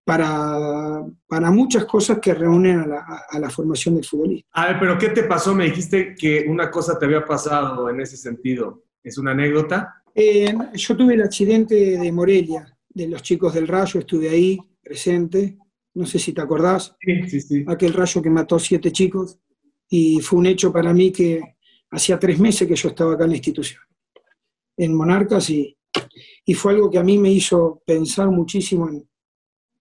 para, 0.04 1.06
para 1.28 1.48
muchas 1.52 1.84
cosas 1.84 2.18
que 2.18 2.34
reúnen 2.34 2.80
a 2.80 2.86
la, 2.88 3.22
a 3.30 3.38
la, 3.38 3.48
formación 3.48 3.94
del 3.94 4.04
futbolista. 4.04 4.48
A 4.54 4.66
ver, 4.66 4.80
pero 4.80 4.98
¿qué 4.98 5.10
te 5.10 5.22
pasó? 5.22 5.54
Me 5.54 5.66
dijiste 5.66 6.16
que 6.18 6.46
una 6.48 6.68
cosa 6.68 6.98
te 6.98 7.04
había 7.04 7.24
pasado 7.24 7.88
en 7.90 8.00
ese 8.00 8.16
sentido. 8.16 8.82
¿Es 9.00 9.16
una 9.16 9.30
anécdota? 9.30 10.02
Eh, 10.12 10.52
yo 10.74 10.96
tuve 10.96 11.14
el 11.14 11.22
accidente 11.22 11.76
de 11.98 12.10
Morelia, 12.10 12.66
de 12.88 13.06
los 13.06 13.22
chicos 13.22 13.54
del 13.54 13.68
Rayo, 13.68 14.00
estuve 14.00 14.28
ahí 14.28 14.58
presente, 14.82 15.56
no 15.98 16.06
sé 16.06 16.20
si 16.20 16.32
te 16.32 16.40
acordás, 16.40 16.96
sí, 17.00 17.28
sí, 17.28 17.40
sí. 17.40 17.64
aquel 17.66 17.92
rayo 17.92 18.22
que 18.22 18.30
mató 18.30 18.56
siete 18.60 18.92
chicos, 18.92 19.40
y 19.88 20.20
fue 20.20 20.38
un 20.38 20.46
hecho 20.46 20.72
para 20.72 20.94
mí 20.94 21.10
que 21.10 21.56
hacía 21.90 22.20
tres 22.20 22.38
meses 22.38 22.68
que 22.68 22.76
yo 22.76 22.90
estaba 22.90 23.14
acá 23.14 23.24
en 23.24 23.30
la 23.30 23.36
institución, 23.36 23.82
en 24.76 24.94
Monarcas, 24.94 25.50
y, 25.50 25.76
y 26.44 26.54
fue 26.54 26.74
algo 26.74 26.88
que 26.88 26.98
a 26.98 27.02
mí 27.02 27.18
me 27.18 27.32
hizo 27.32 27.82
pensar 27.84 28.30
muchísimo 28.30 28.88
en, 28.88 29.08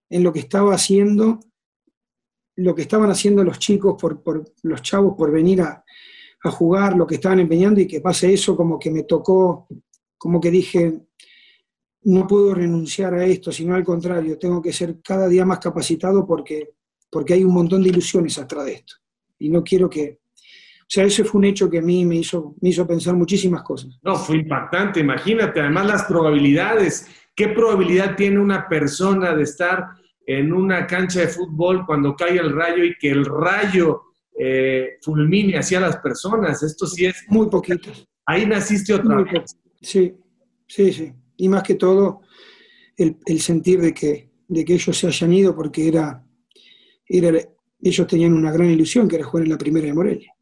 en 0.09 0.23
lo 0.23 0.33
que 0.33 0.39
estaba 0.39 0.73
haciendo, 0.73 1.39
lo 2.55 2.73
que 2.73 2.81
estaban 2.81 3.11
haciendo 3.11 3.43
los 3.43 3.59
chicos, 3.59 3.95
por, 4.01 4.23
por 4.23 4.43
los 4.63 4.81
chavos, 4.81 5.13
por 5.15 5.31
venir 5.31 5.61
a, 5.61 5.85
a, 6.43 6.49
jugar, 6.49 6.97
lo 6.97 7.05
que 7.05 7.15
estaban 7.15 7.41
empeñando, 7.41 7.79
y 7.79 7.85
que 7.85 8.01
pase 8.01 8.33
eso 8.33 8.57
como 8.57 8.79
que 8.79 8.89
me 8.89 9.03
tocó, 9.03 9.67
como 10.17 10.41
que 10.41 10.49
dije, 10.49 10.99
no 12.07 12.25
puedo 12.25 12.53
renunciar 12.53 13.13
a 13.15 13.25
esto, 13.25 13.51
sino 13.51 13.75
al 13.75 13.83
contrario, 13.83 14.37
tengo 14.39 14.61
que 14.61 14.71
ser 14.71 15.01
cada 15.03 15.27
día 15.27 15.45
más 15.45 15.59
capacitado 15.59 16.25
porque, 16.25 16.69
porque 17.09 17.33
hay 17.33 17.43
un 17.43 17.53
montón 17.53 17.83
de 17.83 17.89
ilusiones 17.89 18.37
atrás 18.37 18.65
de 18.65 18.73
esto. 18.75 18.95
Y 19.39 19.49
no 19.49 19.61
quiero 19.61 19.89
que, 19.89 20.19
o 20.23 20.85
sea, 20.87 21.03
ese 21.03 21.25
fue 21.25 21.39
un 21.39 21.45
hecho 21.45 21.69
que 21.69 21.79
a 21.79 21.81
mí 21.81 22.05
me 22.05 22.15
hizo, 22.15 22.55
me 22.61 22.69
hizo 22.69 22.87
pensar 22.87 23.13
muchísimas 23.13 23.61
cosas. 23.61 23.99
No, 24.03 24.15
fue 24.15 24.37
impactante, 24.37 25.01
imagínate, 25.01 25.59
además 25.59 25.85
las 25.85 26.03
probabilidades. 26.05 27.07
¿Qué 27.35 27.49
probabilidad 27.49 28.15
tiene 28.15 28.39
una 28.39 28.69
persona 28.69 29.35
de 29.35 29.43
estar 29.43 29.87
en 30.25 30.53
una 30.53 30.87
cancha 30.87 31.19
de 31.19 31.27
fútbol 31.27 31.85
cuando 31.85 32.15
cae 32.15 32.37
el 32.37 32.53
rayo 32.53 32.85
y 32.85 32.95
que 32.97 33.09
el 33.09 33.25
rayo 33.25 34.03
eh, 34.39 34.97
fulmine 35.01 35.57
hacia 35.57 35.81
las 35.81 35.97
personas? 35.97 36.63
Esto 36.63 36.87
sí 36.87 37.05
es... 37.05 37.25
Muy 37.27 37.49
poquito. 37.49 37.91
Ahí 38.25 38.45
naciste 38.45 38.93
otra 38.93 39.15
Muy 39.15 39.25
vez. 39.25 39.57
Sí, 39.81 40.15
sí, 40.67 40.93
sí. 40.93 41.13
Y 41.37 41.49
más 41.49 41.63
que 41.63 41.75
todo, 41.75 42.21
el, 42.97 43.41
sentir 43.41 43.79
de 43.79 43.93
que, 43.93 44.29
de 44.47 44.65
que 44.65 44.73
ellos 44.73 44.97
se 44.97 45.07
hayan 45.07 45.33
ido 45.33 45.55
porque 45.55 45.87
era, 45.87 46.23
era, 47.07 47.39
ellos 47.81 48.07
tenían 48.07 48.33
una 48.33 48.51
gran 48.51 48.69
ilusión 48.69 49.07
que 49.07 49.17
era 49.17 49.25
jugar 49.25 49.45
en 49.45 49.51
la 49.51 49.57
primera 49.57 49.85
de 49.85 49.93
Morelia. 49.93 50.33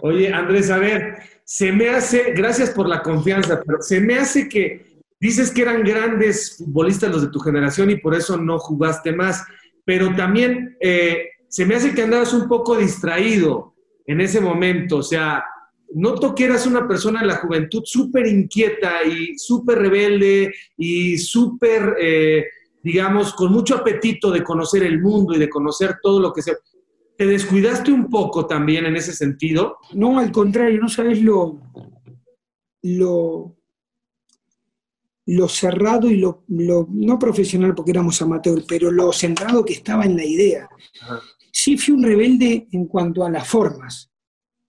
Oye, 0.00 0.32
Andrés, 0.32 0.70
a 0.70 0.78
ver, 0.78 1.18
se 1.44 1.70
me 1.72 1.90
hace, 1.90 2.32
gracias 2.32 2.70
por 2.70 2.88
la 2.88 3.02
confianza, 3.02 3.62
pero 3.64 3.80
se 3.80 4.00
me 4.00 4.16
hace 4.16 4.48
que 4.48 4.94
dices 5.20 5.50
que 5.50 5.62
eran 5.62 5.84
grandes 5.84 6.56
futbolistas 6.58 7.10
los 7.10 7.22
de 7.22 7.28
tu 7.28 7.38
generación 7.38 7.90
y 7.90 7.96
por 7.96 8.14
eso 8.14 8.36
no 8.36 8.58
jugaste 8.58 9.12
más, 9.12 9.44
pero 9.84 10.14
también 10.16 10.76
eh, 10.80 11.28
se 11.48 11.66
me 11.66 11.76
hace 11.76 11.94
que 11.94 12.02
andabas 12.02 12.32
un 12.32 12.48
poco 12.48 12.76
distraído 12.76 13.74
en 14.06 14.20
ese 14.20 14.40
momento, 14.40 14.98
o 14.98 15.02
sea, 15.02 15.44
noto 15.94 16.34
que 16.34 16.44
eras 16.44 16.66
una 16.66 16.86
persona 16.86 17.20
en 17.20 17.28
la 17.28 17.36
juventud 17.36 17.82
súper 17.84 18.26
inquieta 18.26 19.04
y 19.04 19.38
súper 19.38 19.78
rebelde 19.78 20.52
y 20.76 21.18
súper, 21.18 21.96
eh, 22.00 22.44
digamos, 22.82 23.32
con 23.34 23.52
mucho 23.52 23.76
apetito 23.76 24.30
de 24.30 24.42
conocer 24.42 24.82
el 24.82 25.00
mundo 25.00 25.34
y 25.34 25.38
de 25.38 25.48
conocer 25.48 25.96
todo 26.02 26.20
lo 26.20 26.32
que 26.32 26.42
se... 26.42 26.56
¿Te 27.16 27.26
descuidaste 27.26 27.92
un 27.92 28.10
poco 28.10 28.46
también 28.46 28.86
en 28.86 28.96
ese 28.96 29.12
sentido? 29.12 29.78
No, 29.92 30.18
al 30.18 30.32
contrario, 30.32 30.80
no 30.80 30.88
sabes 30.88 31.22
lo, 31.22 31.60
lo, 32.82 33.56
lo 35.26 35.48
cerrado 35.48 36.10
y 36.10 36.16
lo, 36.16 36.42
lo, 36.48 36.88
no 36.90 37.18
profesional 37.20 37.72
porque 37.72 37.92
éramos 37.92 38.20
amateur, 38.20 38.64
pero 38.66 38.90
lo 38.90 39.12
centrado 39.12 39.64
que 39.64 39.74
estaba 39.74 40.04
en 40.04 40.16
la 40.16 40.24
idea. 40.24 40.68
Ajá. 41.02 41.20
Sí 41.52 41.78
fui 41.78 41.94
un 41.94 42.02
rebelde 42.02 42.66
en 42.72 42.86
cuanto 42.86 43.24
a 43.24 43.30
las 43.30 43.46
formas. 43.46 44.10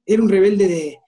Era 0.06 0.22
un 0.22 0.30
rebelde 0.30 0.68
de, 0.68 1.00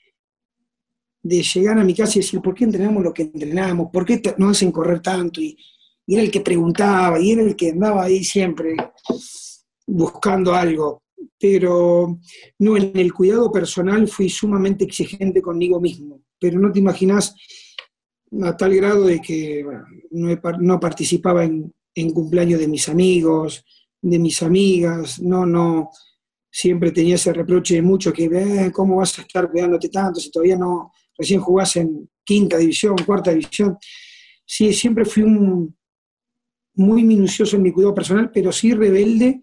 de 1.27 1.43
llegar 1.43 1.77
a 1.77 1.83
mi 1.83 1.93
casa 1.93 2.13
y 2.17 2.21
decir, 2.21 2.41
¿por 2.41 2.55
qué 2.55 2.63
entrenamos 2.63 3.03
lo 3.03 3.13
que 3.13 3.23
entrenamos? 3.23 3.89
¿Por 3.91 4.05
qué 4.05 4.21
nos 4.37 4.51
hacen 4.51 4.71
correr 4.71 5.01
tanto? 5.01 5.41
Y, 5.41 5.57
y 6.05 6.15
era 6.15 6.23
el 6.23 6.31
que 6.31 6.41
preguntaba, 6.41 7.19
y 7.19 7.31
era 7.31 7.41
el 7.41 7.55
que 7.55 7.71
andaba 7.71 8.03
ahí 8.03 8.23
siempre 8.23 8.75
buscando 9.85 10.53
algo 10.53 11.01
pero 11.39 12.19
no, 12.59 12.77
en 12.77 12.91
el 12.95 13.13
cuidado 13.13 13.51
personal 13.51 14.07
fui 14.07 14.29
sumamente 14.29 14.85
exigente 14.85 15.41
conmigo 15.41 15.79
mismo, 15.79 16.21
pero 16.39 16.59
no 16.59 16.71
te 16.71 16.79
imaginas 16.79 17.35
a 18.41 18.57
tal 18.57 18.75
grado 18.75 19.05
de 19.05 19.21
que 19.21 19.65
no, 20.11 20.39
no, 20.59 20.79
participaba 20.79 21.45
en, 21.45 21.73
en, 21.93 22.11
cumpleaños 22.11 22.59
de 22.59 22.67
mis 22.67 22.89
amigos, 22.89 23.63
de 24.01 24.19
mis 24.19 24.41
amigas, 24.41 25.19
no, 25.21 25.45
no, 25.45 25.89
siempre 26.51 26.91
tenía 26.91 27.15
ese 27.15 27.33
reproche 27.33 27.75
de 27.75 27.81
mucho 27.81 28.11
que, 28.11 28.25
eh, 28.25 28.71
¿cómo 28.73 28.97
vas 28.97 29.17
a 29.19 29.21
estar 29.21 29.49
cuidándote 29.49 29.89
tanto 29.89 30.19
si 30.19 30.31
todavía 30.31 30.57
no, 30.57 30.91
recién 31.17 31.39
jugás 31.39 31.75
en 31.75 32.09
quinta 32.23 32.57
división, 32.57 32.95
cuarta 33.05 33.31
división? 33.31 33.77
Sí, 34.45 34.73
siempre 34.73 35.05
fui 35.05 35.23
un, 35.23 35.75
muy 36.75 37.03
minucioso 37.03 37.55
en 37.55 37.63
mi 37.63 37.71
cuidado 37.71 37.93
personal, 37.93 38.31
pero 38.31 38.51
sí 38.51 38.73
rebelde 38.73 39.41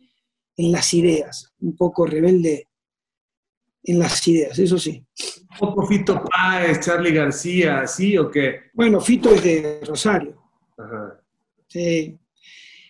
en 0.57 0.73
las 0.73 0.95
ideas, 0.95 1.53
un 1.61 1.77
poco 1.77 2.07
rebelde 2.07 2.69
en 3.83 3.99
las 3.99 4.27
ideas, 4.29 4.59
eso 4.59 4.79
sí. 4.79 5.05
¿Un 5.51 5.59
poco 5.59 5.87
Fito 5.87 6.25
Páez, 6.25 6.81
Charlie 6.81 7.13
García, 7.13 7.87
sí 7.87 8.17
o 8.17 8.31
qué? 8.31 8.71
Bueno, 8.73 9.01
Fito 9.01 9.35
es 9.35 9.43
de 9.43 9.81
Rosario. 9.85 10.43
Ajá. 10.79 11.21
Sí. 11.69 12.19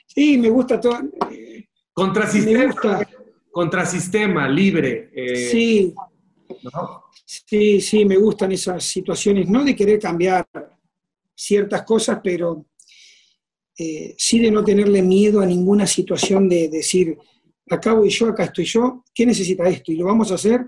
Sí, 0.06 0.38
me 0.38 0.50
gusta 0.50 0.78
todo. 0.78 1.00
Contrasistema, 1.92 2.58
me 2.58 2.66
gusta. 2.66 3.08
contrasistema 3.50 4.48
libre. 4.48 5.10
Eh, 5.12 5.36
sí. 5.50 5.94
¿No? 6.62 7.04
Sí, 7.24 7.80
sí, 7.80 8.04
me 8.04 8.16
gustan 8.16 8.52
esas 8.52 8.84
situaciones, 8.84 9.48
no 9.48 9.64
de 9.64 9.74
querer 9.74 9.98
cambiar 9.98 10.46
ciertas 11.34 11.82
cosas, 11.82 12.20
pero 12.22 12.66
eh, 13.76 14.14
sí 14.16 14.38
de 14.38 14.50
no 14.50 14.62
tenerle 14.62 15.02
miedo 15.02 15.40
a 15.40 15.46
ninguna 15.46 15.86
situación 15.86 16.48
de 16.48 16.68
decir, 16.68 17.16
acá 17.68 17.94
voy 17.94 18.10
yo, 18.10 18.28
acá 18.28 18.44
estoy 18.44 18.64
yo, 18.64 19.04
¿qué 19.12 19.26
necesita 19.26 19.68
esto? 19.68 19.90
Y 19.90 19.96
lo 19.96 20.06
vamos 20.06 20.30
a 20.30 20.34
hacer, 20.34 20.66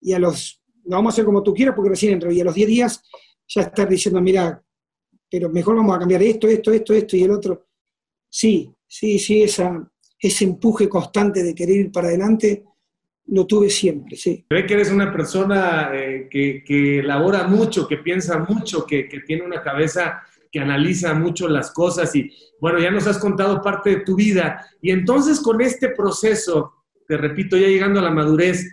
y 0.00 0.12
a 0.12 0.18
los, 0.18 0.60
lo 0.84 0.96
vamos 0.96 1.12
a 1.12 1.14
hacer 1.14 1.24
como 1.24 1.42
tú 1.42 1.54
quieras, 1.54 1.74
porque 1.74 1.90
recién 1.90 2.14
entro, 2.14 2.32
y 2.32 2.40
a 2.40 2.44
los 2.44 2.54
10 2.54 2.68
días 2.68 3.02
ya 3.46 3.62
estar 3.62 3.88
diciendo, 3.88 4.20
mira, 4.20 4.62
pero 5.30 5.50
mejor 5.50 5.76
vamos 5.76 5.94
a 5.94 6.00
cambiar 6.00 6.22
esto, 6.22 6.48
esto, 6.48 6.72
esto, 6.72 6.94
esto 6.94 7.16
y 7.16 7.22
el 7.22 7.30
otro. 7.30 7.68
Sí, 8.28 8.70
sí, 8.86 9.18
sí, 9.18 9.42
esa, 9.42 9.90
ese 10.18 10.44
empuje 10.44 10.88
constante 10.88 11.42
de 11.42 11.54
querer 11.54 11.76
ir 11.76 11.92
para 11.92 12.08
adelante 12.08 12.64
lo 13.28 13.46
tuve 13.46 13.70
siempre, 13.70 14.16
sí. 14.16 14.46
Ve 14.48 14.66
que 14.66 14.74
eres 14.74 14.90
una 14.90 15.12
persona 15.12 15.90
eh, 15.94 16.28
que, 16.30 16.62
que, 16.64 17.00
elabora 17.00 17.46
mucho, 17.46 17.86
que 17.86 17.98
piensa 17.98 18.38
mucho, 18.48 18.86
que, 18.86 19.08
que 19.08 19.20
tiene 19.20 19.44
una 19.44 19.62
cabeza 19.62 20.22
que 20.50 20.60
analiza 20.60 21.14
mucho 21.14 21.46
las 21.46 21.70
cosas 21.72 22.14
y 22.16 22.30
bueno, 22.60 22.78
ya 22.78 22.90
nos 22.90 23.06
has 23.06 23.18
contado 23.18 23.60
parte 23.60 23.90
de 23.90 24.00
tu 24.00 24.16
vida 24.16 24.66
y 24.80 24.90
entonces 24.90 25.40
con 25.40 25.60
este 25.60 25.90
proceso, 25.90 26.72
te 27.06 27.16
repito, 27.16 27.56
ya 27.56 27.68
llegando 27.68 28.00
a 28.00 28.04
la 28.04 28.10
madurez, 28.10 28.66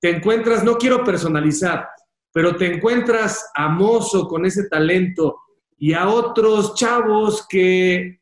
te 0.00 0.10
encuentras, 0.10 0.64
no 0.64 0.76
quiero 0.76 1.04
personalizar, 1.04 1.88
pero 2.32 2.56
te 2.56 2.74
encuentras 2.74 3.50
a 3.54 3.68
Mozo 3.68 4.26
con 4.26 4.44
ese 4.44 4.68
talento 4.68 5.38
y 5.78 5.92
a 5.92 6.08
otros 6.08 6.74
chavos 6.74 7.46
que 7.48 8.21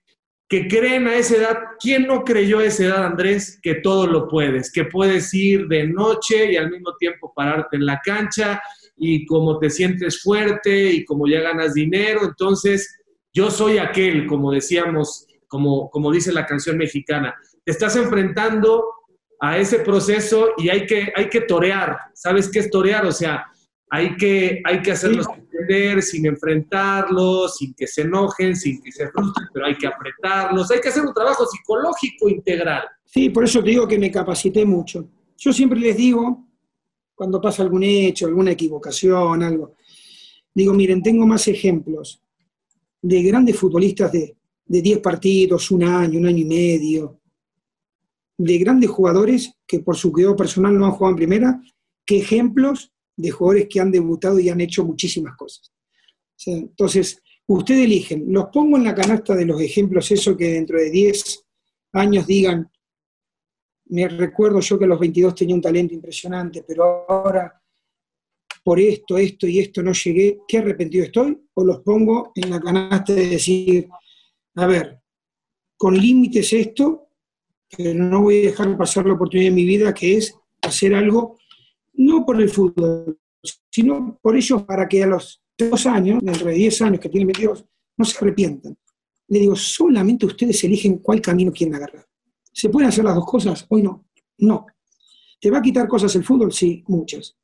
que 0.50 0.66
creen 0.66 1.06
a 1.06 1.14
esa 1.14 1.36
edad. 1.36 1.58
¿Quién 1.78 2.08
no 2.08 2.24
creyó 2.24 2.58
a 2.58 2.64
esa 2.64 2.84
edad, 2.84 3.06
Andrés, 3.06 3.58
que 3.62 3.76
todo 3.76 4.08
lo 4.08 4.26
puedes? 4.26 4.72
Que 4.72 4.84
puedes 4.84 5.32
ir 5.32 5.68
de 5.68 5.86
noche 5.86 6.52
y 6.52 6.56
al 6.56 6.70
mismo 6.72 6.96
tiempo 6.98 7.32
pararte 7.34 7.76
en 7.76 7.86
la 7.86 8.00
cancha 8.04 8.60
y 8.96 9.24
como 9.26 9.60
te 9.60 9.70
sientes 9.70 10.20
fuerte 10.20 10.90
y 10.90 11.04
como 11.04 11.28
ya 11.28 11.40
ganas 11.40 11.74
dinero. 11.74 12.22
Entonces, 12.24 12.98
yo 13.32 13.48
soy 13.48 13.78
aquel, 13.78 14.26
como 14.26 14.50
decíamos, 14.50 15.24
como, 15.46 15.88
como 15.88 16.10
dice 16.10 16.32
la 16.32 16.46
canción 16.46 16.76
mexicana. 16.76 17.32
Te 17.64 17.70
estás 17.70 17.94
enfrentando 17.94 18.84
a 19.38 19.56
ese 19.56 19.78
proceso 19.78 20.50
y 20.58 20.68
hay 20.68 20.84
que, 20.84 21.12
hay 21.14 21.28
que 21.28 21.42
torear. 21.42 21.96
¿Sabes 22.12 22.50
qué 22.50 22.58
es 22.58 22.70
torear? 22.70 23.06
O 23.06 23.12
sea, 23.12 23.46
hay 23.90 24.16
que, 24.16 24.62
hay 24.64 24.82
que 24.82 24.92
hacerlos 24.92 25.26
entender 25.36 26.02
sin 26.02 26.24
enfrentarlos, 26.26 27.56
sin 27.56 27.74
que 27.74 27.88
se 27.88 28.02
enojen, 28.02 28.54
sin 28.54 28.80
que 28.80 28.92
se 28.92 29.08
frustren, 29.08 29.48
pero 29.52 29.66
hay 29.66 29.76
que 29.76 29.88
apretarlos, 29.88 30.70
hay 30.70 30.80
que 30.80 30.88
hacer 30.88 31.04
un 31.04 31.12
trabajo 31.12 31.44
psicológico 31.44 32.28
integral. 32.28 32.84
Sí, 33.04 33.30
por 33.30 33.44
eso 33.44 33.62
te 33.62 33.70
digo 33.70 33.88
que 33.88 33.98
me 33.98 34.10
capacité 34.10 34.64
mucho. 34.64 35.08
Yo 35.36 35.52
siempre 35.52 35.80
les 35.80 35.96
digo, 35.96 36.46
cuando 37.14 37.40
pasa 37.40 37.64
algún 37.64 37.82
hecho, 37.82 38.26
alguna 38.26 38.52
equivocación, 38.52 39.42
algo, 39.42 39.74
digo, 40.54 40.72
miren, 40.72 41.02
tengo 41.02 41.26
más 41.26 41.48
ejemplos 41.48 42.22
de 43.02 43.22
grandes 43.22 43.56
futbolistas 43.56 44.12
de, 44.12 44.36
de 44.66 44.82
10 44.82 45.00
partidos, 45.00 45.68
un 45.72 45.82
año, 45.82 46.20
un 46.20 46.26
año 46.26 46.38
y 46.38 46.44
medio, 46.44 47.20
de 48.38 48.58
grandes 48.58 48.88
jugadores 48.88 49.52
que 49.66 49.80
por 49.80 49.96
su 49.96 50.12
cuidado 50.12 50.36
personal 50.36 50.78
no 50.78 50.86
han 50.86 50.92
jugado 50.92 51.10
en 51.10 51.16
primera, 51.16 51.60
que 52.06 52.18
ejemplos 52.18 52.92
de 53.20 53.30
jugadores 53.30 53.68
que 53.68 53.80
han 53.80 53.90
debutado 53.90 54.38
y 54.38 54.48
han 54.48 54.60
hecho 54.60 54.84
muchísimas 54.84 55.36
cosas. 55.36 55.72
entonces, 56.46 57.22
ustedes 57.46 57.84
eligen, 57.84 58.32
los 58.32 58.46
pongo 58.46 58.76
en 58.76 58.84
la 58.84 58.94
canasta 58.94 59.34
de 59.34 59.44
los 59.44 59.60
ejemplos, 59.60 60.10
eso 60.10 60.36
que 60.36 60.52
dentro 60.52 60.78
de 60.78 60.90
10 60.90 61.46
años 61.92 62.26
digan, 62.26 62.70
me 63.86 64.08
recuerdo 64.08 64.60
yo 64.60 64.78
que 64.78 64.84
a 64.84 64.88
los 64.88 65.00
22 65.00 65.34
tenía 65.34 65.54
un 65.54 65.60
talento 65.60 65.94
impresionante, 65.94 66.64
pero 66.66 67.04
ahora 67.08 67.60
por 68.62 68.78
esto, 68.78 69.18
esto 69.18 69.46
y 69.46 69.58
esto 69.58 69.82
no 69.82 69.92
llegué, 69.92 70.40
qué 70.46 70.58
arrepentido 70.58 71.04
estoy, 71.04 71.38
o 71.54 71.64
los 71.64 71.80
pongo 71.80 72.32
en 72.34 72.50
la 72.50 72.60
canasta 72.60 73.12
de 73.14 73.26
decir, 73.26 73.88
a 74.54 74.66
ver, 74.66 75.00
con 75.76 75.96
límites 75.96 76.52
esto, 76.52 77.08
pero 77.76 77.94
no 77.94 78.22
voy 78.22 78.42
a 78.42 78.50
dejar 78.50 78.76
pasar 78.76 79.06
la 79.06 79.14
oportunidad 79.14 79.50
de 79.50 79.56
mi 79.56 79.64
vida, 79.64 79.94
que 79.94 80.18
es 80.18 80.34
hacer 80.62 80.94
algo 80.94 81.38
no 82.00 82.24
por 82.24 82.40
el 82.40 82.48
fútbol, 82.48 83.18
sino 83.70 84.18
por 84.22 84.36
ellos 84.36 84.62
para 84.62 84.88
que 84.88 85.02
a 85.02 85.06
los 85.06 85.42
dos 85.56 85.86
años, 85.86 86.20
dentro 86.22 86.46
de 86.46 86.54
diez 86.54 86.80
años 86.80 86.98
que 86.98 87.08
tienen 87.10 87.26
metidos, 87.26 87.64
no 87.96 88.04
se 88.04 88.16
arrepientan. 88.18 88.76
Le 89.28 89.38
digo, 89.38 89.54
solamente 89.54 90.26
ustedes 90.26 90.64
eligen 90.64 90.98
cuál 90.98 91.20
camino 91.20 91.52
quieren 91.52 91.74
agarrar. 91.74 92.06
¿Se 92.52 92.68
pueden 92.70 92.88
hacer 92.88 93.04
las 93.04 93.14
dos 93.14 93.26
cosas? 93.26 93.66
Hoy 93.68 93.82
no. 93.82 94.06
No. 94.38 94.66
¿Te 95.38 95.50
va 95.50 95.58
a 95.58 95.62
quitar 95.62 95.86
cosas 95.86 96.14
el 96.16 96.24
fútbol? 96.24 96.52
Sí, 96.52 96.82
muchas. 96.88 97.36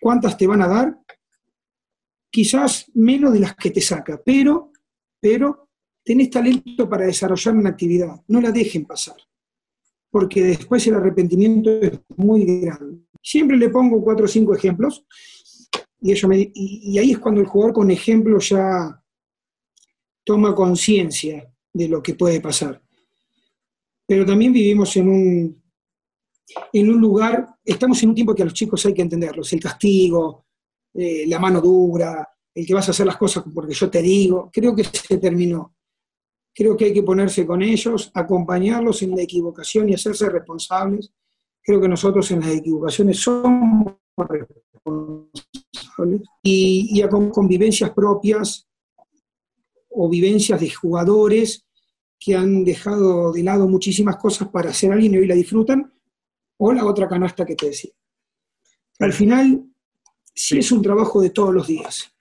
¿Cuántas 0.00 0.36
te 0.36 0.46
van 0.46 0.62
a 0.62 0.68
dar? 0.68 0.98
Quizás 2.30 2.90
menos 2.94 3.32
de 3.32 3.40
las 3.40 3.54
que 3.54 3.70
te 3.70 3.80
saca, 3.80 4.20
pero, 4.24 4.72
pero 5.20 5.68
tenés 6.04 6.30
talento 6.30 6.88
para 6.88 7.06
desarrollar 7.06 7.54
una 7.54 7.70
actividad. 7.70 8.20
No 8.26 8.40
la 8.40 8.50
dejen 8.50 8.86
pasar, 8.86 9.16
porque 10.10 10.42
después 10.42 10.86
el 10.88 10.94
arrepentimiento 10.94 11.70
es 11.70 12.00
muy 12.16 12.44
grande. 12.60 13.04
Siempre 13.22 13.56
le 13.56 13.68
pongo 13.68 14.02
cuatro 14.02 14.24
o 14.24 14.28
cinco 14.28 14.54
ejemplos 14.54 15.04
y, 16.00 16.12
y, 16.54 16.98
ahí 16.98 17.12
es 17.12 17.18
cuando 17.18 17.40
el 17.40 17.46
jugador 17.46 17.74
con 17.74 17.90
ejemplos 17.90 18.48
ya 18.48 19.02
toma 20.24 20.54
conciencia 20.54 21.52
de 21.72 21.88
lo 21.88 22.02
que 22.02 22.14
puede 22.14 22.40
pasar. 22.40 22.82
Pero 24.06 24.24
también 24.24 24.52
vivimos 24.52 24.96
en 24.96 25.08
un, 25.08 25.62
en 26.72 26.90
un 26.90 27.00
lugar, 27.00 27.46
estamos 27.64 28.02
en 28.02 28.10
un 28.10 28.14
tiempo 28.14 28.34
que 28.34 28.42
a 28.42 28.46
los 28.46 28.54
chicos 28.54 28.84
hay 28.86 28.94
que 28.94 29.02
entenderlos, 29.02 29.52
el 29.52 29.60
castigo, 29.60 30.46
eh, 30.94 31.26
la 31.26 31.38
mano 31.38 31.60
dura, 31.60 32.26
el 32.54 32.66
que 32.66 32.74
vas 32.74 32.88
a 32.88 32.90
hacer 32.90 33.06
las 33.06 33.16
cosas 33.16 33.44
porque 33.54 33.74
yo 33.74 33.90
te 33.90 34.02
digo, 34.02 34.50
creo 34.52 34.74
que 34.74 34.84
se 34.84 35.18
terminó. 35.18 35.74
Creo 36.52 36.76
que 36.76 36.86
hay 36.86 36.92
que 36.92 37.04
ponerse 37.04 37.46
con 37.46 37.62
ellos, 37.62 38.10
acompañarlos 38.12 39.02
en 39.02 39.14
la 39.14 39.22
equivocación 39.22 39.88
y 39.88 39.94
hacerse 39.94 40.28
responsables 40.28 41.12
Creo 41.62 41.80
que 41.80 41.88
nosotros 41.88 42.30
en 42.30 42.40
las 42.40 42.50
equivocaciones 42.50 43.18
somos 43.18 43.94
responsables 44.16 45.30
y, 46.42 47.02
con, 47.08 47.48
vivencias 47.48 47.90
propias 47.90 48.68
o 49.90 50.08
vivencias 50.08 50.60
de 50.60 50.70
jugadores 50.70 51.66
que 52.18 52.34
han 52.34 52.64
dejado 52.64 53.32
de 53.32 53.42
lado 53.42 53.68
muchísimas 53.68 54.16
cosas 54.16 54.48
para 54.48 54.70
hacer 54.70 54.92
alguien 54.92 55.14
y 55.14 55.18
hoy 55.18 55.26
la 55.26 55.34
disfrutan, 55.34 55.92
o 56.58 56.72
la 56.72 56.84
otra 56.84 57.08
canasta 57.08 57.46
que 57.46 57.56
te 57.56 57.66
decía. 57.66 57.92
Al 58.98 59.12
final, 59.12 59.64
sí, 60.34 60.58
es 60.58 60.70
un 60.70 60.82
trabajo 60.82 61.22
de 61.22 61.30
todos 61.30 61.54
los 61.54 61.66
días. 61.66 62.12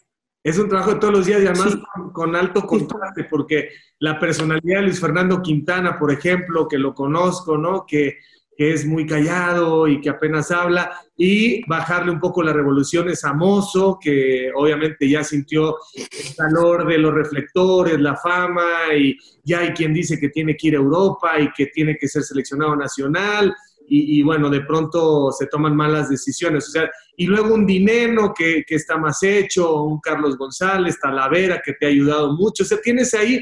Es 0.42 0.58
un 0.58 0.70
trabajo 0.70 0.94
de 0.94 1.00
todos 1.00 1.14
los 1.14 1.26
días 1.26 1.42
y 1.42 1.48
además 1.48 1.78
con, 2.14 2.34
alto 2.36 2.66
contraste, 2.66 3.26
porque 3.26 3.70
la 4.00 4.18
personalidad 4.18 4.80
de 4.80 4.84
Luis 4.84 5.00
Fernando 5.00 5.42
Quintana, 5.42 6.00
por 6.00 6.12
ejemplo, 6.14 6.68
que 6.68 6.78
lo 6.78 6.94
conozco, 6.94 7.58
¿no? 7.58 7.86
Que 7.86 8.20
que 8.60 8.74
es 8.74 8.86
muy 8.86 9.06
callado 9.06 9.88
y 9.88 10.02
que 10.02 10.10
apenas 10.10 10.52
habla, 10.52 10.92
y 11.16 11.66
bajarle 11.66 12.12
un 12.12 12.20
poco 12.20 12.44
las 12.44 12.54
revoluciones 12.54 13.24
a 13.24 13.32
Mozo, 13.32 13.98
que 14.02 14.52
obviamente 14.54 15.08
ya 15.08 15.24
sintió 15.24 15.78
el 15.96 16.36
calor 16.36 16.86
de 16.86 16.98
los 16.98 17.14
reflectores, 17.14 17.98
la 18.02 18.18
fama, 18.18 18.94
y 18.98 19.18
ya 19.46 19.60
hay 19.60 19.70
quien 19.70 19.94
dice 19.94 20.20
que 20.20 20.28
tiene 20.28 20.58
que 20.58 20.68
ir 20.68 20.76
a 20.76 20.80
Europa 20.80 21.40
y 21.40 21.50
que 21.54 21.68
tiene 21.68 21.96
que 21.98 22.10
ser 22.10 22.22
seleccionado 22.24 22.76
nacional, 22.76 23.56
y, 23.92 24.22
bueno, 24.24 24.50
de 24.50 24.62
pronto 24.62 25.32
se 25.32 25.48
toman 25.48 25.76
malas 25.76 26.10
decisiones. 26.10 26.68
O 26.68 26.72
sea, 26.72 26.92
y 27.16 27.26
luego 27.26 27.56
un 27.56 27.66
Dineno 27.66 28.34
que, 28.38 28.64
que 28.68 28.76
está 28.76 28.98
más 28.98 29.24
hecho, 29.24 29.82
un 29.84 30.00
Carlos 30.00 30.38
González, 30.38 31.00
Talavera, 31.00 31.60
que 31.64 31.74
te 31.74 31.88
ha 31.88 31.90
ayudado 31.90 32.34
mucho. 32.34 32.62
O 32.62 32.66
sea, 32.68 32.80
tienes 32.80 33.16
ahí 33.16 33.42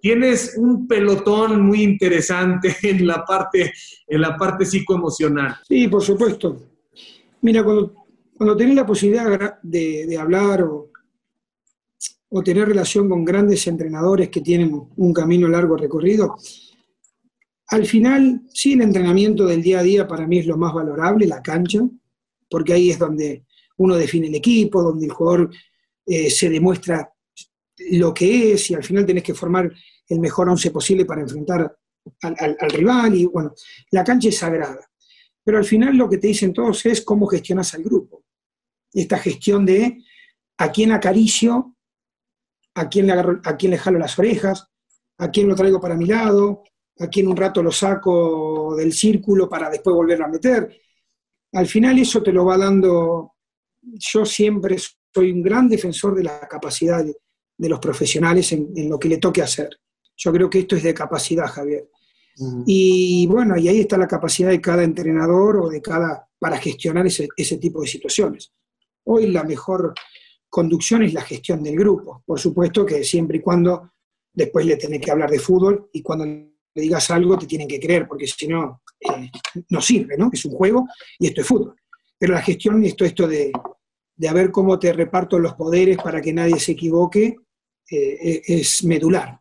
tienes 0.00 0.54
un 0.56 0.86
pelotón 0.86 1.60
muy 1.60 1.82
interesante 1.82 2.76
en 2.82 3.06
la 3.06 3.24
parte, 3.24 3.72
en 4.06 4.20
la 4.20 4.36
parte 4.36 4.64
psicoemocional. 4.64 5.56
Sí, 5.66 5.88
por 5.88 6.02
supuesto. 6.02 6.60
Mira, 7.42 7.64
cuando, 7.64 7.94
cuando 8.36 8.56
tenés 8.56 8.74
la 8.74 8.86
posibilidad 8.86 9.58
de, 9.62 10.18
hablar 10.18 10.62
o, 10.62 10.90
o, 12.28 12.42
tener 12.42 12.68
relación 12.68 13.08
con 13.08 13.24
grandes 13.24 13.66
entrenadores 13.66 14.28
que 14.28 14.40
tienen 14.40 14.88
un 14.96 15.12
camino 15.12 15.48
largo 15.48 15.76
recorrido, 15.76 16.36
al 17.68 17.84
final, 17.84 18.42
sí, 18.52 18.72
el 18.72 18.82
entrenamiento 18.82 19.46
del 19.46 19.62
día 19.62 19.80
a 19.80 19.82
día 19.82 20.08
para 20.08 20.26
mí 20.26 20.38
es 20.38 20.46
lo 20.46 20.56
más 20.56 20.72
valorable, 20.72 21.26
la 21.26 21.42
cancha, 21.42 21.80
porque 22.48 22.72
ahí 22.72 22.90
es 22.90 22.98
donde 22.98 23.44
uno 23.76 23.96
define 23.96 24.28
el 24.28 24.34
equipo, 24.34 24.82
donde 24.82 25.06
el 25.06 25.12
jugador 25.12 25.50
eh, 26.06 26.30
se 26.30 26.48
demuestra 26.48 27.12
lo 27.90 28.12
que 28.12 28.52
es 28.52 28.70
y 28.70 28.74
al 28.74 28.84
final 28.84 29.06
tenés 29.06 29.22
que 29.22 29.34
formar 29.34 29.72
el 30.08 30.20
mejor 30.20 30.48
once 30.48 30.70
posible 30.70 31.04
para 31.04 31.20
enfrentar 31.20 31.76
al, 32.22 32.56
rival 32.70 33.14
y 33.14 33.26
bueno, 33.26 33.54
la 33.90 34.04
cancha 34.04 34.28
es 34.28 34.38
sagrada. 34.38 34.80
Pero 35.44 35.58
al 35.58 35.64
final 35.64 35.96
lo 35.96 36.08
que 36.08 36.18
te 36.18 36.28
dicen 36.28 36.52
todos 36.52 36.84
es 36.86 37.02
cómo 37.02 37.26
gestionas 37.26 37.74
al 37.74 37.82
grupo. 37.82 38.24
Esta 38.92 39.18
gestión 39.18 39.64
de 39.64 40.02
a 40.58 40.70
quién 40.72 40.92
acaricio, 40.92 41.76
a 42.74 42.88
quién 42.88 43.06
le, 43.06 43.12
a 43.12 43.56
quién 43.56 43.70
le 43.70 43.78
jalo 43.78 43.98
las 43.98 44.18
orejas, 44.18 44.66
a 45.18 45.30
quién 45.30 45.48
lo 45.48 45.54
traigo 45.54 45.80
para 45.80 45.96
mi 45.96 46.06
lado, 46.06 46.62
a 46.98 47.08
quién 47.08 47.28
un 47.28 47.36
rato 47.36 47.62
lo 47.62 47.72
saco 47.72 48.74
del 48.76 48.92
círculo 48.92 49.48
para 49.48 49.70
después 49.70 49.94
volverlo 49.94 50.24
a 50.24 50.28
meter. 50.28 50.80
Al 51.52 51.66
final 51.66 51.98
eso 51.98 52.22
te 52.22 52.32
lo 52.32 52.44
va 52.44 52.58
dando, 52.58 53.34
yo 53.82 54.24
siempre 54.24 54.76
soy 55.14 55.32
un 55.32 55.42
gran 55.42 55.68
defensor 55.68 56.14
de 56.14 56.24
la 56.24 56.40
capacidad 56.40 57.04
de, 57.04 57.16
de 57.58 57.68
los 57.68 57.80
profesionales 57.80 58.52
en, 58.52 58.88
lo 58.88 58.98
que 58.98 59.08
le 59.08 59.18
toque 59.18 59.42
hacer. 59.42 59.68
Yo 60.16 60.32
creo 60.32 60.48
que 60.48 60.60
esto 60.60 60.76
es 60.76 60.84
de 60.84 60.94
capacidad, 60.94 61.46
Javier. 61.46 61.88
Y 62.66 63.26
bueno, 63.26 63.58
y 63.58 63.66
ahí 63.66 63.80
está 63.80 63.98
la 63.98 64.06
capacidad 64.06 64.50
de 64.50 64.60
cada 64.60 64.84
entrenador 64.84 65.56
o 65.56 65.68
de 65.68 65.82
cada 65.82 66.28
para 66.38 66.56
gestionar 66.58 67.04
ese, 67.04 67.56
tipo 67.58 67.82
de 67.82 67.88
situaciones. 67.88 68.52
Hoy 69.04 69.26
la 69.26 69.42
mejor 69.42 69.92
conducción 70.48 71.02
es 71.02 71.12
la 71.12 71.22
gestión 71.22 71.64
del 71.64 71.76
grupo. 71.76 72.22
Por 72.24 72.38
supuesto 72.38 72.86
que 72.86 73.02
siempre 73.02 73.38
y 73.38 73.40
cuando 73.40 73.90
después 74.32 74.64
le 74.64 74.76
tenés 74.76 75.00
que 75.00 75.10
hablar 75.10 75.30
de 75.30 75.40
fútbol 75.40 75.90
y 75.92 76.00
cuando 76.00 76.24
le 76.26 76.82
digas 76.82 77.10
algo 77.10 77.36
te 77.36 77.46
tienen 77.46 77.66
que 77.66 77.80
creer, 77.80 78.06
porque 78.06 78.28
si 78.28 78.46
no, 78.46 78.82
eh, 79.00 79.30
no 79.70 79.80
sirve, 79.80 80.16
¿no? 80.16 80.30
Es 80.32 80.44
un 80.44 80.52
juego 80.52 80.86
y 81.18 81.26
esto 81.26 81.40
es 81.40 81.46
fútbol. 81.46 81.74
Pero 82.16 82.34
la 82.34 82.42
gestión, 82.42 82.84
esto, 82.84 83.04
esto 83.04 83.26
de, 83.26 83.50
de 84.14 84.32
ver 84.32 84.52
cómo 84.52 84.78
te 84.78 84.92
reparto 84.92 85.38
los 85.40 85.54
poderes 85.54 85.96
para 85.96 86.20
que 86.20 86.32
nadie 86.32 86.60
se 86.60 86.72
equivoque, 86.72 87.36
eh, 87.90 88.42
es 88.46 88.84
medular. 88.84 89.38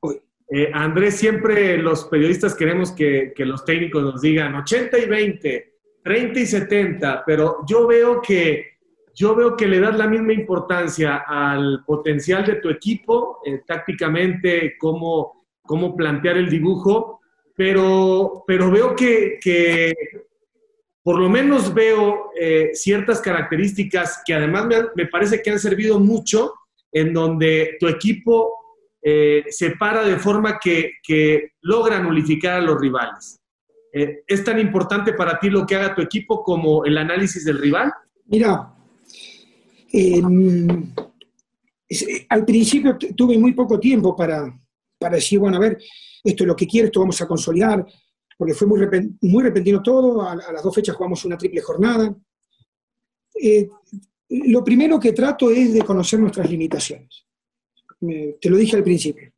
Eh, 0.50 0.72
Andrés, 0.74 1.16
siempre 1.16 1.78
los 1.78 2.06
periodistas 2.06 2.56
queremos 2.56 2.92
que, 2.92 3.34
los 3.38 3.66
técnicos 3.66 4.04
nos 4.04 4.22
digan 4.22 4.56
80 4.56 4.98
y 4.98 5.06
20, 5.06 5.74
30 6.04 6.40
y 6.40 6.46
70, 6.46 7.24
pero 7.26 7.58
yo 7.68 7.88
veo 7.88 8.22
que 8.22 8.78
yo 9.14 9.36
veo 9.36 9.58
que 9.58 9.68
le 9.68 9.80
das 9.80 9.98
la 9.98 10.08
misma 10.08 10.32
importancia 10.32 11.24
al 11.28 11.84
potencial 11.86 12.46
de 12.46 12.58
tu 12.58 12.70
equipo, 12.70 13.40
eh, 13.44 13.64
tácticamente, 13.66 14.78
cómo, 14.78 15.48
cómo 15.64 15.96
plantear 15.96 16.38
el 16.38 16.52
dibujo, 16.52 17.18
pero, 17.56 18.44
pero 18.46 18.70
veo 18.70 18.96
que, 18.96 19.40
por 21.02 21.20
lo 21.20 21.30
menos 21.30 21.74
veo 21.74 22.30
eh, 22.40 22.70
ciertas 22.74 23.20
características 23.20 24.22
que 24.24 24.36
además 24.36 24.68
me, 24.96 25.08
parece 25.08 25.42
que 25.42 25.50
han 25.50 25.60
servido 25.60 26.00
mucho 26.00 26.54
en 26.92 27.14
donde 27.14 27.78
tu 27.80 27.88
equipo 27.88 28.54
eh, 29.02 29.46
se 29.50 29.72
para 29.72 30.04
de 30.04 30.18
forma 30.18 30.60
que, 30.60 30.94
logra 31.62 32.00
nulificar 32.00 32.56
a 32.56 32.62
los 32.62 32.80
rivales. 32.80 33.40
Eh, 33.94 34.24
¿Es 34.28 34.44
tan 34.44 34.60
importante 34.60 35.14
para 35.14 35.40
ti 35.40 35.50
lo 35.50 35.66
que 35.66 35.76
haga 35.76 35.96
tu 35.96 36.02
equipo 36.02 36.44
como 36.44 36.86
el 36.86 36.98
análisis 36.98 37.46
del 37.46 37.58
rival? 37.58 37.92
Mira, 38.26 38.74
al 42.30 42.46
principio 42.46 42.98
tuve 43.16 43.38
muy 43.38 43.54
poco 43.54 43.80
tiempo 43.80 44.16
para, 44.16 44.54
para 45.00 45.16
decir, 45.16 45.40
bueno, 45.40 45.58
a 45.58 45.62
ver, 45.62 45.78
esto 46.24 46.44
es 46.44 46.48
lo 46.48 46.56
que 46.56 46.68
quiero, 46.68 46.88
esto 46.88 47.00
vamos 47.00 47.22
a 47.22 47.28
consolidar, 47.28 47.86
porque 48.38 48.54
fue 48.54 48.68
muy, 48.68 48.80
muy 49.22 49.44
repentino 49.44 49.82
todo, 49.82 50.22
a, 50.22 50.36
las 50.36 50.64
dos 50.64 50.74
fechas 50.74 50.96
jugamos 50.96 51.24
una 51.26 51.38
triple 51.38 51.62
jornada. 51.62 52.16
Eh, 53.42 53.70
lo 54.30 54.64
primero 54.64 55.00
que 55.00 55.14
trato 55.14 55.52
es 55.52 55.74
de 55.74 55.82
conocer 55.82 56.20
nuestras 56.20 56.50
limitaciones. 56.50 57.26
te 58.00 58.50
lo 58.50 58.58
dije 58.58 58.76
al 58.76 58.84
principio. 58.84 59.32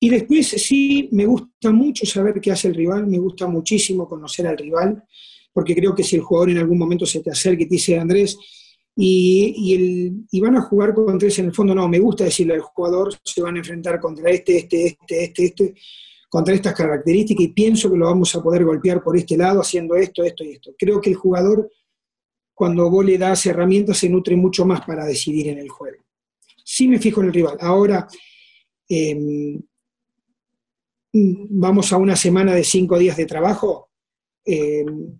Y 0.00 0.10
después 0.10 0.48
sí, 0.48 1.08
me 1.12 1.24
gusta 1.26 1.70
mucho 1.70 2.04
saber 2.04 2.40
qué 2.40 2.50
hace 2.50 2.68
el 2.68 2.74
rival, 2.74 3.06
me 3.06 3.18
gusta 3.18 3.46
muchísimo 3.46 4.08
conocer 4.08 4.46
al 4.46 4.58
rival, 4.58 5.02
porque 5.52 5.74
creo 5.74 5.94
que 5.94 6.02
si 6.02 6.16
el 6.16 6.22
jugador 6.22 6.50
en 6.50 6.58
algún 6.58 6.78
momento 6.78 7.06
se 7.06 7.20
te 7.20 7.30
acerca 7.30 7.62
y 7.62 7.66
te 7.66 7.74
dice, 7.76 7.98
Andrés, 7.98 8.36
y, 8.96 9.74
el, 9.74 10.26
y, 10.30 10.40
van 10.40 10.56
a 10.56 10.62
jugar 10.62 10.94
contra 10.94 11.26
ese, 11.26 11.40
en 11.40 11.48
el 11.48 11.54
fondo 11.54 11.74
no, 11.74 11.88
me 11.88 11.98
gusta 11.98 12.24
decirle 12.24 12.54
al 12.54 12.60
jugador, 12.60 13.12
se 13.24 13.42
van 13.42 13.56
a 13.56 13.58
enfrentar 13.58 13.98
contra 13.98 14.30
este, 14.30 14.58
este, 14.58 14.86
este, 14.86 15.24
este, 15.24 15.44
este, 15.46 15.74
contra 16.28 16.54
estas 16.54 16.74
características 16.74 17.44
y 17.44 17.48
pienso 17.48 17.90
que 17.90 17.96
lo 17.96 18.06
vamos 18.06 18.34
a 18.34 18.42
poder 18.42 18.64
golpear 18.64 19.02
por 19.02 19.16
este 19.16 19.36
lado 19.36 19.60
haciendo 19.60 19.96
esto, 19.96 20.22
esto 20.22 20.44
y 20.44 20.52
esto. 20.52 20.72
Creo 20.78 21.00
que 21.00 21.10
el 21.10 21.16
jugador, 21.16 21.70
cuando 22.54 22.88
vos 22.88 23.04
le 23.04 23.18
das 23.18 23.44
herramientas, 23.46 23.98
se 23.98 24.08
nutre 24.08 24.36
mucho 24.36 24.64
más 24.64 24.84
para 24.86 25.04
decidir 25.04 25.48
en 25.48 25.58
el 25.58 25.68
juego. 25.68 26.04
Sí 26.64 26.88
me 26.88 26.98
fijo 26.98 27.20
en 27.20 27.26
el 27.26 27.34
rival. 27.34 27.56
Ahora, 27.60 28.06
em, 28.88 29.60
vamos 31.12 31.92
a 31.92 31.96
una 31.96 32.16
semana 32.16 32.54
de 32.54 32.64
cinco 32.64 32.98
días 32.98 33.16
de 33.16 33.26
trabajo, 33.26 33.90
em, 34.44 35.18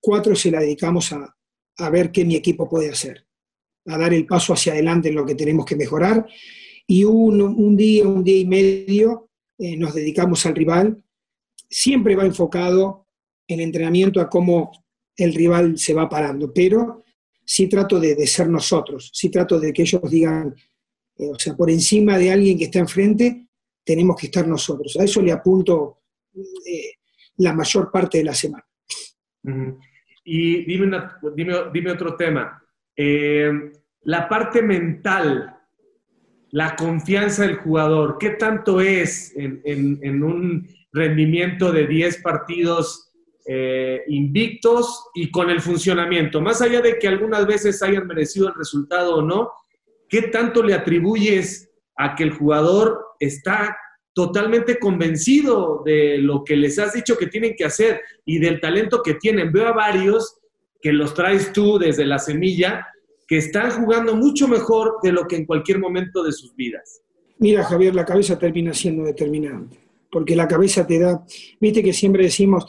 cuatro 0.00 0.34
se 0.34 0.50
la 0.50 0.60
dedicamos 0.60 1.12
a, 1.12 1.36
a 1.78 1.90
ver 1.90 2.12
qué 2.12 2.24
mi 2.24 2.36
equipo 2.36 2.68
puede 2.68 2.90
hacer, 2.90 3.26
a 3.86 3.98
dar 3.98 4.14
el 4.14 4.26
paso 4.26 4.52
hacia 4.52 4.72
adelante 4.72 5.08
en 5.08 5.16
lo 5.16 5.26
que 5.26 5.34
tenemos 5.34 5.66
que 5.66 5.76
mejorar. 5.76 6.26
Y 6.86 7.04
un, 7.04 7.76
día, 7.76 8.06
un 8.06 8.24
día 8.24 8.38
y 8.38 8.46
medio 8.46 9.30
eh, 9.58 9.76
nos 9.76 9.94
dedicamos 9.94 10.44
al 10.46 10.56
rival. 10.56 11.02
Siempre 11.68 12.16
va 12.16 12.26
enfocado 12.26 13.06
el 13.46 13.60
entrenamiento 13.60 14.20
a 14.20 14.28
cómo 14.28 14.72
el 15.24 15.34
rival 15.34 15.78
se 15.78 15.94
va 15.94 16.08
parando, 16.08 16.52
pero 16.52 17.04
sí 17.44 17.68
trato 17.68 17.98
de, 17.98 18.26
ser 18.26 18.48
nosotros, 18.48 19.10
sí 19.12 19.28
trato 19.28 19.58
de 19.58 19.72
que 19.72 19.82
ellos 19.82 20.02
digan, 20.10 20.54
eh, 21.18 21.30
o 21.30 21.38
sea, 21.38 21.56
por 21.56 21.70
encima 21.70 22.16
de 22.16 22.30
alguien 22.30 22.56
que 22.56 22.64
está 22.64 22.78
enfrente, 22.78 23.46
tenemos 23.84 24.16
que 24.16 24.26
estar 24.26 24.46
nosotros. 24.46 24.96
A 25.00 25.04
eso 25.04 25.20
le 25.20 25.32
apunto 25.32 26.02
eh, 26.34 26.92
la 27.38 27.52
mayor 27.52 27.90
parte 27.90 28.18
de 28.18 28.24
la 28.24 28.34
semana. 28.34 28.64
Y 30.24 30.64
dime, 30.64 31.02
dime, 31.72 31.90
otro 31.90 32.14
tema. 32.14 32.62
Eh, 32.94 33.50
la 34.02 34.28
parte 34.28 34.62
mental, 34.62 35.56
la 36.50 36.76
confianza 36.76 37.42
del 37.42 37.56
jugador, 37.56 38.16
¿qué 38.18 38.30
tanto 38.30 38.80
es 38.80 39.34
en, 39.36 40.22
un 40.22 40.68
rendimiento 40.92 41.72
de 41.72 41.86
10 41.86 42.22
partidos 42.22 43.09
eh, 43.46 44.02
invictos 44.08 45.08
y 45.14 45.30
con 45.30 45.50
el 45.50 45.60
funcionamiento? 45.60 46.40
Más 46.40 46.62
allá 46.62 46.80
de 46.80 46.98
que 46.98 47.08
algunas 47.08 47.46
veces 47.46 47.82
hayan 47.82 48.06
merecido 48.06 48.48
el 48.48 48.54
resultado 48.54 49.16
o 49.16 49.22
no, 49.22 49.50
¿qué 50.08 50.22
tanto 50.22 50.62
le 50.62 50.74
atribuyes 50.74 51.70
a 51.96 52.14
que 52.14 52.24
el 52.24 52.32
jugador 52.32 52.98
está 53.18 53.76
totalmente 54.12 54.78
convencido 54.78 55.82
de 55.84 56.18
lo 56.18 56.44
que 56.44 56.56
les 56.56 56.78
has 56.78 56.92
dicho 56.92 57.16
que 57.16 57.26
tienen 57.26 57.54
que 57.56 57.64
hacer 57.64 58.00
y 58.24 58.38
del 58.38 58.60
talento 58.60 59.02
que 59.02 59.14
tienen. 59.14 59.52
Veo 59.52 59.68
a 59.68 59.72
varios 59.72 60.38
que 60.80 60.92
los 60.92 61.14
traes 61.14 61.52
tú 61.52 61.78
desde 61.78 62.06
la 62.06 62.18
semilla, 62.18 62.86
que 63.26 63.36
están 63.36 63.70
jugando 63.70 64.16
mucho 64.16 64.48
mejor 64.48 64.96
de 65.02 65.12
lo 65.12 65.26
que 65.26 65.36
en 65.36 65.46
cualquier 65.46 65.78
momento 65.78 66.22
de 66.22 66.32
sus 66.32 66.54
vidas. 66.56 67.02
Mira, 67.38 67.64
Javier, 67.64 67.94
la 67.94 68.04
cabeza 68.04 68.38
termina 68.38 68.74
siendo 68.74 69.04
determinante, 69.04 69.78
porque 70.10 70.34
la 70.34 70.48
cabeza 70.48 70.86
te 70.86 70.98
da, 70.98 71.24
viste 71.60 71.82
que 71.82 71.92
siempre 71.92 72.24
decimos, 72.24 72.66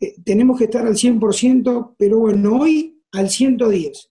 eh, 0.00 0.14
tenemos 0.24 0.58
que 0.58 0.64
estar 0.64 0.86
al 0.86 0.94
100%, 0.94 1.94
pero 1.98 2.18
bueno, 2.18 2.60
hoy 2.60 3.00
al 3.12 3.30
110. 3.30 4.10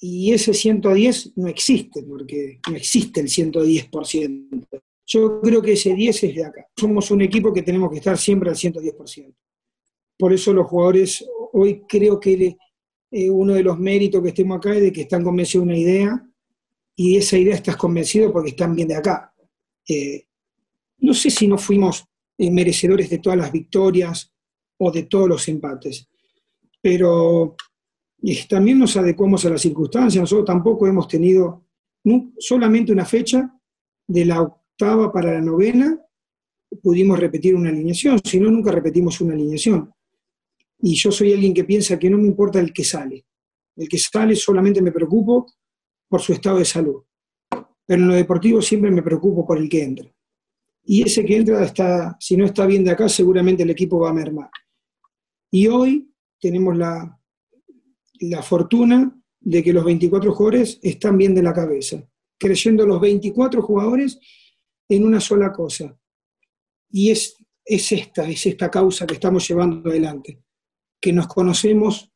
Y 0.00 0.32
ese 0.32 0.54
110 0.54 1.36
no 1.36 1.48
existe, 1.48 2.02
porque 2.02 2.60
no 2.68 2.76
existe 2.76 3.20
el 3.20 3.28
110%. 3.28 4.66
Yo 5.06 5.40
creo 5.40 5.62
que 5.62 5.72
ese 5.72 5.94
10 5.94 6.24
es 6.24 6.34
de 6.34 6.44
acá. 6.44 6.68
Somos 6.76 7.10
un 7.10 7.22
equipo 7.22 7.52
que 7.52 7.62
tenemos 7.62 7.90
que 7.90 7.96
estar 7.96 8.16
siempre 8.18 8.50
al 8.50 8.56
110%. 8.56 9.34
Por 10.18 10.32
eso 10.32 10.52
los 10.52 10.66
jugadores, 10.66 11.24
hoy 11.52 11.82
creo 11.88 12.20
que 12.20 12.56
eh, 13.10 13.30
uno 13.30 13.54
de 13.54 13.62
los 13.62 13.78
méritos 13.78 14.22
que 14.22 14.28
estemos 14.28 14.58
acá 14.58 14.74
es 14.74 14.82
de 14.82 14.92
que 14.92 15.02
están 15.02 15.24
convencidos 15.24 15.66
de 15.66 15.72
una 15.72 15.80
idea 15.80 16.28
y 16.94 17.14
de 17.14 17.18
esa 17.20 17.38
idea 17.38 17.54
estás 17.54 17.76
convencido 17.76 18.32
porque 18.32 18.50
están 18.50 18.74
bien 18.74 18.88
de 18.88 18.96
acá. 18.96 19.32
Eh, 19.88 20.26
no 20.98 21.14
sé 21.14 21.30
si 21.30 21.46
no 21.46 21.56
fuimos 21.56 22.04
eh, 22.36 22.50
merecedores 22.50 23.08
de 23.08 23.18
todas 23.18 23.38
las 23.38 23.50
victorias 23.50 24.32
o 24.78 24.90
de 24.90 25.04
todos 25.04 25.28
los 25.28 25.48
empates, 25.48 26.08
pero 26.80 27.56
también 28.48 28.78
nos 28.78 28.96
adecuamos 28.96 29.44
a 29.44 29.50
las 29.50 29.60
circunstancias. 29.60 30.20
Nosotros 30.20 30.46
tampoco 30.46 30.86
hemos 30.86 31.06
tenido 31.06 31.64
solamente 32.38 32.92
una 32.92 33.04
fecha 33.04 33.52
de 34.06 34.24
la 34.24 34.42
octava 34.42 35.12
para 35.12 35.32
la 35.32 35.40
novena, 35.40 36.00
pudimos 36.82 37.18
repetir 37.18 37.54
una 37.54 37.70
alineación, 37.70 38.20
si 38.24 38.40
no, 38.40 38.50
nunca 38.50 38.70
repetimos 38.70 39.20
una 39.20 39.34
alineación. 39.34 39.92
Y 40.80 40.94
yo 40.94 41.10
soy 41.10 41.32
alguien 41.32 41.54
que 41.54 41.64
piensa 41.64 41.98
que 41.98 42.08
no 42.08 42.18
me 42.18 42.26
importa 42.26 42.60
el 42.60 42.72
que 42.72 42.84
sale. 42.84 43.26
El 43.76 43.88
que 43.88 43.98
sale 43.98 44.36
solamente 44.36 44.80
me 44.80 44.92
preocupo 44.92 45.46
por 46.08 46.20
su 46.20 46.32
estado 46.32 46.58
de 46.58 46.64
salud. 46.64 47.02
Pero 47.86 48.02
en 48.02 48.08
lo 48.08 48.14
deportivo 48.14 48.62
siempre 48.62 48.90
me 48.90 49.02
preocupo 49.02 49.46
por 49.46 49.58
el 49.58 49.68
que 49.68 49.82
entra. 49.82 50.12
Y 50.84 51.02
ese 51.02 51.24
que 51.24 51.36
entra, 51.36 51.64
está, 51.64 52.16
si 52.18 52.36
no 52.36 52.46
está 52.46 52.64
bien 52.64 52.84
de 52.84 52.92
acá, 52.92 53.08
seguramente 53.08 53.62
el 53.62 53.70
equipo 53.70 53.98
va 53.98 54.10
a 54.10 54.14
mermar. 54.14 54.50
Y 55.50 55.66
hoy 55.68 56.12
tenemos 56.40 56.76
la, 56.76 57.18
la 58.20 58.42
fortuna 58.42 59.14
de 59.40 59.62
que 59.62 59.72
los 59.72 59.84
24 59.84 60.34
jugadores 60.34 60.78
están 60.82 61.16
bien 61.16 61.34
de 61.34 61.42
la 61.42 61.52
cabeza, 61.52 62.06
creyendo 62.38 62.86
los 62.86 63.00
24 63.00 63.62
jugadores 63.62 64.18
en 64.88 65.04
una 65.04 65.20
sola 65.20 65.52
cosa. 65.52 65.96
Y 66.90 67.10
es, 67.10 67.36
es 67.64 67.92
esta, 67.92 68.28
es 68.28 68.44
esta 68.46 68.70
causa 68.70 69.06
que 69.06 69.14
estamos 69.14 69.46
llevando 69.46 69.88
adelante. 69.90 70.42
Que 71.00 71.12
nos 71.12 71.28
conocemos, 71.28 72.10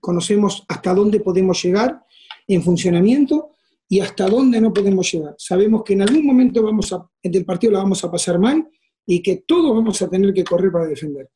conocemos 0.00 0.64
hasta 0.68 0.94
dónde 0.94 1.20
podemos 1.20 1.62
llegar 1.62 2.04
en 2.46 2.62
funcionamiento 2.62 3.52
y 3.88 4.00
hasta 4.00 4.28
dónde 4.28 4.60
no 4.60 4.72
podemos 4.72 5.10
llegar. 5.10 5.34
Sabemos 5.38 5.82
que 5.82 5.94
en 5.94 6.02
algún 6.02 6.26
momento 6.26 6.62
vamos 6.62 6.92
a, 6.92 7.08
del 7.22 7.44
partido 7.44 7.72
la 7.72 7.78
vamos 7.78 8.04
a 8.04 8.10
pasar 8.10 8.38
mal 8.38 8.68
y 9.06 9.22
que 9.22 9.44
todos 9.46 9.74
vamos 9.74 10.02
a 10.02 10.10
tener 10.10 10.34
que 10.34 10.44
correr 10.44 10.70
para 10.70 10.86
defender. 10.86 11.30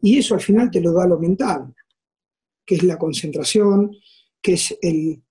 Y 0.00 0.18
eso 0.18 0.34
al 0.34 0.40
final 0.40 0.70
te 0.70 0.80
lo 0.80 0.92
da 0.92 1.06
lo 1.06 1.18
mental, 1.18 1.74
que 2.64 2.76
es 2.76 2.82
la 2.82 2.98
concentración, 2.98 3.96
que 4.40 4.54
es 4.54 4.76
el, 4.82 5.22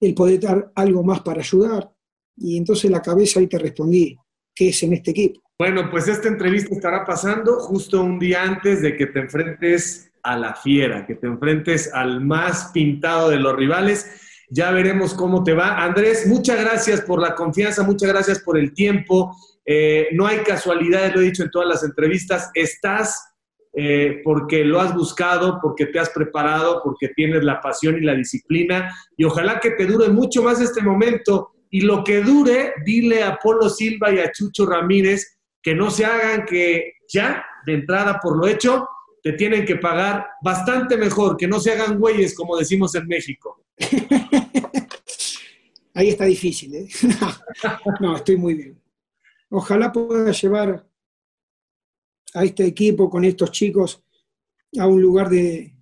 el 0.00 0.14
poder 0.14 0.40
dar 0.40 0.72
algo 0.74 1.02
más 1.02 1.20
para 1.20 1.40
ayudar, 1.40 1.92
y 2.36 2.56
entonces 2.58 2.90
la 2.90 3.02
cabeza 3.02 3.40
ahí 3.40 3.46
te 3.46 3.58
respondí, 3.58 4.16
¿qué 4.54 4.68
es 4.68 4.82
en 4.82 4.92
este 4.92 5.10
equipo? 5.12 5.40
Bueno, 5.58 5.90
pues 5.90 6.06
esta 6.06 6.28
entrevista 6.28 6.74
estará 6.74 7.04
pasando 7.04 7.60
justo 7.60 8.02
un 8.02 8.18
día 8.18 8.42
antes 8.42 8.82
de 8.82 8.94
que 8.94 9.06
te 9.06 9.20
enfrentes 9.20 10.12
a 10.22 10.36
la 10.36 10.54
fiera, 10.54 11.06
que 11.06 11.14
te 11.14 11.26
enfrentes 11.26 11.90
al 11.94 12.20
más 12.20 12.70
pintado 12.74 13.30
de 13.30 13.38
los 13.38 13.56
rivales. 13.56 14.06
Ya 14.50 14.70
veremos 14.70 15.14
cómo 15.14 15.42
te 15.42 15.54
va. 15.54 15.82
Andrés, 15.82 16.26
muchas 16.26 16.60
gracias 16.60 17.00
por 17.00 17.22
la 17.22 17.34
confianza, 17.34 17.82
muchas 17.84 18.10
gracias 18.10 18.40
por 18.40 18.58
el 18.58 18.74
tiempo. 18.74 19.34
Eh, 19.66 20.08
no 20.12 20.26
hay 20.26 20.38
casualidades, 20.38 21.14
lo 21.14 21.20
he 21.20 21.24
dicho 21.24 21.42
en 21.42 21.50
todas 21.50 21.68
las 21.68 21.82
entrevistas. 21.82 22.50
Estás 22.54 23.34
eh, 23.74 24.22
porque 24.24 24.64
lo 24.64 24.80
has 24.80 24.94
buscado, 24.94 25.58
porque 25.60 25.84
te 25.86 25.98
has 25.98 26.08
preparado, 26.10 26.80
porque 26.82 27.08
tienes 27.08 27.44
la 27.44 27.60
pasión 27.60 27.98
y 27.98 28.00
la 28.00 28.14
disciplina. 28.14 28.94
Y 29.16 29.24
ojalá 29.24 29.60
que 29.60 29.72
te 29.72 29.84
dure 29.84 30.08
mucho 30.08 30.42
más 30.42 30.60
este 30.60 30.82
momento 30.82 31.52
y 31.70 31.82
lo 31.82 32.04
que 32.04 32.22
dure, 32.22 32.72
dile 32.84 33.22
a 33.22 33.36
Polo 33.36 33.68
Silva 33.68 34.10
y 34.12 34.18
a 34.18 34.32
Chucho 34.32 34.64
Ramírez 34.64 35.38
que 35.60 35.74
no 35.74 35.90
se 35.90 36.04
hagan 36.04 36.46
que 36.46 36.92
ya, 37.08 37.44
de 37.66 37.74
entrada 37.74 38.20
por 38.22 38.38
lo 38.38 38.46
hecho, 38.46 38.88
te 39.22 39.32
tienen 39.32 39.66
que 39.66 39.76
pagar 39.76 40.28
bastante 40.40 40.96
mejor, 40.96 41.36
que 41.36 41.48
no 41.48 41.58
se 41.58 41.72
hagan 41.72 41.98
güeyes, 41.98 42.36
como 42.36 42.56
decimos 42.56 42.94
en 42.94 43.08
México. 43.08 43.64
Ahí 45.94 46.10
está 46.10 46.24
difícil, 46.24 46.76
¿eh? 46.76 46.86
no, 48.00 48.16
estoy 48.16 48.36
muy 48.36 48.54
bien. 48.54 48.78
Ojalá 49.50 49.92
pueda 49.92 50.32
llevar 50.32 50.88
a 52.34 52.44
este 52.44 52.66
equipo 52.66 53.08
con 53.08 53.24
estos 53.24 53.50
chicos 53.50 54.02
a 54.78 54.86
un 54.86 55.00
lugar 55.00 55.30
de, 55.30 55.76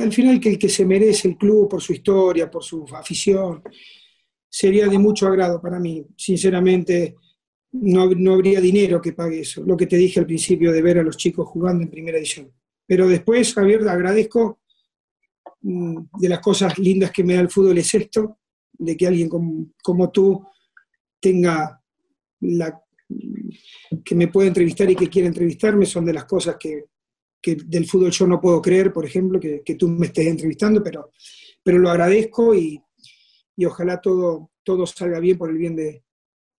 al 0.00 0.12
final 0.12 0.40
que 0.40 0.50
el 0.50 0.58
que 0.58 0.68
se 0.68 0.84
merece 0.84 1.28
el 1.28 1.36
club 1.36 1.68
por 1.68 1.82
su 1.82 1.92
historia, 1.92 2.50
por 2.50 2.62
su 2.62 2.84
afición, 2.94 3.62
sería 4.48 4.88
de 4.88 4.98
mucho 4.98 5.26
agrado 5.26 5.60
para 5.60 5.78
mí. 5.78 6.04
Sinceramente, 6.16 7.16
no, 7.72 8.10
no 8.10 8.34
habría 8.34 8.60
dinero 8.60 9.00
que 9.00 9.12
pague 9.12 9.40
eso, 9.40 9.62
lo 9.64 9.76
que 9.76 9.86
te 9.86 9.96
dije 9.96 10.20
al 10.20 10.26
principio 10.26 10.72
de 10.72 10.82
ver 10.82 10.98
a 10.98 11.02
los 11.02 11.16
chicos 11.16 11.48
jugando 11.48 11.82
en 11.82 11.90
primera 11.90 12.18
edición. 12.18 12.52
Pero 12.86 13.08
después, 13.08 13.54
Javier, 13.54 13.88
agradezco 13.88 14.60
mm, 15.60 15.98
de 16.18 16.28
las 16.28 16.40
cosas 16.40 16.78
lindas 16.78 17.10
que 17.10 17.24
me 17.24 17.34
da 17.34 17.40
el 17.40 17.50
fútbol 17.50 17.78
es 17.78 17.94
esto, 17.94 18.38
de 18.72 18.96
que 18.96 19.06
alguien 19.06 19.28
como, 19.28 19.66
como 19.82 20.10
tú 20.10 20.44
tenga 21.20 21.81
la 22.42 22.82
que 24.04 24.14
me 24.14 24.28
pueda 24.28 24.48
entrevistar 24.48 24.90
y 24.90 24.96
que 24.96 25.08
quiera 25.08 25.28
entrevistarme, 25.28 25.86
son 25.86 26.04
de 26.04 26.14
las 26.14 26.24
cosas 26.24 26.56
que, 26.58 26.86
que 27.40 27.56
del 27.56 27.86
fútbol 27.86 28.10
yo 28.10 28.26
no 28.26 28.40
puedo 28.40 28.62
creer, 28.62 28.92
por 28.92 29.04
ejemplo, 29.04 29.40
que, 29.40 29.62
tú 29.78 29.88
me 29.88 30.06
estés 30.06 30.26
entrevistando, 30.26 30.82
pero, 30.82 31.10
pero 31.62 31.78
lo 31.78 31.90
agradezco 31.90 32.54
y, 32.54 32.80
y 33.56 33.64
ojalá 33.64 34.00
todo, 34.00 34.50
todo 34.62 34.86
salga 34.86 35.20
bien 35.20 35.36
por 35.36 35.50
el 35.50 35.58
bien 35.58 35.76
de, 35.76 36.04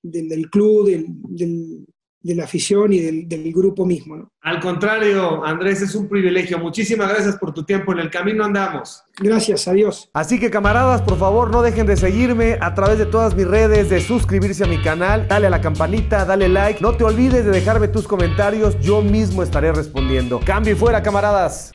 del, 0.02 0.30
del 0.30 0.50
club, 0.50 0.88
del, 0.88 1.86
de 2.24 2.36
la 2.36 2.46
afición 2.46 2.94
y 2.94 3.00
del, 3.00 3.28
del 3.28 3.52
grupo 3.54 3.86
mismo. 3.86 4.16
¿no? 4.16 4.32
Al 4.42 4.60
contrario, 4.60 5.44
Andrés, 5.46 5.82
es 5.82 5.94
un 5.94 6.08
privilegio. 6.08 6.58
Muchísimas 6.58 7.10
gracias 7.10 7.38
por 7.38 7.54
tu 7.54 7.64
tiempo. 7.64 7.92
En 7.92 8.00
el 8.00 8.10
camino 8.10 8.44
andamos. 8.44 9.04
Gracias, 9.20 9.68
adiós. 9.68 10.10
Así 10.14 10.40
que 10.40 10.50
camaradas, 10.50 11.02
por 11.02 11.18
favor, 11.20 11.52
no 11.52 11.62
dejen 11.62 11.86
de 11.86 11.98
seguirme 11.98 12.58
a 12.62 12.74
través 12.74 12.98
de 12.98 13.06
todas 13.06 13.36
mis 13.36 13.46
redes, 13.46 13.90
de 13.90 14.02
suscribirse 14.02 14.64
a 14.64 14.68
mi 14.68 14.82
canal, 14.82 15.28
dale 15.28 15.48
a 15.48 15.50
la 15.50 15.62
campanita, 15.62 16.26
dale 16.26 16.50
like. 16.50 16.82
No 16.82 16.96
te 16.96 17.04
olvides 17.04 17.46
de 17.46 17.52
dejarme 17.52 17.90
tus 17.90 18.08
comentarios, 18.08 18.80
yo 18.80 19.02
mismo 19.02 19.44
estaré 19.44 19.74
respondiendo. 19.74 20.40
Cambio 20.40 20.74
y 20.74 20.76
fuera, 20.76 21.04
camaradas. 21.04 21.74